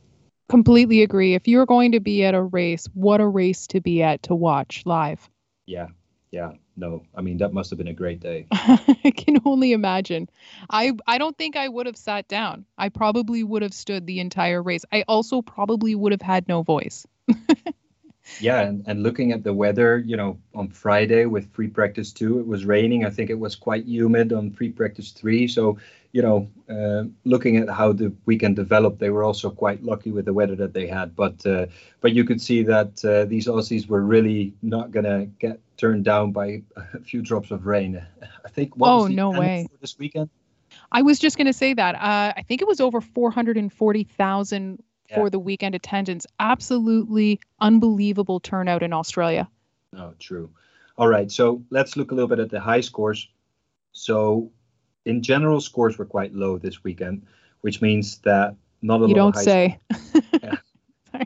Completely 0.54 1.01
agree. 1.01 1.34
If 1.34 1.47
you're 1.47 1.66
going 1.66 1.93
to 1.93 1.99
be 1.99 2.24
at 2.24 2.36
a 2.36 2.43
race, 2.43 2.88
what 2.93 3.20
a 3.20 3.28
race 3.28 3.66
to 3.68 3.82
be 3.82 4.04
at 4.04 4.22
to 4.24 4.36
watch 4.36 4.84
live. 4.86 5.28
Yeah, 5.66 5.88
yeah 6.30 6.51
no 6.76 7.04
i 7.16 7.22
mean 7.22 7.38
that 7.38 7.54
must 7.54 7.70
have 7.72 7.78
been 7.78 7.88
a 7.88 7.93
great 7.93 8.20
day. 8.20 8.45
I 8.51 9.14
can 9.18 9.39
only 9.45 9.72
imagine. 9.72 10.30
I 10.70 10.93
i 11.08 11.18
don't 11.18 11.36
think 11.38 11.56
i 11.56 11.68
would 11.68 11.88
have 11.88 11.97
sat 11.97 12.28
down. 12.28 12.66
I 12.78 12.89
probably 12.89 13.43
would 13.43 13.64
have 13.64 13.74
stood 13.74 14.06
the 14.06 14.20
entire 14.20 14.62
race. 14.62 14.86
I 14.91 15.06
also 15.08 15.41
probably 15.41 15.95
would 15.95 16.12
have 16.12 16.22
had 16.22 16.47
no 16.47 16.62
voice 16.62 17.08
Yeah, 18.40 18.62
and, 18.62 18.84
and 18.88 19.04
looking 19.04 19.32
at 19.32 19.44
the 19.44 19.54
weather, 19.54 20.00
you 20.00 20.16
know, 20.16 20.40
on 20.56 20.70
Friday 20.70 21.26
with 21.26 21.52
free 21.54 21.68
practice 21.68 22.12
two, 22.12 22.40
it 22.40 22.48
was 22.48 22.66
raining. 22.66 23.06
I 23.06 23.10
think 23.10 23.30
it 23.30 23.40
was 23.40 23.56
quite 23.56 23.86
humid 23.86 24.32
on 24.32 24.52
free 24.52 24.70
practice 24.70 25.12
three. 25.12 25.48
So, 25.48 25.78
you 26.14 26.22
know, 26.22 26.50
uh, 26.70 27.10
looking 27.26 27.58
at 27.58 27.70
how 27.70 27.92
the 27.92 28.14
weekend 28.26 28.56
developed, 28.56 29.00
they 29.00 29.10
were 29.10 29.24
also 29.24 29.50
quite 29.50 29.84
lucky 29.84 30.12
with 30.12 30.26
the 30.26 30.34
weather 30.34 30.56
that 30.56 30.74
they 30.74 30.88
had. 30.88 31.16
But 31.16 31.46
uh, 31.46 31.66
but 32.02 32.14
you 32.14 32.24
could 32.24 32.42
see 32.42 32.64
that 32.64 33.04
uh, 33.04 33.26
these 33.26 33.48
Aussies 33.48 33.88
were 33.88 34.04
really 34.04 34.54
not 34.62 34.92
gonna 34.92 35.26
get 35.40 35.60
turned 35.78 36.06
down 36.06 36.32
by 36.32 36.62
a 36.78 37.00
few 37.00 37.22
drops 37.22 37.52
of 37.52 37.66
rain. 37.66 38.02
I 38.46 38.50
think. 38.50 38.78
What 38.78 38.90
oh 38.90 39.08
no 39.08 39.32
way! 39.32 39.68
this 39.82 39.98
weekend. 40.00 40.30
I 40.92 41.02
was 41.02 41.20
just 41.20 41.38
going 41.38 41.48
to 41.48 41.54
say 41.54 41.74
that. 41.74 41.96
Uh, 41.96 42.34
I 42.36 42.44
think 42.48 42.62
it 42.62 42.68
was 42.68 42.80
over 42.80 43.00
440,000 43.00 44.84
yeah. 45.14 45.20
for 45.20 45.30
the 45.30 45.39
weekend 45.39 45.76
attendance. 45.76 46.26
Absolutely 46.39 47.39
unbelievable 47.61 48.39
turnout 48.39 48.84
in 48.84 48.93
Australia. 48.93 49.47
No, 49.91 50.14
true. 50.20 50.49
All 50.97 51.07
right, 51.07 51.32
so 51.32 51.64
let's 51.70 51.95
look 51.95 52.11
a 52.11 52.16
little 52.16 52.28
bit 52.28 52.39
at 52.39 52.49
the 52.49 52.59
high 52.59 52.82
scores. 52.82 53.30
So 53.91 54.51
in 55.05 55.22
general, 55.22 55.61
scores 55.61 55.97
were 55.97 56.05
quite 56.05 56.34
low 56.34 56.57
this 56.57 56.84
weekend, 56.84 57.26
which 57.61 57.82
means 57.82 58.18
that 58.20 58.55
not 58.82 59.01
a 59.01 59.07
you 59.07 59.07
lot. 59.07 59.09
You 59.09 59.16
don't 59.16 59.36
say. 59.36 59.80
yeah. 60.43 61.24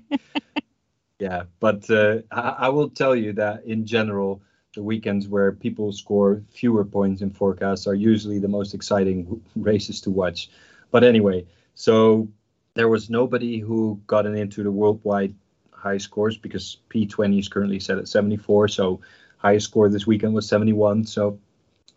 yeah, 1.20 1.44
but 1.60 1.90
uh, 1.90 2.20
I, 2.32 2.50
I, 2.60 2.70
will 2.70 2.90
tell 2.90 3.16
you 3.16 3.34
that 3.34 3.66
in 3.66 3.86
general, 3.86 4.42
the 4.76 4.84
weekends 4.84 5.28
where 5.28 5.52
people 5.52 5.92
score 5.92 6.44
fewer 6.52 6.86
points 6.86 7.22
in 7.22 7.32
forecasts 7.32 7.88
are 7.88 7.96
usually 7.96 8.40
the 8.40 8.48
most 8.48 8.74
exciting 8.74 9.42
races 9.56 10.02
to 10.02 10.12
watch. 10.12 10.50
But 10.92 11.04
anyway, 11.04 11.46
so 11.76 12.30
there 12.78 12.88
was 12.88 13.10
nobody 13.10 13.60
who 13.60 14.00
got 14.08 14.26
into 14.26 14.64
the 14.64 14.72
worldwide 14.72 15.34
high 15.72 15.98
scores 15.98 16.38
because 16.38 16.78
P20 16.90 17.40
is 17.40 17.48
currently 17.48 17.80
set 17.80 17.98
at 17.98 18.08
74. 18.08 18.68
So 18.68 19.02
highest 19.38 19.66
score 19.66 19.90
this 19.90 20.08
weekend 20.08 20.34
was 20.34 20.48
71. 20.48 21.06
So 21.06 21.40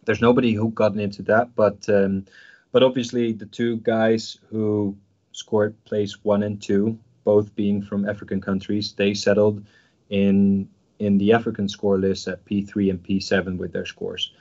there's 0.04 0.20
nobody 0.20 0.52
who 0.52 0.70
gotten 0.70 1.00
into 1.00 1.22
that, 1.24 1.54
but 1.54 1.88
um, 1.88 2.24
but 2.72 2.82
obviously 2.82 3.32
the 3.32 3.46
two 3.46 3.78
guys 3.78 4.38
who 4.48 4.96
scored 5.32 5.74
place 5.84 6.24
one 6.24 6.42
and 6.42 6.60
two, 6.62 6.98
both 7.24 7.54
being 7.54 7.82
from 7.82 8.08
African 8.08 8.40
countries, 8.40 8.92
they 8.92 9.14
settled 9.14 9.64
in 10.08 10.68
in 10.98 11.18
the 11.18 11.32
African 11.32 11.68
score 11.68 11.98
list 11.98 12.28
at 12.28 12.44
P3 12.44 12.90
and 12.90 13.02
P7 13.02 13.56
with 13.56 13.72
their 13.72 13.86
scores. 13.86 14.32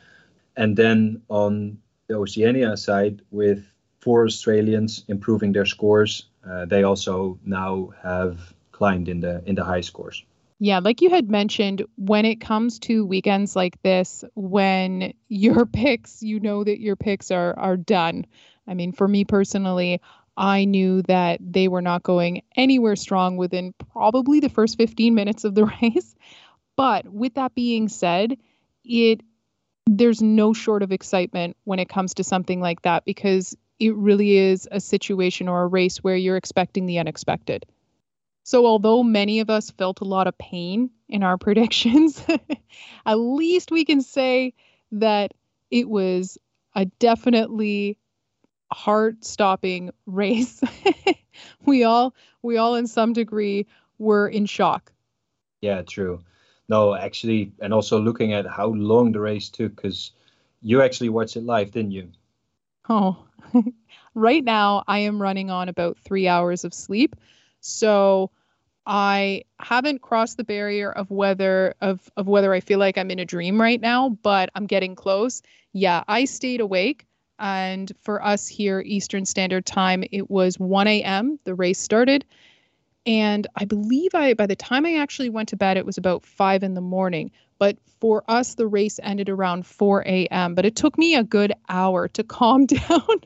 And 0.56 0.76
then 0.76 1.22
on 1.30 1.80
the 2.08 2.16
Oceania 2.16 2.76
side, 2.76 3.22
with 3.32 3.66
four 4.00 4.26
Australians 4.26 5.06
improving 5.08 5.54
their 5.54 5.66
scores, 5.66 6.29
uh, 6.48 6.66
they 6.66 6.84
also 6.84 7.40
now 7.46 7.92
have 8.02 8.54
climbed 8.72 9.10
in 9.10 9.20
the 9.20 9.44
in 9.46 9.56
the 9.56 9.64
high 9.64 9.82
scores. 9.82 10.24
Yeah, 10.62 10.80
like 10.80 11.02
you 11.02 11.10
had 11.10 11.30
mentioned, 11.30 11.84
when 11.96 12.26
it 12.26 12.42
comes 12.42 12.80
to 12.80 13.06
weekends 13.06 13.56
like 13.56 13.82
this, 13.82 14.26
when 14.36 15.14
your 15.28 15.66
picks, 15.66 16.22
you 16.22 16.40
know 16.40 16.64
that 16.64 16.80
your 16.80 16.96
picks 16.96 17.32
are 17.32 17.58
are 17.58 17.78
done. 17.78 18.26
I 18.68 18.74
mean, 18.74 18.92
for 18.92 19.08
me 19.08 19.26
personally, 19.26 20.02
I 20.38 20.66
knew 20.66 21.02
that 21.04 21.40
they 21.42 21.68
were 21.68 21.82
not 21.82 22.04
going 22.04 22.44
anywhere 22.56 22.96
strong 22.96 23.36
within 23.36 23.74
probably 23.92 24.40
the 24.40 24.50
first 24.50 24.78
15 24.78 25.14
minutes 25.14 25.44
of 25.44 25.56
the 25.56 25.66
race. 25.82 26.16
But 26.76 27.10
with 27.10 27.34
that 27.34 27.56
being 27.56 27.90
said, 27.90 28.38
it 28.86 29.22
there's 29.86 30.22
no 30.22 30.54
short 30.54 30.84
of 30.84 30.92
excitement 30.92 31.58
when 31.64 31.80
it 31.80 31.90
comes 31.90 32.14
to 32.16 32.24
something 32.24 32.62
like 32.62 32.84
that 32.84 33.06
because 33.06 33.58
it 33.80 33.96
really 33.96 34.38
is 34.38 34.68
a 34.72 34.80
situation 34.80 35.48
or 35.48 35.64
a 35.64 35.68
race 35.68 35.98
where 35.98 36.16
you're 36.16 36.38
expecting 36.38 36.86
the 36.86 37.00
unexpected. 37.00 37.66
So, 38.44 38.66
although 38.66 39.04
many 39.04 39.40
of 39.40 39.50
us 39.50 39.70
felt 39.72 40.02
a 40.02 40.06
lot 40.06 40.28
of 40.28 40.38
pain 40.38 40.90
in 41.08 41.24
our 41.24 41.38
predictions, 41.46 42.24
at 43.06 43.16
least 43.16 43.72
we 43.72 43.86
can 43.86 44.02
say 44.02 44.54
that 44.92 45.34
it 45.72 45.88
was 45.88 46.38
a 46.76 46.86
definitely 46.86 47.98
heart-stopping 48.72 49.92
race. 50.06 50.62
we 51.66 51.84
all 51.84 52.14
we 52.42 52.58
all 52.58 52.76
in 52.76 52.88
some 52.88 53.14
degree 53.14 53.68
were 53.98 54.28
in 54.28 54.46
shock. 54.46 54.92
Yeah, 55.62 55.82
true. 55.82 56.22
No, 56.70 56.96
actually, 56.96 57.52
and 57.60 57.74
also 57.74 58.00
looking 58.00 58.34
at 58.34 58.46
how 58.46 58.68
long 58.68 59.12
the 59.12 59.20
race 59.20 59.50
took, 59.50 59.76
because 59.76 60.12
you 60.62 60.82
actually 60.82 61.10
watched 61.10 61.36
it 61.36 61.44
live, 61.44 61.72
didn't 61.72 61.92
you? 61.92 62.10
Oh, 62.88 63.26
right 64.16 64.44
now 64.44 64.84
I 64.88 65.00
am 65.00 65.22
running 65.22 65.50
on 65.50 65.70
about 65.70 65.98
three 65.98 66.28
hours 66.28 66.64
of 66.64 66.74
sleep. 66.74 67.16
So 67.62 68.32
I 68.86 69.44
haven't 69.60 70.02
crossed 70.02 70.38
the 70.38 70.44
barrier 70.44 70.92
of 70.92 71.12
whether 71.12 71.76
of 71.82 72.10
of 72.18 72.28
whether 72.28 72.54
I 72.54 72.60
feel 72.60 72.80
like 72.80 72.98
I'm 72.98 73.12
in 73.12 73.20
a 73.20 73.26
dream 73.26 73.62
right 73.62 73.80
now, 73.80 74.10
but 74.10 74.50
I'm 74.56 74.66
getting 74.66 74.96
close. 74.96 75.42
Yeah, 75.74 76.04
I 76.08 76.26
stayed 76.26 76.62
awake. 76.62 77.06
And 77.38 77.92
for 78.02 78.24
us 78.24 78.48
here, 78.48 78.82
Eastern 78.86 79.26
Standard 79.26 79.66
Time, 79.66 80.04
it 80.12 80.30
was 80.30 80.60
1 80.60 80.88
a.m. 80.88 81.40
The 81.46 81.56
race 81.56 81.80
started. 81.80 82.26
And 83.06 83.48
I 83.56 83.66
believe 83.66 84.14
I 84.14 84.34
by 84.34 84.46
the 84.46 84.56
time 84.56 84.86
I 84.86 84.96
actually 84.96 85.30
went 85.30 85.50
to 85.50 85.56
bed, 85.56 85.78
it 85.78 85.86
was 85.86 85.98
about 85.98 86.26
five 86.26 86.64
in 86.64 86.74
the 86.74 86.82
morning. 86.82 87.32
But 87.58 87.78
for 88.00 88.24
us, 88.28 88.56
the 88.56 88.68
race 88.68 89.00
ended 89.02 89.30
around 89.30 89.66
4 89.66 90.04
a.m. 90.06 90.56
But 90.56 90.66
it 90.66 90.76
took 90.76 90.98
me 90.98 91.16
a 91.16 91.24
good 91.24 91.54
hour 91.68 92.08
to 92.10 92.24
calm 92.38 92.66
down 92.66 93.22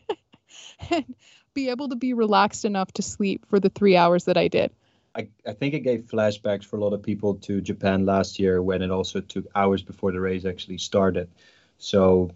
and 0.89 1.15
be 1.53 1.69
able 1.69 1.89
to 1.89 1.95
be 1.95 2.13
relaxed 2.13 2.65
enough 2.65 2.91
to 2.93 3.01
sleep 3.01 3.45
for 3.47 3.59
the 3.59 3.69
three 3.69 3.95
hours 3.95 4.26
that 4.26 4.38
I 4.38 4.47
did. 4.47 4.71
I, 5.15 5.28
I 5.45 5.53
think 5.53 5.76
it 5.76 5.82
gave 5.82 6.01
flashbacks 6.01 6.65
for 6.65 6.78
a 6.78 6.80
lot 6.80 6.93
of 6.93 7.03
people 7.03 7.36
to 7.36 7.61
Japan 7.61 8.05
last 8.05 8.39
year 8.39 8.63
when 8.63 8.82
it 8.82 8.89
also 8.89 9.21
took 9.21 9.45
hours 9.53 9.84
before 9.84 10.11
the 10.11 10.19
race 10.19 10.43
actually 10.43 10.80
started. 10.80 11.30
So, 11.78 12.32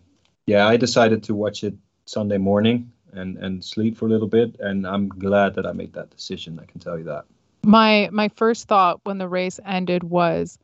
yeah, 0.46 0.68
I 0.68 0.78
decided 0.78 1.24
to 1.24 1.34
watch 1.34 1.64
it 1.64 1.74
Sunday 2.06 2.38
morning 2.38 2.92
and, 3.14 3.38
and 3.38 3.64
sleep 3.64 3.98
for 3.98 4.06
a 4.06 4.10
little 4.10 4.28
bit. 4.28 4.56
And 4.60 4.86
I'm 4.88 5.10
glad 5.10 5.56
that 5.56 5.66
I 5.66 5.72
made 5.72 5.94
that 5.94 6.10
decision. 6.10 6.60
I 6.60 6.66
can 6.66 6.80
tell 6.80 6.98
you 6.98 7.06
that. 7.06 7.26
My 7.64 8.10
my 8.12 8.30
first 8.30 8.68
thought 8.68 9.02
when 9.04 9.18
the 9.18 9.28
race 9.28 9.60
ended 9.66 10.04
was, 10.04 10.58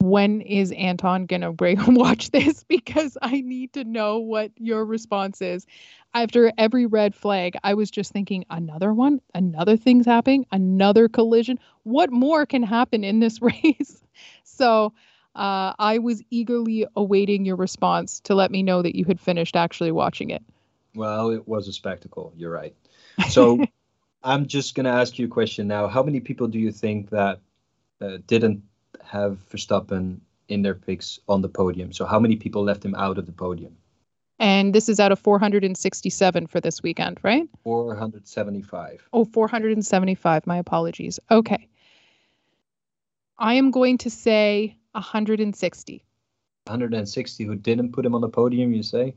when 0.00 0.40
is 0.42 0.72
Anton 0.72 1.26
gonna 1.26 1.52
watch 1.88 2.30
this? 2.30 2.64
Because 2.68 3.16
I 3.22 3.40
need 3.40 3.72
to 3.74 3.84
know 3.84 4.18
what 4.18 4.50
your 4.58 4.84
response 4.84 5.40
is. 5.40 5.66
After 6.12 6.52
every 6.58 6.86
red 6.86 7.14
flag, 7.14 7.56
I 7.64 7.74
was 7.74 7.90
just 7.90 8.12
thinking, 8.12 8.44
another 8.50 8.92
one, 8.92 9.20
another 9.34 9.76
thing's 9.76 10.06
happening, 10.06 10.46
another 10.52 11.08
collision. 11.08 11.58
What 11.82 12.12
more 12.12 12.46
can 12.46 12.62
happen 12.62 13.04
in 13.04 13.20
this 13.20 13.40
race? 13.42 14.02
so 14.44 14.92
uh, 15.34 15.72
I 15.78 15.98
was 15.98 16.22
eagerly 16.30 16.86
awaiting 16.94 17.44
your 17.44 17.56
response 17.56 18.20
to 18.20 18.34
let 18.34 18.50
me 18.50 18.62
know 18.62 18.82
that 18.82 18.94
you 18.96 19.04
had 19.04 19.20
finished 19.20 19.56
actually 19.56 19.90
watching 19.90 20.30
it. 20.30 20.42
Well, 20.94 21.30
it 21.30 21.46
was 21.46 21.68
a 21.68 21.72
spectacle. 21.72 22.32
You're 22.36 22.52
right. 22.52 22.74
So 23.28 23.64
I'm 24.22 24.46
just 24.46 24.74
going 24.74 24.84
to 24.84 24.90
ask 24.90 25.18
you 25.18 25.26
a 25.26 25.28
question 25.28 25.66
now. 25.66 25.88
How 25.88 26.02
many 26.02 26.20
people 26.20 26.48
do 26.48 26.58
you 26.58 26.72
think 26.72 27.10
that 27.10 27.40
uh, 28.00 28.18
didn't 28.26 28.62
have 29.02 29.38
Verstappen 29.50 30.18
in 30.48 30.62
their 30.62 30.74
picks 30.74 31.18
on 31.28 31.42
the 31.42 31.48
podium? 31.48 31.92
So 31.92 32.06
how 32.06 32.18
many 32.18 32.36
people 32.36 32.62
left 32.64 32.84
him 32.84 32.94
out 32.94 33.18
of 33.18 33.26
the 33.26 33.32
podium? 33.32 33.76
And 34.38 34.74
this 34.74 34.88
is 34.88 34.98
out 34.98 35.12
of 35.12 35.18
467 35.20 36.46
for 36.48 36.60
this 36.60 36.82
weekend, 36.82 37.20
right? 37.22 37.48
475. 37.62 39.08
Oh, 39.12 39.24
475. 39.24 40.46
My 40.46 40.56
apologies. 40.56 41.20
Okay. 41.30 41.68
I 43.38 43.54
am 43.54 43.70
going 43.70 43.98
to 43.98 44.10
say 44.10 44.76
160. 44.92 46.04
160 46.66 47.44
who 47.44 47.54
didn't 47.54 47.92
put 47.92 48.06
him 48.06 48.14
on 48.14 48.20
the 48.20 48.28
podium, 48.28 48.72
you 48.72 48.82
say? 48.82 49.14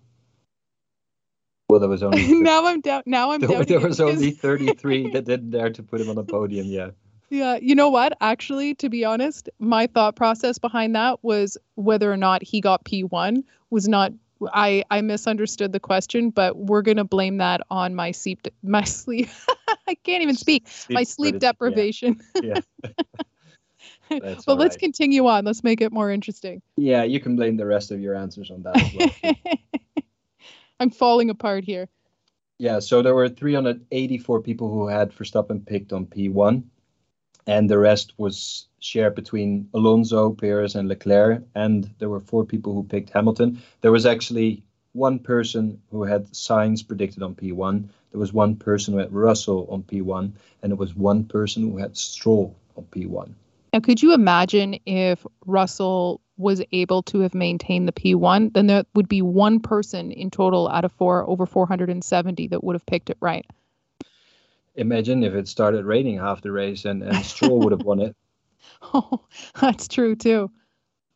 Well, 1.69 1.81
there 1.81 1.89
was 1.89 2.01
only 2.01 2.27
now 2.41 2.65
I'm 2.65 2.81
down. 2.81 3.03
Now 3.05 3.31
I'm 3.31 3.41
there, 3.41 3.65
there 3.65 3.79
was 3.79 3.99
only 3.99 4.31
33 4.31 5.09
that 5.13 5.25
didn't 5.25 5.51
dare 5.51 5.69
to 5.71 5.83
put 5.83 5.99
him 5.99 6.09
on 6.09 6.15
the 6.15 6.23
podium. 6.23 6.65
Yeah. 6.67 6.91
Yeah, 7.29 7.57
you 7.61 7.75
know 7.75 7.89
what? 7.89 8.15
Actually, 8.21 8.73
to 8.75 8.87
be 8.87 9.03
honest, 9.03 9.49
my 9.59 9.87
thought 9.87 10.15
process 10.15 10.57
behind 10.57 10.95
that 10.95 11.21
was 11.25 11.57
whether 11.75 12.11
or 12.11 12.15
not 12.15 12.41
he 12.41 12.61
got 12.61 12.85
P1 12.85 13.43
was 13.69 13.87
not. 13.87 14.13
I 14.53 14.85
I 14.91 15.01
misunderstood 15.01 15.73
the 15.73 15.79
question, 15.79 16.29
but 16.29 16.55
we're 16.55 16.83
gonna 16.83 17.03
blame 17.03 17.37
that 17.37 17.61
on 17.69 17.95
my 17.95 18.11
sleep. 18.11 18.47
My 18.63 18.83
sleep. 18.83 19.27
I 19.87 19.95
can't 19.95 20.23
even 20.23 20.35
speak. 20.35 20.69
Sleep 20.69 20.95
my 20.95 21.03
sleep 21.03 21.39
deprivation. 21.39 22.21
Yeah. 22.41 22.61
yeah. 22.83 22.89
but 24.09 24.47
right. 24.47 24.57
let's 24.57 24.77
continue 24.77 25.27
on. 25.27 25.43
Let's 25.43 25.65
make 25.65 25.81
it 25.81 25.91
more 25.91 26.09
interesting. 26.09 26.61
Yeah, 26.77 27.03
you 27.03 27.19
can 27.19 27.35
blame 27.35 27.57
the 27.57 27.65
rest 27.65 27.91
of 27.91 27.99
your 27.99 28.15
answers 28.15 28.51
on 28.51 28.61
that 28.63 28.79
as 28.79 28.93
well. 28.93 29.33
I'm 30.79 30.89
falling 30.89 31.29
apart 31.29 31.63
here. 31.63 31.89
Yeah, 32.59 32.79
so 32.79 33.01
there 33.01 33.13
were 33.13 33.29
384 33.29 34.41
people 34.41 34.71
who 34.71 34.87
had 34.87 35.11
Verstappen 35.11 35.65
picked 35.65 35.93
on 35.93 36.07
P1, 36.07 36.63
and 37.45 37.69
the 37.69 37.77
rest 37.77 38.13
was 38.17 38.67
shared 38.79 39.15
between 39.15 39.69
Alonso, 39.73 40.31
Perez, 40.31 40.75
and 40.75 40.87
Leclerc. 40.87 41.43
And 41.55 41.89
there 41.99 42.09
were 42.09 42.19
four 42.19 42.45
people 42.45 42.73
who 42.73 42.83
picked 42.83 43.11
Hamilton. 43.11 43.61
There 43.81 43.91
was 43.91 44.05
actually 44.05 44.63
one 44.93 45.19
person 45.19 45.79
who 45.91 46.03
had 46.03 46.25
Sainz 46.31 46.85
predicted 46.85 47.21
on 47.21 47.35
P1. 47.35 47.87
There 48.11 48.19
was 48.19 48.33
one 48.33 48.55
person 48.55 48.93
who 48.93 48.99
had 48.99 49.13
Russell 49.13 49.67
on 49.69 49.83
P1, 49.83 50.31
and 50.61 50.71
there 50.71 50.77
was 50.77 50.95
one 50.95 51.23
person 51.23 51.63
who 51.63 51.77
had 51.77 51.95
Stroll 51.95 52.55
on 52.75 52.85
P1. 52.85 53.33
Now, 53.73 53.79
could 53.79 54.01
you 54.01 54.13
imagine 54.13 54.79
if 54.85 55.25
Russell 55.45 56.21
was 56.37 56.61
able 56.71 57.03
to 57.03 57.19
have 57.19 57.33
maintained 57.33 57.87
the 57.87 57.91
P1, 57.91 58.53
then 58.53 58.67
there 58.67 58.83
would 58.93 59.09
be 59.09 59.21
one 59.21 59.59
person 59.59 60.11
in 60.11 60.29
total 60.29 60.67
out 60.69 60.85
of 60.85 60.91
four 60.93 61.27
over 61.27 61.45
470 61.45 62.47
that 62.47 62.63
would 62.63 62.75
have 62.75 62.85
picked 62.85 63.09
it 63.09 63.17
right. 63.19 63.45
Imagine 64.75 65.23
if 65.23 65.33
it 65.33 65.47
started 65.47 65.85
raining 65.85 66.19
half 66.19 66.41
the 66.41 66.51
race 66.51 66.85
and, 66.85 67.01
and 67.01 67.25
Stroll 67.25 67.59
would 67.61 67.71
have 67.71 67.81
won 67.83 67.99
it. 67.99 68.15
Oh, 68.93 69.21
that's 69.59 69.87
true 69.87 70.15
too. 70.15 70.51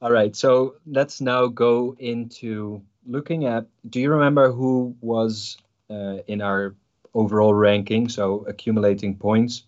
All 0.02 0.12
right, 0.12 0.36
so 0.36 0.76
let's 0.88 1.22
now 1.22 1.48
go 1.48 1.96
into 2.00 2.82
looking 3.06 3.46
at. 3.46 3.68
Do 3.88 4.00
you 4.00 4.12
remember 4.12 4.52
who 4.52 4.96
was 5.02 5.58
uh, 5.90 6.18
in 6.28 6.42
our 6.42 6.76
overall 7.14 7.54
ranking? 7.54 8.10
So 8.10 8.46
accumulating 8.48 9.16
points. 9.16 9.64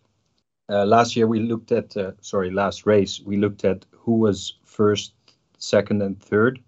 Uh, 0.69 0.85
last 0.85 1.15
year 1.15 1.27
we 1.27 1.39
looked 1.39 1.71
at, 1.71 1.95
uh, 1.97 2.13
sorry, 2.21 2.49
last 2.49 2.85
race 2.85 3.19
we 3.19 3.37
looked 3.37 3.63
at 3.63 3.85
who 3.91 4.15
was 4.15 4.53
first, 4.63 5.13
second, 5.63 6.01
and 6.01 6.21
third. 6.21 6.59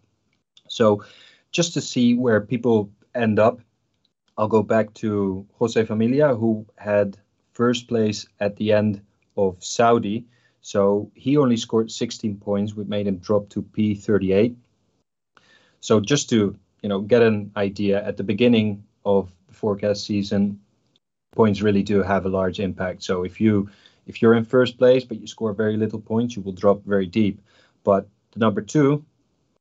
So 0.68 1.04
just 1.52 1.74
to 1.74 1.82
see 1.82 2.14
where 2.14 2.41
people 2.41 2.89
end 3.14 3.39
up, 3.39 3.60
I'll 4.38 4.48
go 4.48 4.64
back 4.64 4.93
to 4.96 5.46
Jose 5.60 5.86
Familia, 5.86 6.36
who 6.36 6.66
had 6.78 7.18
first 7.54 7.88
place 7.88 8.28
at 8.39 8.56
the 8.58 8.74
end 8.74 9.02
of 9.38 9.64
Saudi. 9.64 10.26
So 10.62 11.12
he 11.16 11.38
only 11.38 11.58
scored 11.58 11.91
16 11.91 12.38
points, 12.38 12.74
which 12.74 12.88
made 12.88 13.08
him 13.08 13.18
drop 13.18 13.50
to 13.50 13.62
P38. 13.62 14.56
So 15.80 16.00
just 16.00 16.30
to 16.30 16.58
you 16.82 16.89
know 16.89 17.02
get 17.02 17.22
an 17.22 17.52
idea, 17.56 18.04
at 18.04 18.18
the 18.18 18.24
beginning 18.24 18.84
of 19.06 19.32
the 19.48 19.54
forecast 19.54 20.06
season, 20.06 20.60
points 21.36 21.62
really 21.62 21.84
do 21.84 22.02
have 22.02 22.26
a 22.26 22.30
large 22.30 22.60
impact. 22.60 23.04
So 23.04 23.24
if 23.24 23.39
you 23.39 23.70
if 24.08 24.22
you're 24.22 24.34
in 24.34 24.46
first 24.46 24.78
place 24.78 25.04
but 25.04 25.20
you 25.22 25.28
score 25.28 25.54
very 25.54 25.78
little 25.78 26.00
points, 26.00 26.36
you 26.36 26.41
will 26.41 26.54
drop 26.54 26.84
very 26.86 27.06
deep. 27.06 27.39
But 27.84 28.08
the 28.36 28.39
number 28.39 28.61
two, 28.61 29.03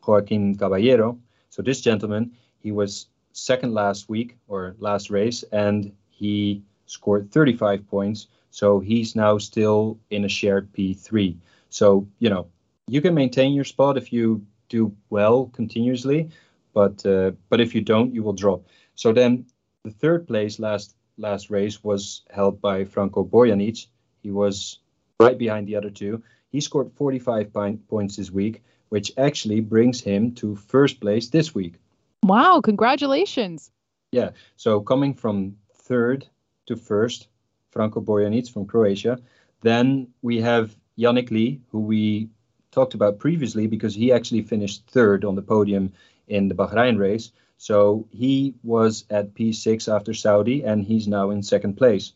Joaquin 0.06 0.56
Caballero. 0.56 1.18
So 1.48 1.62
this 1.62 1.80
gentleman, 1.80 2.32
he 2.58 2.72
was 2.72 3.06
second 3.32 3.72
last 3.72 4.08
week 4.08 4.36
or 4.48 4.76
last 4.78 5.10
race, 5.10 5.44
and 5.52 5.92
he 6.10 6.62
scored 6.86 7.32
35 7.32 7.88
points. 7.88 8.26
So 8.50 8.80
he's 8.80 9.16
now 9.16 9.38
still 9.38 9.98
in 10.10 10.24
a 10.24 10.28
shared 10.28 10.72
P3. 10.72 11.36
So 11.70 12.06
you 12.18 12.30
know 12.30 12.48
you 12.86 13.00
can 13.00 13.14
maintain 13.14 13.54
your 13.54 13.64
spot 13.64 13.96
if 13.96 14.12
you 14.12 14.44
do 14.68 14.94
well 15.10 15.46
continuously, 15.46 16.30
but 16.72 17.04
uh, 17.06 17.32
but 17.48 17.60
if 17.60 17.74
you 17.74 17.80
don't, 17.80 18.14
you 18.14 18.22
will 18.22 18.32
drop. 18.32 18.66
So 18.94 19.12
then 19.12 19.46
the 19.84 19.90
third 19.90 20.26
place 20.26 20.58
last 20.58 20.94
last 21.16 21.50
race 21.50 21.82
was 21.82 22.22
held 22.30 22.60
by 22.60 22.84
Franco 22.84 23.24
Bojanic. 23.24 23.86
He 24.22 24.30
was 24.30 24.80
right 25.20 25.38
behind 25.38 25.66
the 25.66 25.76
other 25.76 25.90
two. 25.90 26.22
He 26.54 26.60
scored 26.60 26.92
45 26.92 27.52
points 27.88 28.14
this 28.14 28.30
week, 28.30 28.62
which 28.90 29.10
actually 29.18 29.58
brings 29.58 30.00
him 30.00 30.30
to 30.36 30.54
first 30.54 31.00
place 31.00 31.28
this 31.28 31.52
week. 31.52 31.80
Wow, 32.22 32.60
congratulations. 32.62 33.72
Yeah, 34.12 34.30
so 34.54 34.80
coming 34.80 35.14
from 35.14 35.56
third 35.74 36.28
to 36.66 36.76
first, 36.76 37.26
Franco 37.72 38.00
Bojanic 38.00 38.48
from 38.52 38.66
Croatia. 38.66 39.18
Then 39.62 40.06
we 40.22 40.40
have 40.42 40.76
Yannick 40.96 41.32
Lee, 41.32 41.60
who 41.72 41.80
we 41.80 42.28
talked 42.70 42.94
about 42.94 43.18
previously 43.18 43.66
because 43.66 43.96
he 43.96 44.12
actually 44.12 44.42
finished 44.42 44.86
third 44.86 45.24
on 45.24 45.34
the 45.34 45.42
podium 45.42 45.92
in 46.28 46.46
the 46.46 46.54
Bahrain 46.54 47.00
race. 47.00 47.32
So 47.58 48.06
he 48.12 48.54
was 48.62 49.06
at 49.10 49.34
P6 49.34 49.92
after 49.92 50.14
Saudi, 50.14 50.62
and 50.62 50.84
he's 50.84 51.08
now 51.08 51.30
in 51.30 51.42
second 51.42 51.74
place. 51.76 52.12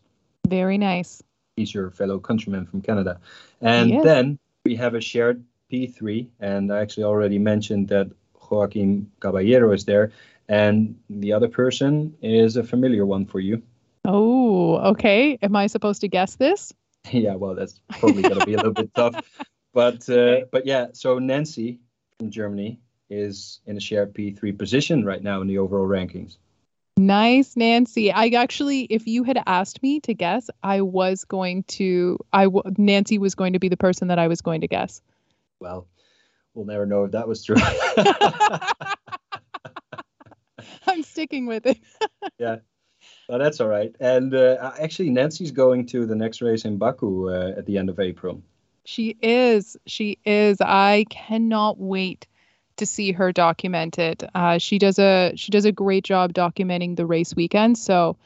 Very 0.46 0.78
nice. 0.78 1.24
He's 1.58 1.74
your 1.74 1.90
fellow 1.90 2.18
countryman 2.18 2.66
from 2.66 2.82
Canada. 2.82 3.20
And 3.60 4.02
then 4.04 4.38
we 4.64 4.76
have 4.76 4.94
a 4.94 5.00
shared 5.00 5.44
P3, 5.70 6.28
and 6.40 6.72
I 6.72 6.80
actually 6.80 7.04
already 7.04 7.38
mentioned 7.38 7.88
that 7.88 8.10
Joaquin 8.50 9.10
Caballero 9.20 9.72
is 9.72 9.84
there, 9.84 10.12
and 10.48 10.98
the 11.10 11.32
other 11.32 11.48
person 11.48 12.16
is 12.22 12.56
a 12.56 12.62
familiar 12.62 13.04
one 13.04 13.26
for 13.26 13.40
you. 13.40 13.62
Oh, 14.04 14.76
okay. 14.92 15.38
Am 15.42 15.54
I 15.56 15.66
supposed 15.66 16.00
to 16.00 16.08
guess 16.08 16.36
this? 16.36 16.72
yeah, 17.10 17.34
well, 17.34 17.54
that's 17.54 17.80
probably 17.98 18.22
going 18.22 18.40
to 18.40 18.46
be 18.46 18.54
a 18.54 18.56
little 18.56 18.72
bit 18.72 18.94
tough. 18.94 19.14
But 19.74 20.08
uh, 20.08 20.46
but 20.50 20.66
yeah, 20.66 20.88
so 20.94 21.18
Nancy 21.18 21.78
from 22.18 22.30
Germany 22.30 22.80
is 23.10 23.60
in 23.66 23.76
a 23.76 23.80
shared 23.80 24.14
P3 24.14 24.58
position 24.58 25.04
right 25.04 25.22
now 25.22 25.40
in 25.42 25.46
the 25.46 25.58
overall 25.58 25.86
rankings. 25.86 26.38
Nice, 26.98 27.56
Nancy. 27.56 28.10
I 28.10 28.26
actually, 28.30 28.80
if 28.90 29.06
you 29.06 29.22
had 29.22 29.40
asked 29.46 29.84
me 29.84 30.00
to 30.00 30.14
guess, 30.14 30.50
I 30.64 30.80
was 30.80 31.24
going 31.24 31.62
to, 31.64 32.18
I 32.32 32.44
w- 32.44 32.74
Nancy 32.76 33.18
was 33.18 33.36
going 33.36 33.52
to 33.52 33.60
be 33.60 33.68
the 33.68 33.76
person 33.76 34.08
that 34.08 34.18
I 34.18 34.26
was 34.26 34.40
going 34.40 34.62
to 34.62 34.66
guess. 34.66 35.00
Well, 35.60 35.86
we'll 36.54 36.66
never 36.66 36.86
know 36.86 37.04
if 37.04 37.12
that 37.12 37.28
was 37.28 37.44
true. 37.44 37.54
I'm 40.88 41.04
sticking 41.04 41.46
with 41.46 41.66
it. 41.66 41.78
yeah, 42.40 42.56
well, 43.28 43.38
that's 43.38 43.60
all 43.60 43.68
right. 43.68 43.94
And 44.00 44.34
uh, 44.34 44.72
actually, 44.80 45.10
Nancy's 45.10 45.52
going 45.52 45.86
to 45.86 46.04
the 46.04 46.16
next 46.16 46.42
race 46.42 46.64
in 46.64 46.78
Baku 46.78 47.30
uh, 47.30 47.54
at 47.56 47.64
the 47.66 47.78
end 47.78 47.90
of 47.90 48.00
April. 48.00 48.42
She 48.84 49.16
is. 49.22 49.76
She 49.86 50.18
is. 50.24 50.60
I 50.60 51.06
cannot 51.10 51.78
wait 51.78 52.26
to 52.78 52.86
see 52.86 53.12
her 53.12 53.32
documented. 53.32 54.28
Uh, 54.34 54.58
she 54.58 54.78
does 54.78 54.98
a 54.98 55.32
she 55.36 55.50
does 55.50 55.64
a 55.64 55.72
great 55.72 56.04
job 56.04 56.32
documenting 56.32 56.96
the 56.96 57.06
race 57.06 57.34
weekend. 57.36 57.78
So, 57.78 58.16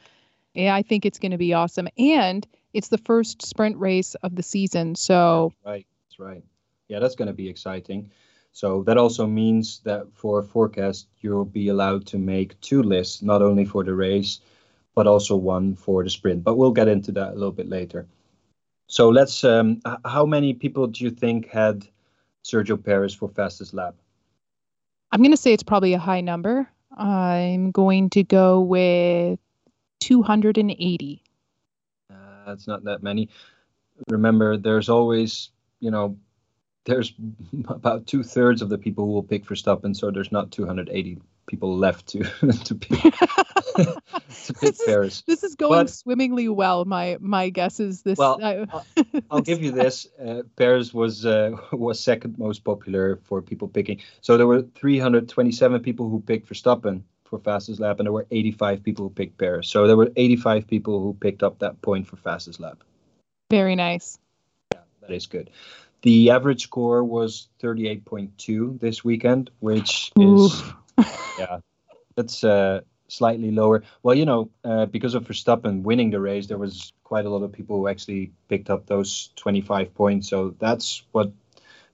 yeah, 0.53 0.73
I 0.73 0.81
think 0.81 1.05
it's 1.05 1.19
going 1.19 1.31
to 1.31 1.37
be 1.37 1.53
awesome. 1.53 1.87
And 1.97 2.47
it's 2.73 2.89
the 2.89 2.97
first 2.97 3.41
sprint 3.41 3.77
race 3.77 4.15
of 4.15 4.35
the 4.35 4.43
season. 4.43 4.95
So, 4.95 5.53
right, 5.65 5.85
that's 6.05 6.19
right. 6.19 6.43
Yeah, 6.87 6.99
that's 6.99 7.15
going 7.15 7.27
to 7.27 7.33
be 7.33 7.49
exciting. 7.49 8.11
So 8.51 8.83
that 8.83 8.97
also 8.97 9.25
means 9.25 9.79
that 9.79 10.05
for 10.13 10.43
forecast, 10.43 11.07
you'll 11.21 11.45
be 11.45 11.69
allowed 11.69 12.05
to 12.07 12.19
make 12.19 12.59
two 12.61 12.83
lists, 12.83 13.23
not 13.23 13.41
only 13.41 13.65
for 13.65 13.83
the 13.83 13.95
race, 13.95 14.41
but 14.93 15.07
also 15.07 15.35
one 15.35 15.75
for 15.75 16.03
the 16.03 16.09
sprint. 16.09 16.43
But 16.43 16.55
we'll 16.55 16.71
get 16.71 16.87
into 16.87 17.11
that 17.13 17.31
a 17.31 17.33
little 17.33 17.51
bit 17.51 17.67
later. 17.67 18.05
So 18.87 19.09
let's. 19.09 19.43
Um, 19.43 19.81
how 20.05 20.25
many 20.25 20.53
people 20.53 20.85
do 20.87 21.03
you 21.03 21.09
think 21.09 21.49
had 21.49 21.87
Sergio 22.43 22.77
Perez 22.77 23.15
for 23.15 23.27
fastest 23.27 23.73
lap? 23.73 23.95
I'm 25.13 25.19
going 25.19 25.29
to 25.29 25.37
say 25.37 25.53
it's 25.53 25.61
probably 25.61 25.93
a 25.93 25.99
high 25.99 26.21
number. 26.21 26.67
I'm 26.97 27.69
going 27.69 28.09
to 28.11 28.23
go 28.23 28.61
with 28.61 29.37
280. 29.99 31.23
Uh, 32.09 32.15
that's 32.47 32.65
not 32.65 32.83
that 32.85 33.03
many. 33.03 33.29
Remember, 34.09 34.57
there's 34.57 34.89
always, 34.89 35.51
you 35.79 35.91
know, 35.91 36.17
there's 36.85 37.13
about 37.67 38.07
two 38.07 38.23
thirds 38.23 38.63
of 38.63 38.69
the 38.69 38.79
people 38.79 39.05
who 39.05 39.11
will 39.11 39.21
pick 39.21 39.45
Verstappen, 39.45 39.95
so 39.95 40.09
there's 40.09 40.31
not 40.31 40.51
280 40.51 41.21
people 41.47 41.77
left 41.77 42.07
to 42.07 42.23
to 42.65 42.75
pick 42.75 43.13
to 43.15 44.53
pick 44.53 44.59
this 44.59 44.85
Perez. 44.85 45.13
Is, 45.13 45.23
this 45.27 45.43
is 45.43 45.55
going 45.55 45.85
but, 45.85 45.89
swimmingly 45.89 46.49
well. 46.49 46.85
My 46.85 47.17
my 47.19 47.49
guess 47.49 47.79
is 47.79 48.01
this. 48.01 48.17
Well, 48.17 48.39
I'll, 48.43 48.85
I'll 49.31 49.41
give 49.41 49.61
you 49.61 49.71
this. 49.71 50.07
Uh, 50.23 50.43
Perez 50.55 50.93
was 50.93 51.25
uh, 51.25 51.51
was 51.71 51.99
second 51.99 52.37
most 52.37 52.63
popular 52.63 53.19
for 53.23 53.41
people 53.41 53.67
picking. 53.67 54.01
So 54.21 54.37
there 54.37 54.47
were 54.47 54.61
327 54.61 55.81
people 55.81 56.09
who 56.09 56.19
picked 56.19 56.47
for 56.47 56.53
Verstappen 56.53 57.03
for 57.23 57.39
fastest 57.39 57.79
lap, 57.79 57.99
and 57.99 58.05
there 58.05 58.13
were 58.13 58.27
85 58.29 58.83
people 58.83 59.05
who 59.05 59.09
picked 59.09 59.37
Perez. 59.37 59.67
So 59.67 59.87
there 59.87 59.97
were 59.97 60.11
85 60.15 60.67
people 60.67 61.01
who 61.01 61.13
picked 61.13 61.43
up 61.43 61.59
that 61.59 61.81
point 61.81 62.07
for 62.07 62.17
fastest 62.17 62.59
lap. 62.59 62.83
Very 63.49 63.75
nice. 63.75 64.19
Yeah, 64.73 64.81
that 65.01 65.11
is 65.11 65.25
good. 65.27 65.49
The 66.03 66.31
average 66.31 66.63
score 66.63 67.03
was 67.03 67.47
38.2 67.61 68.79
this 68.79 69.05
weekend, 69.05 69.51
which 69.59 70.11
is 70.19 70.61
yeah, 71.39 71.59
that's 72.15 72.43
uh, 72.43 72.81
slightly 73.07 73.51
lower. 73.51 73.83
Well, 74.01 74.15
you 74.15 74.25
know, 74.25 74.49
uh, 74.63 74.85
because 74.87 75.15
of 75.15 75.25
Verstappen 75.25 75.83
winning 75.83 76.11
the 76.11 76.19
race, 76.19 76.47
there 76.47 76.57
was 76.57 76.93
quite 77.03 77.25
a 77.25 77.29
lot 77.29 77.43
of 77.43 77.51
people 77.51 77.77
who 77.77 77.87
actually 77.87 78.31
picked 78.49 78.69
up 78.69 78.85
those 78.85 79.29
25 79.35 79.93
points. 79.93 80.29
So 80.29 80.55
that's 80.59 81.03
what 81.11 81.31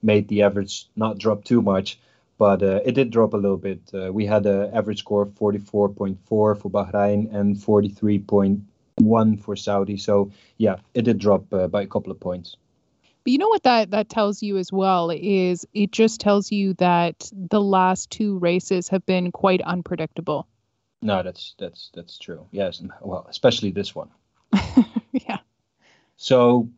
made 0.02 0.28
the 0.28 0.43
average 0.43 0.88
not 0.95 1.18
drop 1.18 1.43
too 1.43 1.62
much. 1.62 2.00
But 2.38 2.64
uh, 2.64 2.80
it 2.86 2.93
did 2.93 3.12
drop 3.12 3.34
a 3.34 3.38
little 3.38 3.58
bit. 3.58 3.82
Uh, 3.93 4.14
we 4.14 4.26
had 4.26 4.45
an 4.45 4.74
average 4.74 5.00
score 5.00 5.24
of 5.24 5.30
44.4 5.32 6.18
for 6.26 6.56
Bahrain 6.56 7.34
and 7.36 7.58
43.1 7.58 9.41
for 9.41 9.56
Saudi. 9.58 9.97
So 9.97 10.32
yeah, 10.58 10.78
it 10.93 11.02
did 11.02 11.18
drop 11.18 11.54
uh, 11.54 11.68
by 11.68 11.82
a 11.82 11.88
couple 11.88 12.14
of 12.14 12.20
points. 12.22 12.56
But 13.24 13.32
you 13.32 13.38
know 13.38 13.49
what 13.49 13.63
that 13.63 13.91
that 13.91 14.09
tells 14.09 14.41
you 14.41 14.57
as 14.57 14.72
well 14.72 15.11
is 15.11 15.65
it 15.74 15.91
just 15.91 16.20
tells 16.20 16.51
you 16.51 16.74
that 16.76 17.30
the 17.34 17.61
last 17.61 18.09
two 18.09 18.38
races 18.39 18.88
have 18.89 19.05
been 19.05 19.32
quite 19.32 19.61
unpredictable. 19.61 20.47
No, 21.01 21.24
that's 21.24 21.55
that's 21.57 21.91
that's 21.93 22.17
true. 22.17 22.45
Yes, 22.51 22.82
well, 23.01 23.26
especially 23.30 23.72
this 23.72 23.95
one. 23.95 24.09
yeah. 25.11 25.39
So, 26.17 26.70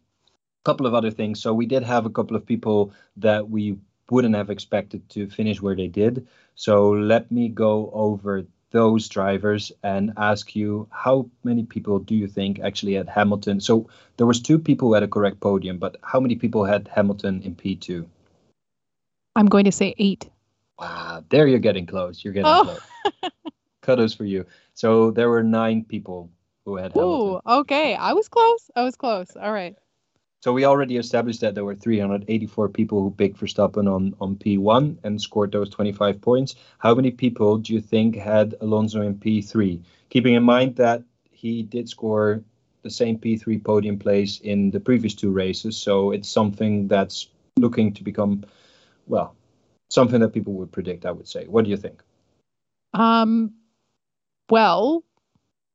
a 0.62 0.64
couple 0.64 0.86
of 0.86 0.94
other 0.94 1.10
things. 1.12 1.42
So 1.42 1.54
we 1.54 1.66
did 1.66 1.84
have 1.84 2.06
a 2.06 2.10
couple 2.10 2.36
of 2.36 2.46
people 2.46 2.94
that 3.18 3.50
we 3.50 3.78
wouldn't 4.12 4.36
have 4.36 4.50
expected 4.50 5.10
to 5.10 5.28
finish 5.30 5.62
where 5.62 5.76
they 5.76 5.88
did. 5.88 6.28
So 6.56 6.92
let 6.92 7.32
me 7.32 7.50
go 7.50 7.90
over 7.94 8.46
those 8.72 9.08
drivers 9.10 9.72
and 9.84 10.14
ask 10.18 10.56
you 10.56 10.88
how 10.92 11.30
many 11.44 11.64
people 11.64 12.00
do 12.00 12.16
you 12.16 12.28
think 12.28 12.60
actually 12.60 12.94
had 12.94 13.10
Hamilton? 13.10 13.60
So 13.60 13.90
there 14.18 14.28
was 14.28 14.42
two 14.42 14.58
people 14.58 14.90
who 14.90 14.94
had 14.94 15.04
a 15.04 15.08
correct 15.08 15.40
podium, 15.40 15.78
but 15.78 15.98
how 16.04 16.20
many 16.20 16.36
people 16.36 16.66
had 16.66 16.90
Hamilton 16.94 17.42
in 17.44 17.56
P2? 17.56 18.06
I'm 19.36 19.46
going 19.46 19.66
to 19.66 19.72
say 19.72 19.94
eight. 19.98 20.30
Wow, 20.80 21.24
there 21.30 21.48
you're 21.48 21.60
getting 21.60 21.86
close. 21.86 22.24
You're 22.24 22.34
getting 22.34 22.48
oh. 22.48 22.64
close. 22.64 23.32
Kudos 23.82 24.14
for 24.14 24.26
you. 24.26 24.46
So 24.74 25.12
there 25.12 25.30
were 25.30 25.44
nine 25.44 25.84
people 25.84 26.30
who 26.66 26.78
had 26.78 26.96
Ooh, 26.96 27.00
Hamilton. 27.00 27.42
okay. 27.48 27.96
I 27.96 28.14
was 28.14 28.28
close. 28.28 28.72
I 28.76 28.84
was 28.84 28.96
close. 28.96 29.36
All 29.36 29.52
right. 29.52 29.76
So 30.42 30.52
we 30.54 30.66
already 30.66 30.98
established 30.98 31.42
that 31.42 31.54
there 31.54 31.64
were 31.64 31.76
384 31.76 32.70
people 32.70 33.04
who 33.04 33.12
picked 33.12 33.40
Verstappen 33.40 33.88
on, 33.88 34.16
on 34.20 34.36
P1 34.36 34.98
and 35.04 35.22
scored 35.22 35.52
those 35.52 35.70
25 35.70 36.20
points. 36.20 36.56
How 36.80 36.96
many 36.96 37.12
people 37.12 37.58
do 37.60 37.74
you 37.74 37.80
think 37.80 38.16
had 38.16 38.56
Alonso 38.60 39.02
in 39.02 39.16
P3? 39.16 39.84
Keeping 40.10 40.34
in 40.34 40.42
mind 40.42 40.78
that 40.78 41.04
he 41.30 41.62
did 41.62 41.88
score 41.90 42.44
the 42.82 42.90
same 42.90 43.20
P3 43.20 43.64
podium 43.64 44.00
place 44.00 44.40
in 44.40 44.72
the 44.72 44.80
previous 44.80 45.14
two 45.14 45.30
races, 45.30 45.78
so 45.78 46.10
it's 46.10 46.30
something 46.30 46.88
that's 46.88 47.28
looking 47.58 47.94
to 47.94 48.04
become, 48.04 48.44
well, 49.06 49.36
something 49.90 50.22
that 50.22 50.34
people 50.34 50.54
would 50.54 50.72
predict. 50.72 51.06
I 51.06 51.12
would 51.12 51.28
say. 51.28 51.46
What 51.46 51.66
do 51.66 51.70
you 51.70 51.78
think? 51.78 52.02
Um, 52.96 53.54
well, 54.50 55.04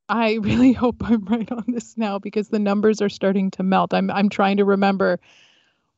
I 0.09 0.35
really 0.35 0.73
hope 0.85 0.97
I'm 1.05 1.25
right 1.25 1.51
on 1.51 1.65
this 1.69 1.97
now 1.97 2.19
because 2.19 2.49
the 2.49 2.59
numbers 2.59 3.01
are 3.03 3.09
starting 3.09 3.51
to 3.53 3.63
melt. 3.63 3.93
I'm 3.95 4.11
I'm 4.11 4.29
trying 4.29 4.59
to 4.59 4.65
remember 4.65 5.19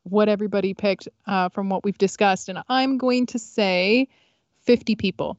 what 0.04 0.28
everybody 0.28 0.74
picked 0.74 1.08
uh, 1.26 1.48
from 1.50 1.68
what 1.68 1.84
we've 1.84 1.98
discussed, 1.98 2.48
and 2.48 2.62
I'm 2.68 2.96
going 2.98 3.26
to 3.26 3.38
say 3.38 4.08
50 4.62 4.96
people. 4.96 5.36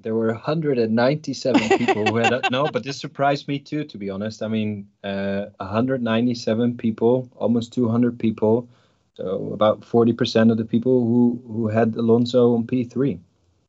There 0.00 0.14
were 0.14 0.32
197 0.32 1.78
people 1.78 2.06
who 2.06 2.16
had 2.16 2.50
no, 2.50 2.66
but 2.66 2.82
this 2.82 2.98
surprised 2.98 3.46
me 3.46 3.60
too. 3.60 3.84
To 3.84 3.98
be 3.98 4.10
honest, 4.10 4.42
I 4.42 4.48
mean, 4.48 4.88
uh, 5.04 5.46
197 5.58 6.76
people, 6.76 7.30
almost 7.36 7.72
200 7.72 8.18
people, 8.18 8.68
so 9.14 9.52
about 9.54 9.80
40% 9.82 10.50
of 10.50 10.58
the 10.58 10.64
people 10.64 11.04
who 11.04 11.42
who 11.46 11.68
had 11.68 11.94
Alonso 11.94 12.54
on 12.54 12.66
P3. 12.66 13.20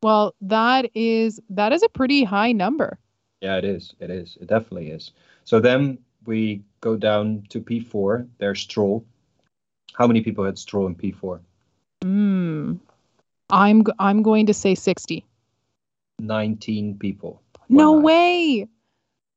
Well, 0.02 0.34
that 0.42 0.90
is 0.96 1.40
that 1.52 1.72
is 1.72 1.84
a 1.84 1.90
pretty 1.90 2.24
high 2.24 2.52
number. 2.52 2.98
Yeah, 3.44 3.58
it 3.58 3.66
is. 3.66 3.94
It 4.00 4.10
is. 4.10 4.38
It 4.40 4.48
definitely 4.48 4.90
is. 4.90 5.12
So 5.44 5.60
then 5.60 5.98
we 6.26 6.64
go 6.80 6.96
down 6.96 7.44
to 7.50 7.60
P4. 7.60 8.26
There's 8.38 8.62
Stroll. 8.62 9.06
How 9.96 10.08
many 10.08 10.22
people 10.22 10.46
had 10.46 10.58
Stroll 10.58 10.88
in 10.88 10.96
P4? 10.96 11.42
Hmm. 12.02 12.76
I'm 13.50 13.84
I'm 14.00 14.24
going 14.24 14.46
to 14.46 14.54
say 14.54 14.76
60. 14.76 15.26
19 16.20 16.98
people. 16.98 17.42
No 17.68 17.92
way. 17.92 18.70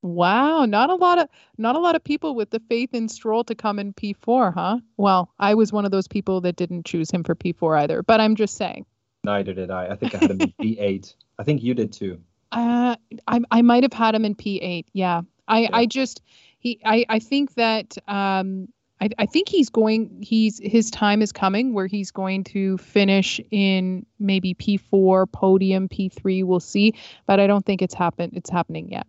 Wow, 0.03 0.67
not 0.67 0.89
a 0.91 0.95
lot 0.95 1.19
of 1.19 1.29
not 1.59 1.75
a 1.75 1.81
lot 1.81 1.97
of 1.97 2.05
people 2.05 2.37
with 2.37 2.51
the 2.51 2.63
faith 2.69 2.91
in 2.95 3.09
Stroll 3.09 3.43
to 3.43 3.57
come 3.57 3.81
in 3.81 3.93
P4, 3.93 4.55
huh? 4.55 4.79
Well, 4.97 5.33
I 5.41 5.55
was 5.55 5.73
one 5.73 5.85
of 5.85 5.91
those 5.91 6.07
people 6.07 6.41
that 6.43 6.55
didn't 6.55 6.87
choose 6.87 7.11
him 7.11 7.25
for 7.25 7.35
P4 7.35 7.81
either, 7.81 8.05
but 8.05 8.21
I'm 8.21 8.37
just 8.37 8.55
saying. 8.55 8.87
Neither 9.25 9.53
did 9.53 9.73
I. 9.73 9.89
I 9.89 9.97
think 9.97 10.15
I 10.15 10.19
had 10.19 10.31
him 10.31 10.41
in 10.43 10.53
P8. 10.63 11.13
I 11.41 11.43
think 11.43 11.65
you 11.65 11.75
did 11.75 11.93
too. 11.93 12.21
Uh, 12.53 12.97
I 13.27 13.41
I 13.51 13.63
might 13.63 13.83
have 13.83 13.93
had 13.93 14.15
him 14.15 14.25
in 14.25 14.35
P8. 14.35 14.87
Yeah. 14.93 15.23
I 15.49 15.61
yeah. 15.61 15.69
I 15.73 15.87
just 15.87 16.23
he 16.59 16.81
I 16.85 17.05
I 17.09 17.19
think 17.19 17.55
that 17.55 17.97
um 18.09 18.69
I 19.01 19.11
I 19.19 19.27
think 19.27 19.49
he's 19.49 19.69
going 19.69 20.23
he's 20.23 20.61
his 20.63 20.91
time 20.91 21.23
is 21.23 21.33
coming 21.33 21.75
where 21.75 21.87
he's 21.87 22.11
going 22.11 22.45
to 22.45 22.79
finish 22.79 23.41
in 23.51 24.07
maybe 24.19 24.55
P4 24.55 25.31
podium 25.31 25.89
P3 25.89 26.45
we'll 26.45 26.61
see, 26.61 26.95
but 27.27 27.41
I 27.41 27.47
don't 27.47 27.65
think 27.65 27.83
it's 27.83 27.95
happened 27.95 28.33
it's 28.37 28.51
happening 28.51 28.91
yet. 28.91 29.07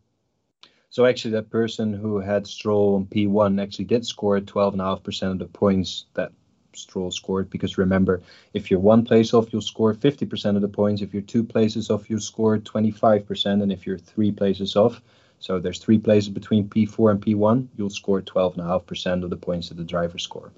So 0.89 1.05
actually, 1.05 1.31
that 1.31 1.49
person 1.49 1.93
who 1.93 2.19
had 2.19 2.47
Stroll 2.47 2.95
on 2.95 3.05
P1 3.05 3.61
actually 3.61 3.85
did 3.85 4.05
score 4.05 4.39
12.5% 4.39 5.31
of 5.31 5.39
the 5.39 5.45
points 5.45 6.05
that 6.13 6.31
Stroll 6.77 7.11
scored 7.11 7.49
because 7.49 7.77
remember, 7.77 8.21
if 8.53 8.69
you're 8.69 8.79
one 8.79 9.03
place 9.03 9.33
off, 9.33 9.51
you'll 9.51 9.61
score 9.61 9.93
50% 9.93 10.55
of 10.55 10.61
the 10.61 10.67
points. 10.67 11.01
If 11.01 11.13
you're 11.13 11.21
two 11.21 11.43
places 11.43 11.89
off, 11.89 12.09
you'll 12.09 12.19
score 12.19 12.57
25%. 12.57 13.61
And 13.61 13.71
if 13.71 13.85
you're 13.85 13.97
three 13.97 14.31
places 14.31 14.75
off, 14.75 15.01
so 15.39 15.59
there's 15.59 15.79
three 15.79 15.99
places 15.99 16.29
between 16.29 16.67
P4 16.67 17.11
and 17.11 17.21
P1, 17.21 17.67
you'll 17.77 17.89
score 17.89 18.21
12.5% 18.21 19.23
of 19.23 19.29
the 19.29 19.37
points 19.37 19.69
that 19.69 19.75
the 19.75 19.83
driver 19.83 20.17
score. 20.17 20.51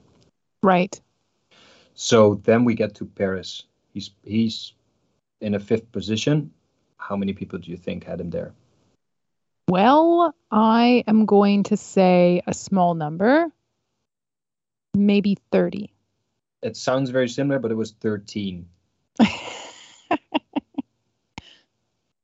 Right. 0.64 1.00
So 1.96 2.36
then 2.44 2.64
we 2.64 2.76
get 2.76 2.96
to 2.96 3.06
Perez. 3.06 3.64
He's 3.94 4.12
he's 4.24 4.74
in 5.42 5.56
a 5.56 5.60
fifth 5.60 5.92
position. 5.92 6.52
How 6.98 7.16
many 7.16 7.34
people 7.34 7.60
do 7.60 7.72
you 7.72 7.78
think 7.78 8.04
had 8.04 8.22
him 8.22 8.30
there? 8.30 8.54
Well, 9.70 10.34
I 10.52 11.04
am 11.08 11.26
going 11.26 11.64
to 11.64 11.78
say 11.78 12.42
a 12.48 12.54
small 12.54 12.96
number, 12.96 13.48
maybe 14.96 15.38
30. 15.52 15.92
It 16.62 16.76
sounds 16.78 17.10
very 17.10 17.30
similar, 17.30 17.60
but 17.60 17.72
it 17.72 17.76
was 17.76 17.92
13. 17.92 18.68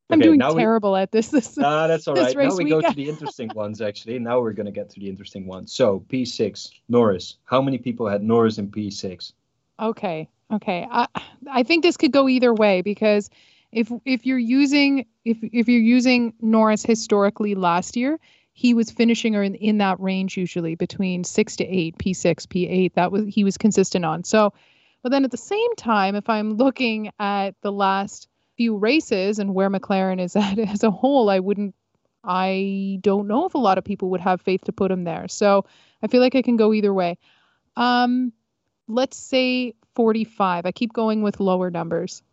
I'm 0.07 0.19
Okay, 0.19 0.23
doing 0.23 0.37
now 0.37 0.53
we- 0.53 0.61
terrible 0.61 0.95
at 0.95 1.11
this. 1.11 1.29
this 1.29 1.57
Ah, 1.57 1.87
that's 1.87 2.07
all 2.07 2.13
right. 2.15 2.35
Now 2.37 2.55
we 2.55 2.65
go 2.69 2.79
to 2.81 2.93
the 2.93 3.09
interesting 3.09 3.49
ones, 3.55 3.81
actually. 3.81 4.19
Now 4.19 4.39
we're 4.39 4.53
going 4.53 4.67
to 4.67 4.71
get 4.71 4.89
to 4.91 4.99
the 4.99 5.09
interesting 5.09 5.47
ones. 5.47 5.73
So, 5.73 6.01
P6, 6.09 6.69
Norris. 6.89 7.37
How 7.45 7.61
many 7.61 7.79
people 7.79 8.07
had 8.07 8.21
Norris 8.21 8.57
in 8.59 8.69
P6? 8.69 9.33
Okay. 9.79 10.29
Okay. 10.53 10.87
I 10.91 11.07
I 11.51 11.63
think 11.63 11.81
this 11.83 11.97
could 11.97 12.11
go 12.11 12.29
either 12.29 12.53
way 12.53 12.81
because 12.83 13.31
if 13.71 13.91
if 14.05 14.25
you're 14.27 14.37
using 14.37 15.05
if 15.25 15.37
if 15.41 15.67
you're 15.67 15.81
using 15.81 16.33
Norris 16.39 16.83
historically 16.83 17.55
last 17.55 17.97
year, 17.97 18.19
he 18.55 18.73
was 18.73 18.89
finishing 18.89 19.33
in 19.33 19.53
in 19.55 19.77
that 19.79 19.99
range 19.99 20.37
usually 20.37 20.75
between 20.75 21.25
6 21.25 21.55
to 21.57 21.65
8, 21.65 21.97
P6, 21.97 22.35
P8. 22.47 22.93
That 22.93 23.11
was 23.11 23.25
he 23.27 23.43
was 23.43 23.57
consistent 23.57 24.05
on. 24.05 24.23
So, 24.23 24.53
but 25.03 25.11
then 25.11 25.25
at 25.25 25.31
the 25.31 25.37
same 25.37 25.75
time, 25.75 26.15
if 26.15 26.29
I'm 26.29 26.53
looking 26.53 27.11
at 27.19 27.53
the 27.61 27.71
last 27.71 28.29
few 28.55 28.77
races 28.77 29.39
and 29.39 29.53
where 29.53 29.69
McLaren 29.69 30.21
is 30.21 30.35
at 30.37 30.57
as 30.57 30.83
a 30.83 30.89
whole, 30.89 31.29
I 31.29 31.39
wouldn't 31.39 31.75
I 32.23 32.97
don't 33.01 33.27
know 33.27 33.45
if 33.45 33.53
a 33.53 33.59
lot 33.59 33.77
of 33.77 33.83
people 33.83 34.09
would 34.11 34.21
have 34.21 34.41
faith 34.41 34.63
to 34.63 34.71
put 34.71 34.89
him 34.89 35.03
there. 35.03 35.27
So, 35.27 35.65
I 36.01 36.07
feel 36.07 36.21
like 36.21 36.35
I 36.35 36.41
can 36.41 36.55
go 36.55 36.73
either 36.73 36.93
way. 36.93 37.17
Um 37.75 38.31
let's 38.87 39.17
say 39.17 39.73
45. 39.95 40.65
I 40.65 40.71
keep 40.71 40.93
going 40.93 41.23
with 41.23 41.41
lower 41.41 41.69
numbers. 41.69 42.23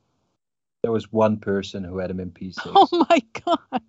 There 0.83 0.93
was 0.93 1.11
one 1.11 1.39
person 1.39 1.83
who 1.83 1.99
had 1.99 2.11
him 2.11 2.21
in 2.21 2.31
P6. 2.31 2.59
Oh 2.67 3.07
my 3.11 3.23
god. 3.45 3.83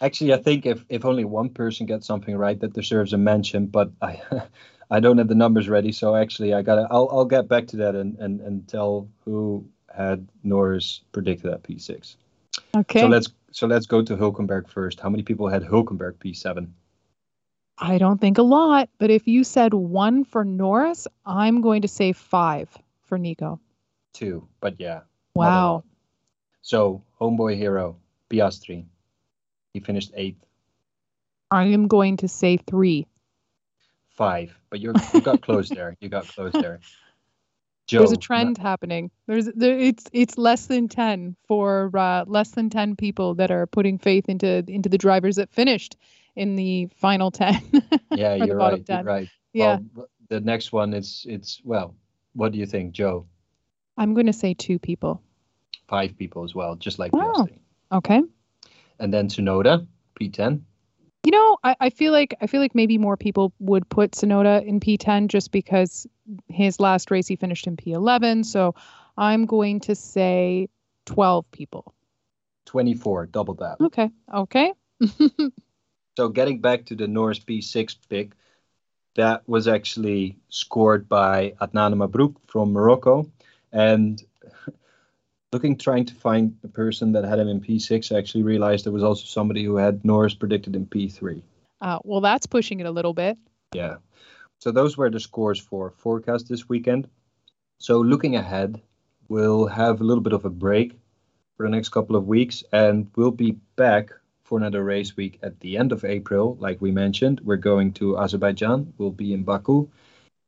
Actually, 0.00 0.34
I 0.34 0.38
think 0.38 0.66
if, 0.66 0.84
if 0.88 1.04
only 1.04 1.24
one 1.24 1.48
person 1.48 1.86
gets 1.86 2.06
something 2.06 2.36
right, 2.36 2.58
that 2.60 2.72
deserves 2.72 3.12
a 3.12 3.18
mention. 3.18 3.66
But 3.66 3.90
I 4.00 4.20
I 4.90 5.00
don't 5.00 5.18
have 5.18 5.28
the 5.28 5.34
numbers 5.34 5.68
ready, 5.68 5.92
so 5.92 6.14
actually 6.14 6.54
I 6.54 6.62
gotta 6.62 6.86
I'll 6.90 7.08
I'll 7.10 7.24
get 7.24 7.48
back 7.48 7.66
to 7.68 7.76
that 7.78 7.94
and 7.94 8.18
and, 8.18 8.40
and 8.40 8.68
tell 8.68 9.08
who 9.24 9.64
had 9.94 10.28
Norris 10.42 11.02
predicted 11.12 11.52
at 11.52 11.62
P6. 11.62 12.16
Okay. 12.76 13.00
So 13.00 13.06
let's 13.06 13.28
so 13.52 13.66
let's 13.66 13.86
go 13.86 14.02
to 14.02 14.16
Hulkenberg 14.16 14.68
first. 14.68 15.00
How 15.00 15.08
many 15.08 15.22
people 15.22 15.48
had 15.48 15.62
Hulkenberg 15.62 16.14
P7? 16.14 16.68
I 17.78 17.98
don't 17.98 18.20
think 18.20 18.38
a 18.38 18.42
lot, 18.42 18.88
but 18.98 19.10
if 19.10 19.26
you 19.26 19.44
said 19.44 19.74
1 19.74 20.24
for 20.24 20.44
Norris, 20.44 21.08
I'm 21.26 21.60
going 21.62 21.82
to 21.82 21.88
say 21.88 22.12
5 22.12 22.78
for 23.02 23.18
Nico. 23.18 23.60
Two, 24.12 24.46
but 24.60 24.78
yeah. 24.78 25.00
Wow. 25.34 25.82
So 26.60 27.02
homeboy 27.20 27.56
hero 27.56 27.96
Piastri, 28.30 28.84
he 29.72 29.80
finished 29.80 30.12
eighth, 30.14 30.44
I 31.50 31.64
am 31.64 31.88
going 31.88 32.18
to 32.18 32.28
say 32.28 32.56
3. 32.56 33.06
five, 34.10 34.56
but 34.70 34.80
you 34.80 34.92
you 35.14 35.20
got 35.20 35.40
close 35.40 35.68
there. 35.70 35.96
You 36.00 36.08
got 36.08 36.28
close 36.28 36.52
there. 36.52 36.80
Joe, 37.86 37.98
There's 38.00 38.12
a 38.12 38.16
trend 38.16 38.58
happening. 38.58 39.10
There's 39.26 39.46
there, 39.46 39.78
it's 39.78 40.04
it's 40.12 40.38
less 40.38 40.66
than 40.66 40.88
10 40.88 41.36
for 41.48 41.90
uh, 41.96 42.24
less 42.26 42.50
than 42.50 42.70
10 42.70 42.96
people 42.96 43.34
that 43.36 43.50
are 43.50 43.66
putting 43.66 43.98
faith 43.98 44.28
into 44.28 44.64
into 44.68 44.88
the 44.88 44.98
drivers 44.98 45.36
that 45.36 45.50
finished 45.50 45.96
in 46.36 46.56
the 46.56 46.86
final 46.96 47.30
10. 47.30 47.82
Yeah, 48.14 48.34
you're 48.34 48.56
right. 48.58 48.84
You're 48.86 49.02
right. 49.02 49.28
Yeah. 49.54 49.78
Well, 49.94 50.08
the 50.28 50.40
next 50.40 50.70
one 50.70 50.92
is 50.92 51.24
it's 51.26 51.62
well. 51.64 51.94
What 52.34 52.52
do 52.52 52.58
you 52.58 52.66
think, 52.66 52.92
Joe? 52.92 53.26
I'm 53.96 54.12
going 54.12 54.26
to 54.26 54.32
say 54.34 54.52
2 54.54 54.78
people. 54.78 55.22
Five 55.88 56.16
people 56.16 56.44
as 56.44 56.54
well, 56.54 56.76
just 56.76 56.98
like. 56.98 57.12
Piastri. 57.12 57.58
Okay. 57.90 58.22
And 58.98 59.12
then 59.12 59.28
Tsunoda 59.28 59.86
P10. 60.20 60.62
You 61.24 61.32
know, 61.32 61.58
I, 61.62 61.76
I 61.80 61.90
feel 61.90 62.12
like 62.12 62.34
I 62.40 62.46
feel 62.46 62.60
like 62.60 62.74
maybe 62.74 62.98
more 62.98 63.16
people 63.16 63.52
would 63.60 63.88
put 63.88 64.12
Tsunoda 64.12 64.64
in 64.64 64.80
P10 64.80 65.28
just 65.28 65.52
because 65.52 66.06
his 66.48 66.80
last 66.80 67.10
race 67.10 67.28
he 67.28 67.36
finished 67.36 67.66
in 67.66 67.76
P11. 67.76 68.44
So 68.44 68.74
I'm 69.16 69.46
going 69.46 69.80
to 69.80 69.94
say 69.94 70.68
12 71.06 71.50
people. 71.52 71.94
24, 72.66 73.26
double 73.26 73.54
that. 73.54 73.76
Okay. 73.80 74.10
Okay. 74.32 74.72
So 76.16 76.28
getting 76.28 76.60
back 76.60 76.86
to 76.86 76.94
the 76.94 77.08
Norris 77.08 77.38
P6 77.38 77.96
pick, 78.08 78.32
that 79.14 79.48
was 79.48 79.68
actually 79.68 80.36
scored 80.48 81.08
by 81.08 81.54
Adnan 81.60 81.94
Mabrouk 81.94 82.36
from 82.46 82.72
Morocco. 82.72 83.30
And 83.72 84.22
looking, 85.52 85.76
trying 85.76 86.06
to 86.06 86.14
find 86.14 86.56
the 86.62 86.68
person 86.68 87.12
that 87.12 87.24
had 87.24 87.38
him 87.38 87.48
in 87.48 87.60
P6, 87.60 88.14
I 88.14 88.18
actually 88.18 88.42
realized 88.42 88.86
there 88.86 88.92
was 88.92 89.02
also 89.02 89.26
somebody 89.26 89.62
who 89.62 89.76
had 89.76 90.04
Norris 90.04 90.34
predicted 90.34 90.74
in 90.74 90.86
P3. 90.86 91.42
Uh, 91.80 91.98
well, 92.04 92.20
that's 92.20 92.46
pushing 92.46 92.80
it 92.80 92.86
a 92.86 92.90
little 92.90 93.12
bit. 93.12 93.36
Yeah. 93.74 93.96
So 94.60 94.70
those 94.70 94.96
were 94.96 95.10
the 95.10 95.20
scores 95.20 95.60
for 95.60 95.90
forecast 95.90 96.48
this 96.48 96.68
weekend. 96.68 97.08
So 97.78 98.00
looking 98.00 98.36
ahead, 98.36 98.80
we'll 99.28 99.66
have 99.66 100.00
a 100.00 100.04
little 100.04 100.22
bit 100.22 100.32
of 100.32 100.44
a 100.44 100.50
break 100.50 100.98
for 101.56 101.66
the 101.66 101.70
next 101.70 101.90
couple 101.90 102.16
of 102.16 102.26
weeks, 102.26 102.64
and 102.72 103.10
we'll 103.16 103.32
be 103.32 103.58
back 103.76 104.10
for 104.44 104.58
another 104.58 104.82
race 104.82 105.16
week 105.16 105.38
at 105.42 105.60
the 105.60 105.76
end 105.76 105.92
of 105.92 106.04
April. 106.04 106.56
Like 106.60 106.80
we 106.80 106.92
mentioned, 106.92 107.40
we're 107.42 107.56
going 107.56 107.92
to 107.94 108.18
Azerbaijan. 108.18 108.94
We'll 108.98 109.10
be 109.10 109.32
in 109.32 109.42
Baku, 109.42 109.88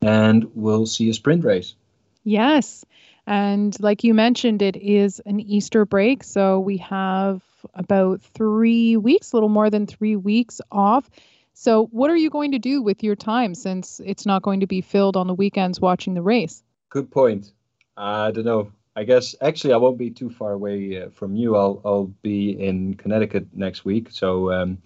and 0.00 0.50
we'll 0.54 0.86
see 0.86 1.10
a 1.10 1.14
sprint 1.14 1.44
race. 1.44 1.74
Yes. 2.22 2.84
And 3.26 3.78
like 3.80 4.04
you 4.04 4.14
mentioned, 4.14 4.62
it 4.62 4.76
is 4.76 5.20
an 5.24 5.40
Easter 5.40 5.84
break. 5.84 6.22
So 6.24 6.60
we 6.60 6.76
have 6.78 7.42
about 7.74 8.20
three 8.20 8.96
weeks, 8.96 9.32
a 9.32 9.36
little 9.36 9.48
more 9.48 9.70
than 9.70 9.86
three 9.86 10.16
weeks 10.16 10.60
off. 10.70 11.08
So, 11.54 11.86
what 11.86 12.10
are 12.10 12.16
you 12.16 12.30
going 12.30 12.52
to 12.52 12.58
do 12.58 12.82
with 12.82 13.04
your 13.04 13.14
time 13.14 13.54
since 13.54 14.00
it's 14.04 14.26
not 14.26 14.42
going 14.42 14.60
to 14.60 14.66
be 14.66 14.80
filled 14.80 15.16
on 15.16 15.28
the 15.28 15.34
weekends 15.34 15.80
watching 15.80 16.14
the 16.14 16.22
race? 16.22 16.62
Good 16.90 17.12
point. 17.12 17.52
I 17.96 18.32
don't 18.32 18.44
know. 18.44 18.72
I 18.96 19.04
guess 19.04 19.36
actually 19.40 19.72
I 19.72 19.76
won't 19.76 19.98
be 19.98 20.10
too 20.10 20.30
far 20.30 20.52
away 20.52 21.02
uh, 21.02 21.10
from 21.10 21.36
you. 21.36 21.56
I'll 21.56 21.80
I'll 21.84 22.12
be 22.22 22.50
in 22.50 22.94
Connecticut 22.94 23.46
next 23.52 23.84
week, 23.84 24.08
so 24.10 24.52
um, 24.52 24.78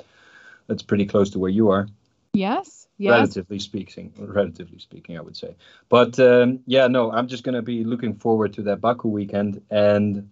that's 0.66 0.82
pretty 0.82 1.06
close 1.06 1.30
to 1.30 1.38
where 1.38 1.50
you 1.50 1.70
are. 1.70 1.88
Yes. 2.32 2.88
Yes. 3.00 3.12
relatively 3.12 3.60
speaking 3.60 4.12
relatively 4.18 4.80
speaking 4.80 5.16
i 5.16 5.20
would 5.20 5.36
say 5.36 5.54
but 5.88 6.18
um, 6.18 6.58
yeah 6.66 6.88
no 6.88 7.12
i'm 7.12 7.28
just 7.28 7.44
going 7.44 7.54
to 7.54 7.62
be 7.62 7.84
looking 7.84 8.16
forward 8.16 8.52
to 8.52 8.62
that 8.62 8.80
baku 8.80 9.08
weekend 9.08 9.62
and 9.70 10.28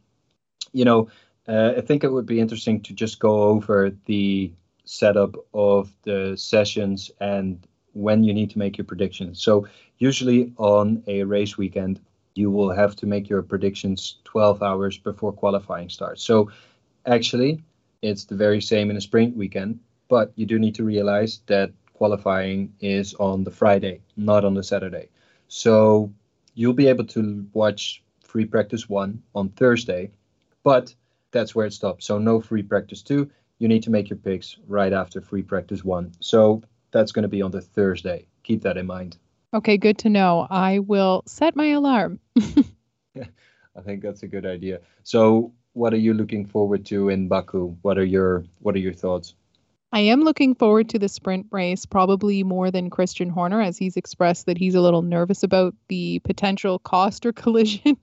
you 0.72 0.84
know 0.84 1.08
uh, 1.46 1.74
i 1.76 1.80
think 1.80 2.02
it 2.02 2.10
would 2.10 2.26
be 2.26 2.40
interesting 2.40 2.80
to 2.80 2.92
just 2.92 3.20
go 3.20 3.44
over 3.44 3.92
the 4.06 4.52
setup 4.84 5.36
of 5.54 5.92
the 6.02 6.34
sessions 6.36 7.12
and 7.20 7.68
when 7.92 8.24
you 8.24 8.34
need 8.34 8.50
to 8.50 8.58
make 8.58 8.76
your 8.76 8.84
predictions 8.84 9.40
so 9.40 9.64
usually 9.98 10.52
on 10.56 11.04
a 11.06 11.22
race 11.22 11.56
weekend 11.56 12.00
you 12.34 12.50
will 12.50 12.70
have 12.70 12.96
to 12.96 13.06
make 13.06 13.28
your 13.28 13.42
predictions 13.42 14.18
12 14.24 14.60
hours 14.60 14.98
before 14.98 15.32
qualifying 15.32 15.88
starts 15.88 16.20
so 16.22 16.50
actually 17.06 17.62
it's 18.02 18.24
the 18.24 18.34
very 18.34 18.60
same 18.60 18.90
in 18.90 18.96
a 18.96 19.00
sprint 19.00 19.36
weekend 19.36 19.78
but 20.08 20.32
you 20.34 20.46
do 20.46 20.58
need 20.58 20.74
to 20.74 20.82
realize 20.82 21.42
that 21.46 21.70
qualifying 21.96 22.72
is 22.80 23.14
on 23.14 23.42
the 23.44 23.50
Friday, 23.50 24.00
not 24.16 24.44
on 24.44 24.54
the 24.54 24.62
Saturday. 24.62 25.08
So 25.48 26.12
you'll 26.54 26.74
be 26.74 26.88
able 26.88 27.06
to 27.06 27.46
watch 27.52 28.02
free 28.20 28.44
practice 28.44 28.88
one 28.88 29.22
on 29.34 29.48
Thursday, 29.50 30.10
but 30.62 30.94
that's 31.30 31.54
where 31.54 31.66
it 31.66 31.72
stops. 31.72 32.06
So 32.06 32.18
no 32.18 32.40
free 32.40 32.62
practice 32.62 33.02
two. 33.02 33.30
You 33.58 33.68
need 33.68 33.82
to 33.84 33.90
make 33.90 34.10
your 34.10 34.18
picks 34.18 34.56
right 34.66 34.92
after 34.92 35.20
free 35.20 35.42
practice 35.42 35.82
one. 35.84 36.12
So 36.20 36.62
that's 36.90 37.12
going 37.12 37.22
to 37.22 37.28
be 37.28 37.42
on 37.42 37.50
the 37.50 37.62
Thursday. 37.62 38.26
Keep 38.42 38.62
that 38.62 38.76
in 38.76 38.86
mind. 38.86 39.16
Okay, 39.54 39.78
good 39.78 39.98
to 39.98 40.10
know. 40.10 40.46
I 40.50 40.80
will 40.80 41.22
set 41.26 41.56
my 41.56 41.68
alarm. 41.68 42.20
I 43.76 43.82
think 43.82 44.02
that's 44.02 44.22
a 44.22 44.28
good 44.28 44.44
idea. 44.44 44.80
So 45.02 45.52
what 45.72 45.94
are 45.94 45.98
you 45.98 46.14
looking 46.14 46.46
forward 46.46 46.84
to 46.86 47.08
in 47.08 47.28
Baku? 47.28 47.76
What 47.82 47.98
are 47.98 48.04
your 48.04 48.44
what 48.60 48.74
are 48.74 48.80
your 48.80 48.92
thoughts? 48.92 49.34
I 49.96 50.00
am 50.00 50.24
looking 50.24 50.54
forward 50.54 50.90
to 50.90 50.98
the 50.98 51.08
sprint 51.08 51.46
race, 51.50 51.86
probably 51.86 52.44
more 52.44 52.70
than 52.70 52.90
Christian 52.90 53.30
Horner, 53.30 53.62
as 53.62 53.78
he's 53.78 53.96
expressed 53.96 54.44
that 54.44 54.58
he's 54.58 54.74
a 54.74 54.82
little 54.82 55.00
nervous 55.00 55.42
about 55.42 55.74
the 55.88 56.18
potential 56.18 56.78
cost 56.78 57.24
or 57.24 57.32
collision 57.42 57.96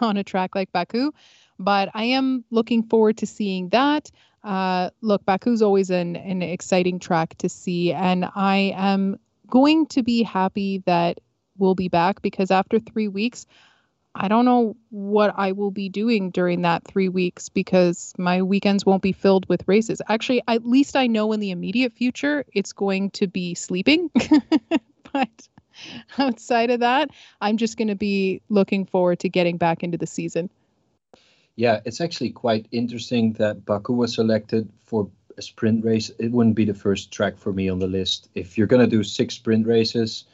on 0.00 0.16
a 0.18 0.22
track 0.22 0.54
like 0.54 0.70
Baku. 0.70 1.10
But 1.58 1.88
I 1.94 2.04
am 2.04 2.44
looking 2.52 2.84
forward 2.84 3.16
to 3.16 3.26
seeing 3.26 3.70
that. 3.70 4.08
Uh, 4.44 4.90
look, 5.00 5.26
Baku's 5.26 5.62
always 5.62 5.90
an, 5.90 6.14
an 6.14 6.42
exciting 6.42 7.00
track 7.00 7.36
to 7.38 7.48
see, 7.48 7.92
and 7.92 8.30
I 8.36 8.72
am 8.76 9.18
going 9.48 9.86
to 9.86 10.04
be 10.04 10.22
happy 10.22 10.84
that 10.86 11.18
we'll 11.58 11.74
be 11.74 11.88
back 11.88 12.22
because 12.22 12.52
after 12.52 12.78
three 12.78 13.08
weeks, 13.08 13.46
I 14.18 14.28
don't 14.28 14.46
know 14.46 14.76
what 14.90 15.34
I 15.36 15.52
will 15.52 15.70
be 15.70 15.90
doing 15.90 16.30
during 16.30 16.62
that 16.62 16.84
three 16.84 17.10
weeks 17.10 17.50
because 17.50 18.14
my 18.16 18.42
weekends 18.42 18.86
won't 18.86 19.02
be 19.02 19.12
filled 19.12 19.46
with 19.48 19.62
races. 19.66 20.00
Actually, 20.08 20.42
at 20.48 20.64
least 20.64 20.96
I 20.96 21.06
know 21.06 21.32
in 21.32 21.40
the 21.40 21.50
immediate 21.50 21.92
future 21.92 22.44
it's 22.52 22.72
going 22.72 23.10
to 23.10 23.26
be 23.26 23.54
sleeping. 23.54 24.10
but 25.12 25.48
outside 26.18 26.70
of 26.70 26.80
that, 26.80 27.10
I'm 27.42 27.58
just 27.58 27.76
going 27.76 27.88
to 27.88 27.94
be 27.94 28.40
looking 28.48 28.86
forward 28.86 29.18
to 29.20 29.28
getting 29.28 29.58
back 29.58 29.82
into 29.82 29.98
the 29.98 30.06
season. 30.06 30.48
Yeah, 31.54 31.80
it's 31.84 32.00
actually 32.00 32.30
quite 32.30 32.68
interesting 32.72 33.34
that 33.34 33.66
Baku 33.66 33.92
was 33.92 34.14
selected 34.14 34.70
for 34.84 35.10
a 35.36 35.42
sprint 35.42 35.84
race, 35.84 36.10
it 36.18 36.32
wouldn't 36.32 36.56
be 36.56 36.64
the 36.64 36.74
first 36.74 37.12
track 37.12 37.36
for 37.36 37.52
me 37.52 37.68
on 37.68 37.78
the 37.78 37.86
list. 37.86 38.28
If 38.34 38.56
you're 38.56 38.66
gonna 38.66 38.86
do 38.86 39.02
six 39.02 39.34
sprint 39.34 39.66
races, 39.66 40.24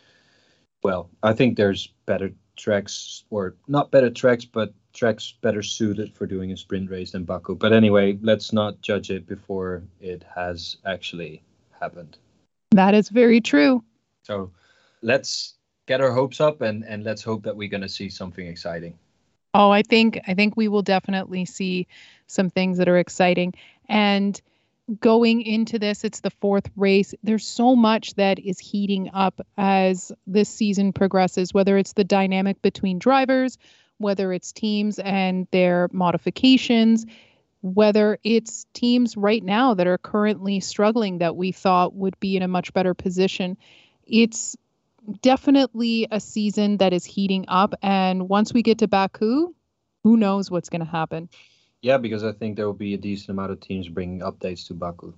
well, 0.83 1.11
I 1.23 1.33
think 1.33 1.57
there's 1.57 1.89
better 2.07 2.33
tracks, 2.57 3.25
or 3.31 3.55
not 3.69 3.91
better 3.91 4.11
tracks, 4.11 4.45
but 4.45 4.73
tracks 4.93 5.35
better 5.41 5.63
suited 5.63 6.15
for 6.15 6.27
doing 6.27 6.53
a 6.53 6.57
sprint 6.57 6.91
race 6.91 7.13
than 7.13 7.25
Baku. 7.25 7.55
But 7.55 7.73
anyway, 7.73 8.19
let's 8.23 8.53
not 8.53 8.81
judge 8.83 9.11
it 9.11 9.27
before 9.27 9.83
it 10.01 10.25
has 10.35 10.77
actually 10.85 11.43
happened. 11.81 12.19
That 12.73 12.95
is 12.95 13.09
very 13.09 13.41
true. 13.41 13.83
So 14.23 14.51
let's 15.03 15.55
get 15.87 16.01
our 16.01 16.13
hopes 16.13 16.41
up 16.41 16.61
and, 16.61 16.85
and 16.85 17.05
let's 17.05 17.23
hope 17.23 17.43
that 17.43 17.57
we're 17.57 17.69
going 17.69 17.83
to 17.83 17.89
see 17.89 18.09
something 18.09 18.47
exciting. 18.47 18.99
Oh, 19.55 19.71
I 19.71 19.83
think 19.83 20.19
I 20.27 20.35
think 20.35 20.57
we 20.57 20.69
will 20.69 20.83
definitely 20.83 21.45
see 21.45 21.87
some 22.27 22.49
things 22.49 22.79
that 22.79 22.89
are 22.89 22.99
exciting. 22.99 23.53
And 23.89 24.41
going 25.01 25.43
into 25.43 25.79
this, 25.79 26.05
it's 26.05 26.21
the 26.21 26.31
fourth 26.31 26.69
race. 26.77 27.15
There's 27.23 27.47
so 27.47 27.77
much 27.77 28.15
that 28.15 28.39
is 28.39 28.59
heating 28.59 29.11
up 29.15 29.41
as 29.57 30.13
this 30.27 30.49
season 30.49 30.93
progresses, 30.93 31.55
whether 31.55 31.79
it's 31.79 31.93
the 31.93 32.05
dynamic 32.05 32.61
between 32.63 32.99
drivers, 32.99 33.59
whether 33.99 34.33
it's 34.33 34.53
teams 34.53 34.99
and 34.99 35.47
their 35.53 35.89
modifications, 35.93 37.07
whether 37.63 38.19
it's 38.25 38.67
teams 38.73 39.17
right 39.17 39.45
now 39.45 39.73
that 39.75 39.87
are 39.87 39.99
currently 39.99 40.59
struggling 40.59 41.19
that 41.19 41.37
we 41.37 41.53
thought 41.53 41.95
would 41.95 42.19
be 42.19 42.37
in 42.37 42.43
a 42.43 42.49
much 42.49 42.73
better 42.73 42.93
position. 42.93 43.57
It's 44.05 44.57
definitely 45.21 46.09
a 46.11 46.21
season 46.21 46.79
that 46.79 46.93
is 46.93 47.05
heating 47.05 47.45
up. 47.49 47.75
And 47.83 48.29
once 48.29 48.53
we 48.53 48.63
get 48.63 48.79
to 48.79 48.89
Baku, 48.89 49.55
who 50.03 50.17
knows 50.17 50.51
what's 50.51 50.69
going 50.69 50.85
to 50.85 50.91
happen? 50.91 51.29
Yeah, 51.83 51.99
because 51.99 52.23
I 52.23 52.33
think 52.33 52.57
there 52.57 52.67
will 52.67 52.73
be 52.73 52.95
a 52.95 52.99
decent 52.99 53.31
amount 53.31 53.51
of 53.51 53.61
teams 53.61 53.89
bringing 53.89 54.21
updates 54.21 54.67
to 54.69 54.75
Baku. 54.75 55.13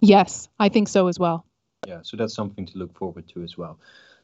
Yes, 0.00 0.48
I 0.58 0.70
think 0.70 0.88
so 0.88 1.08
as 1.08 1.18
well. 1.18 1.46
Yeah, 1.86 2.00
so 2.02 2.16
that's 2.16 2.34
something 2.34 2.66
to 2.66 2.78
look 2.78 2.96
forward 2.96 3.28
to 3.28 3.42
as 3.42 3.56
well. 3.56 3.78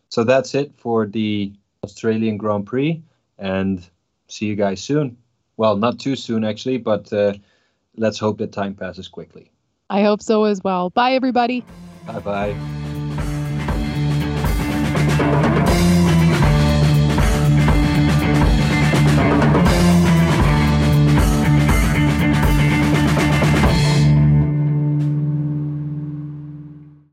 So 0.08 0.24
that's 0.24 0.54
it 0.54 0.72
for 0.76 1.06
the 1.06 1.52
Australian 1.84 2.38
Grand 2.38 2.66
Prix. 2.66 3.02
And 3.38 3.86
see 4.28 4.46
you 4.46 4.56
guys 4.56 4.82
soon. 4.82 5.16
Well, 5.56 5.76
not 5.76 5.98
too 5.98 6.16
soon, 6.16 6.44
actually, 6.44 6.78
but 6.78 7.12
uh, 7.12 7.34
let's 7.96 8.18
hope 8.18 8.38
that 8.38 8.52
time 8.52 8.74
passes 8.74 9.08
quickly. 9.08 9.50
I 9.90 10.02
hope 10.02 10.22
so 10.22 10.44
as 10.44 10.62
well. 10.64 10.90
Bye, 10.90 11.12
everybody. 11.12 11.60
Bye 12.06 12.20
bye. 12.20 12.81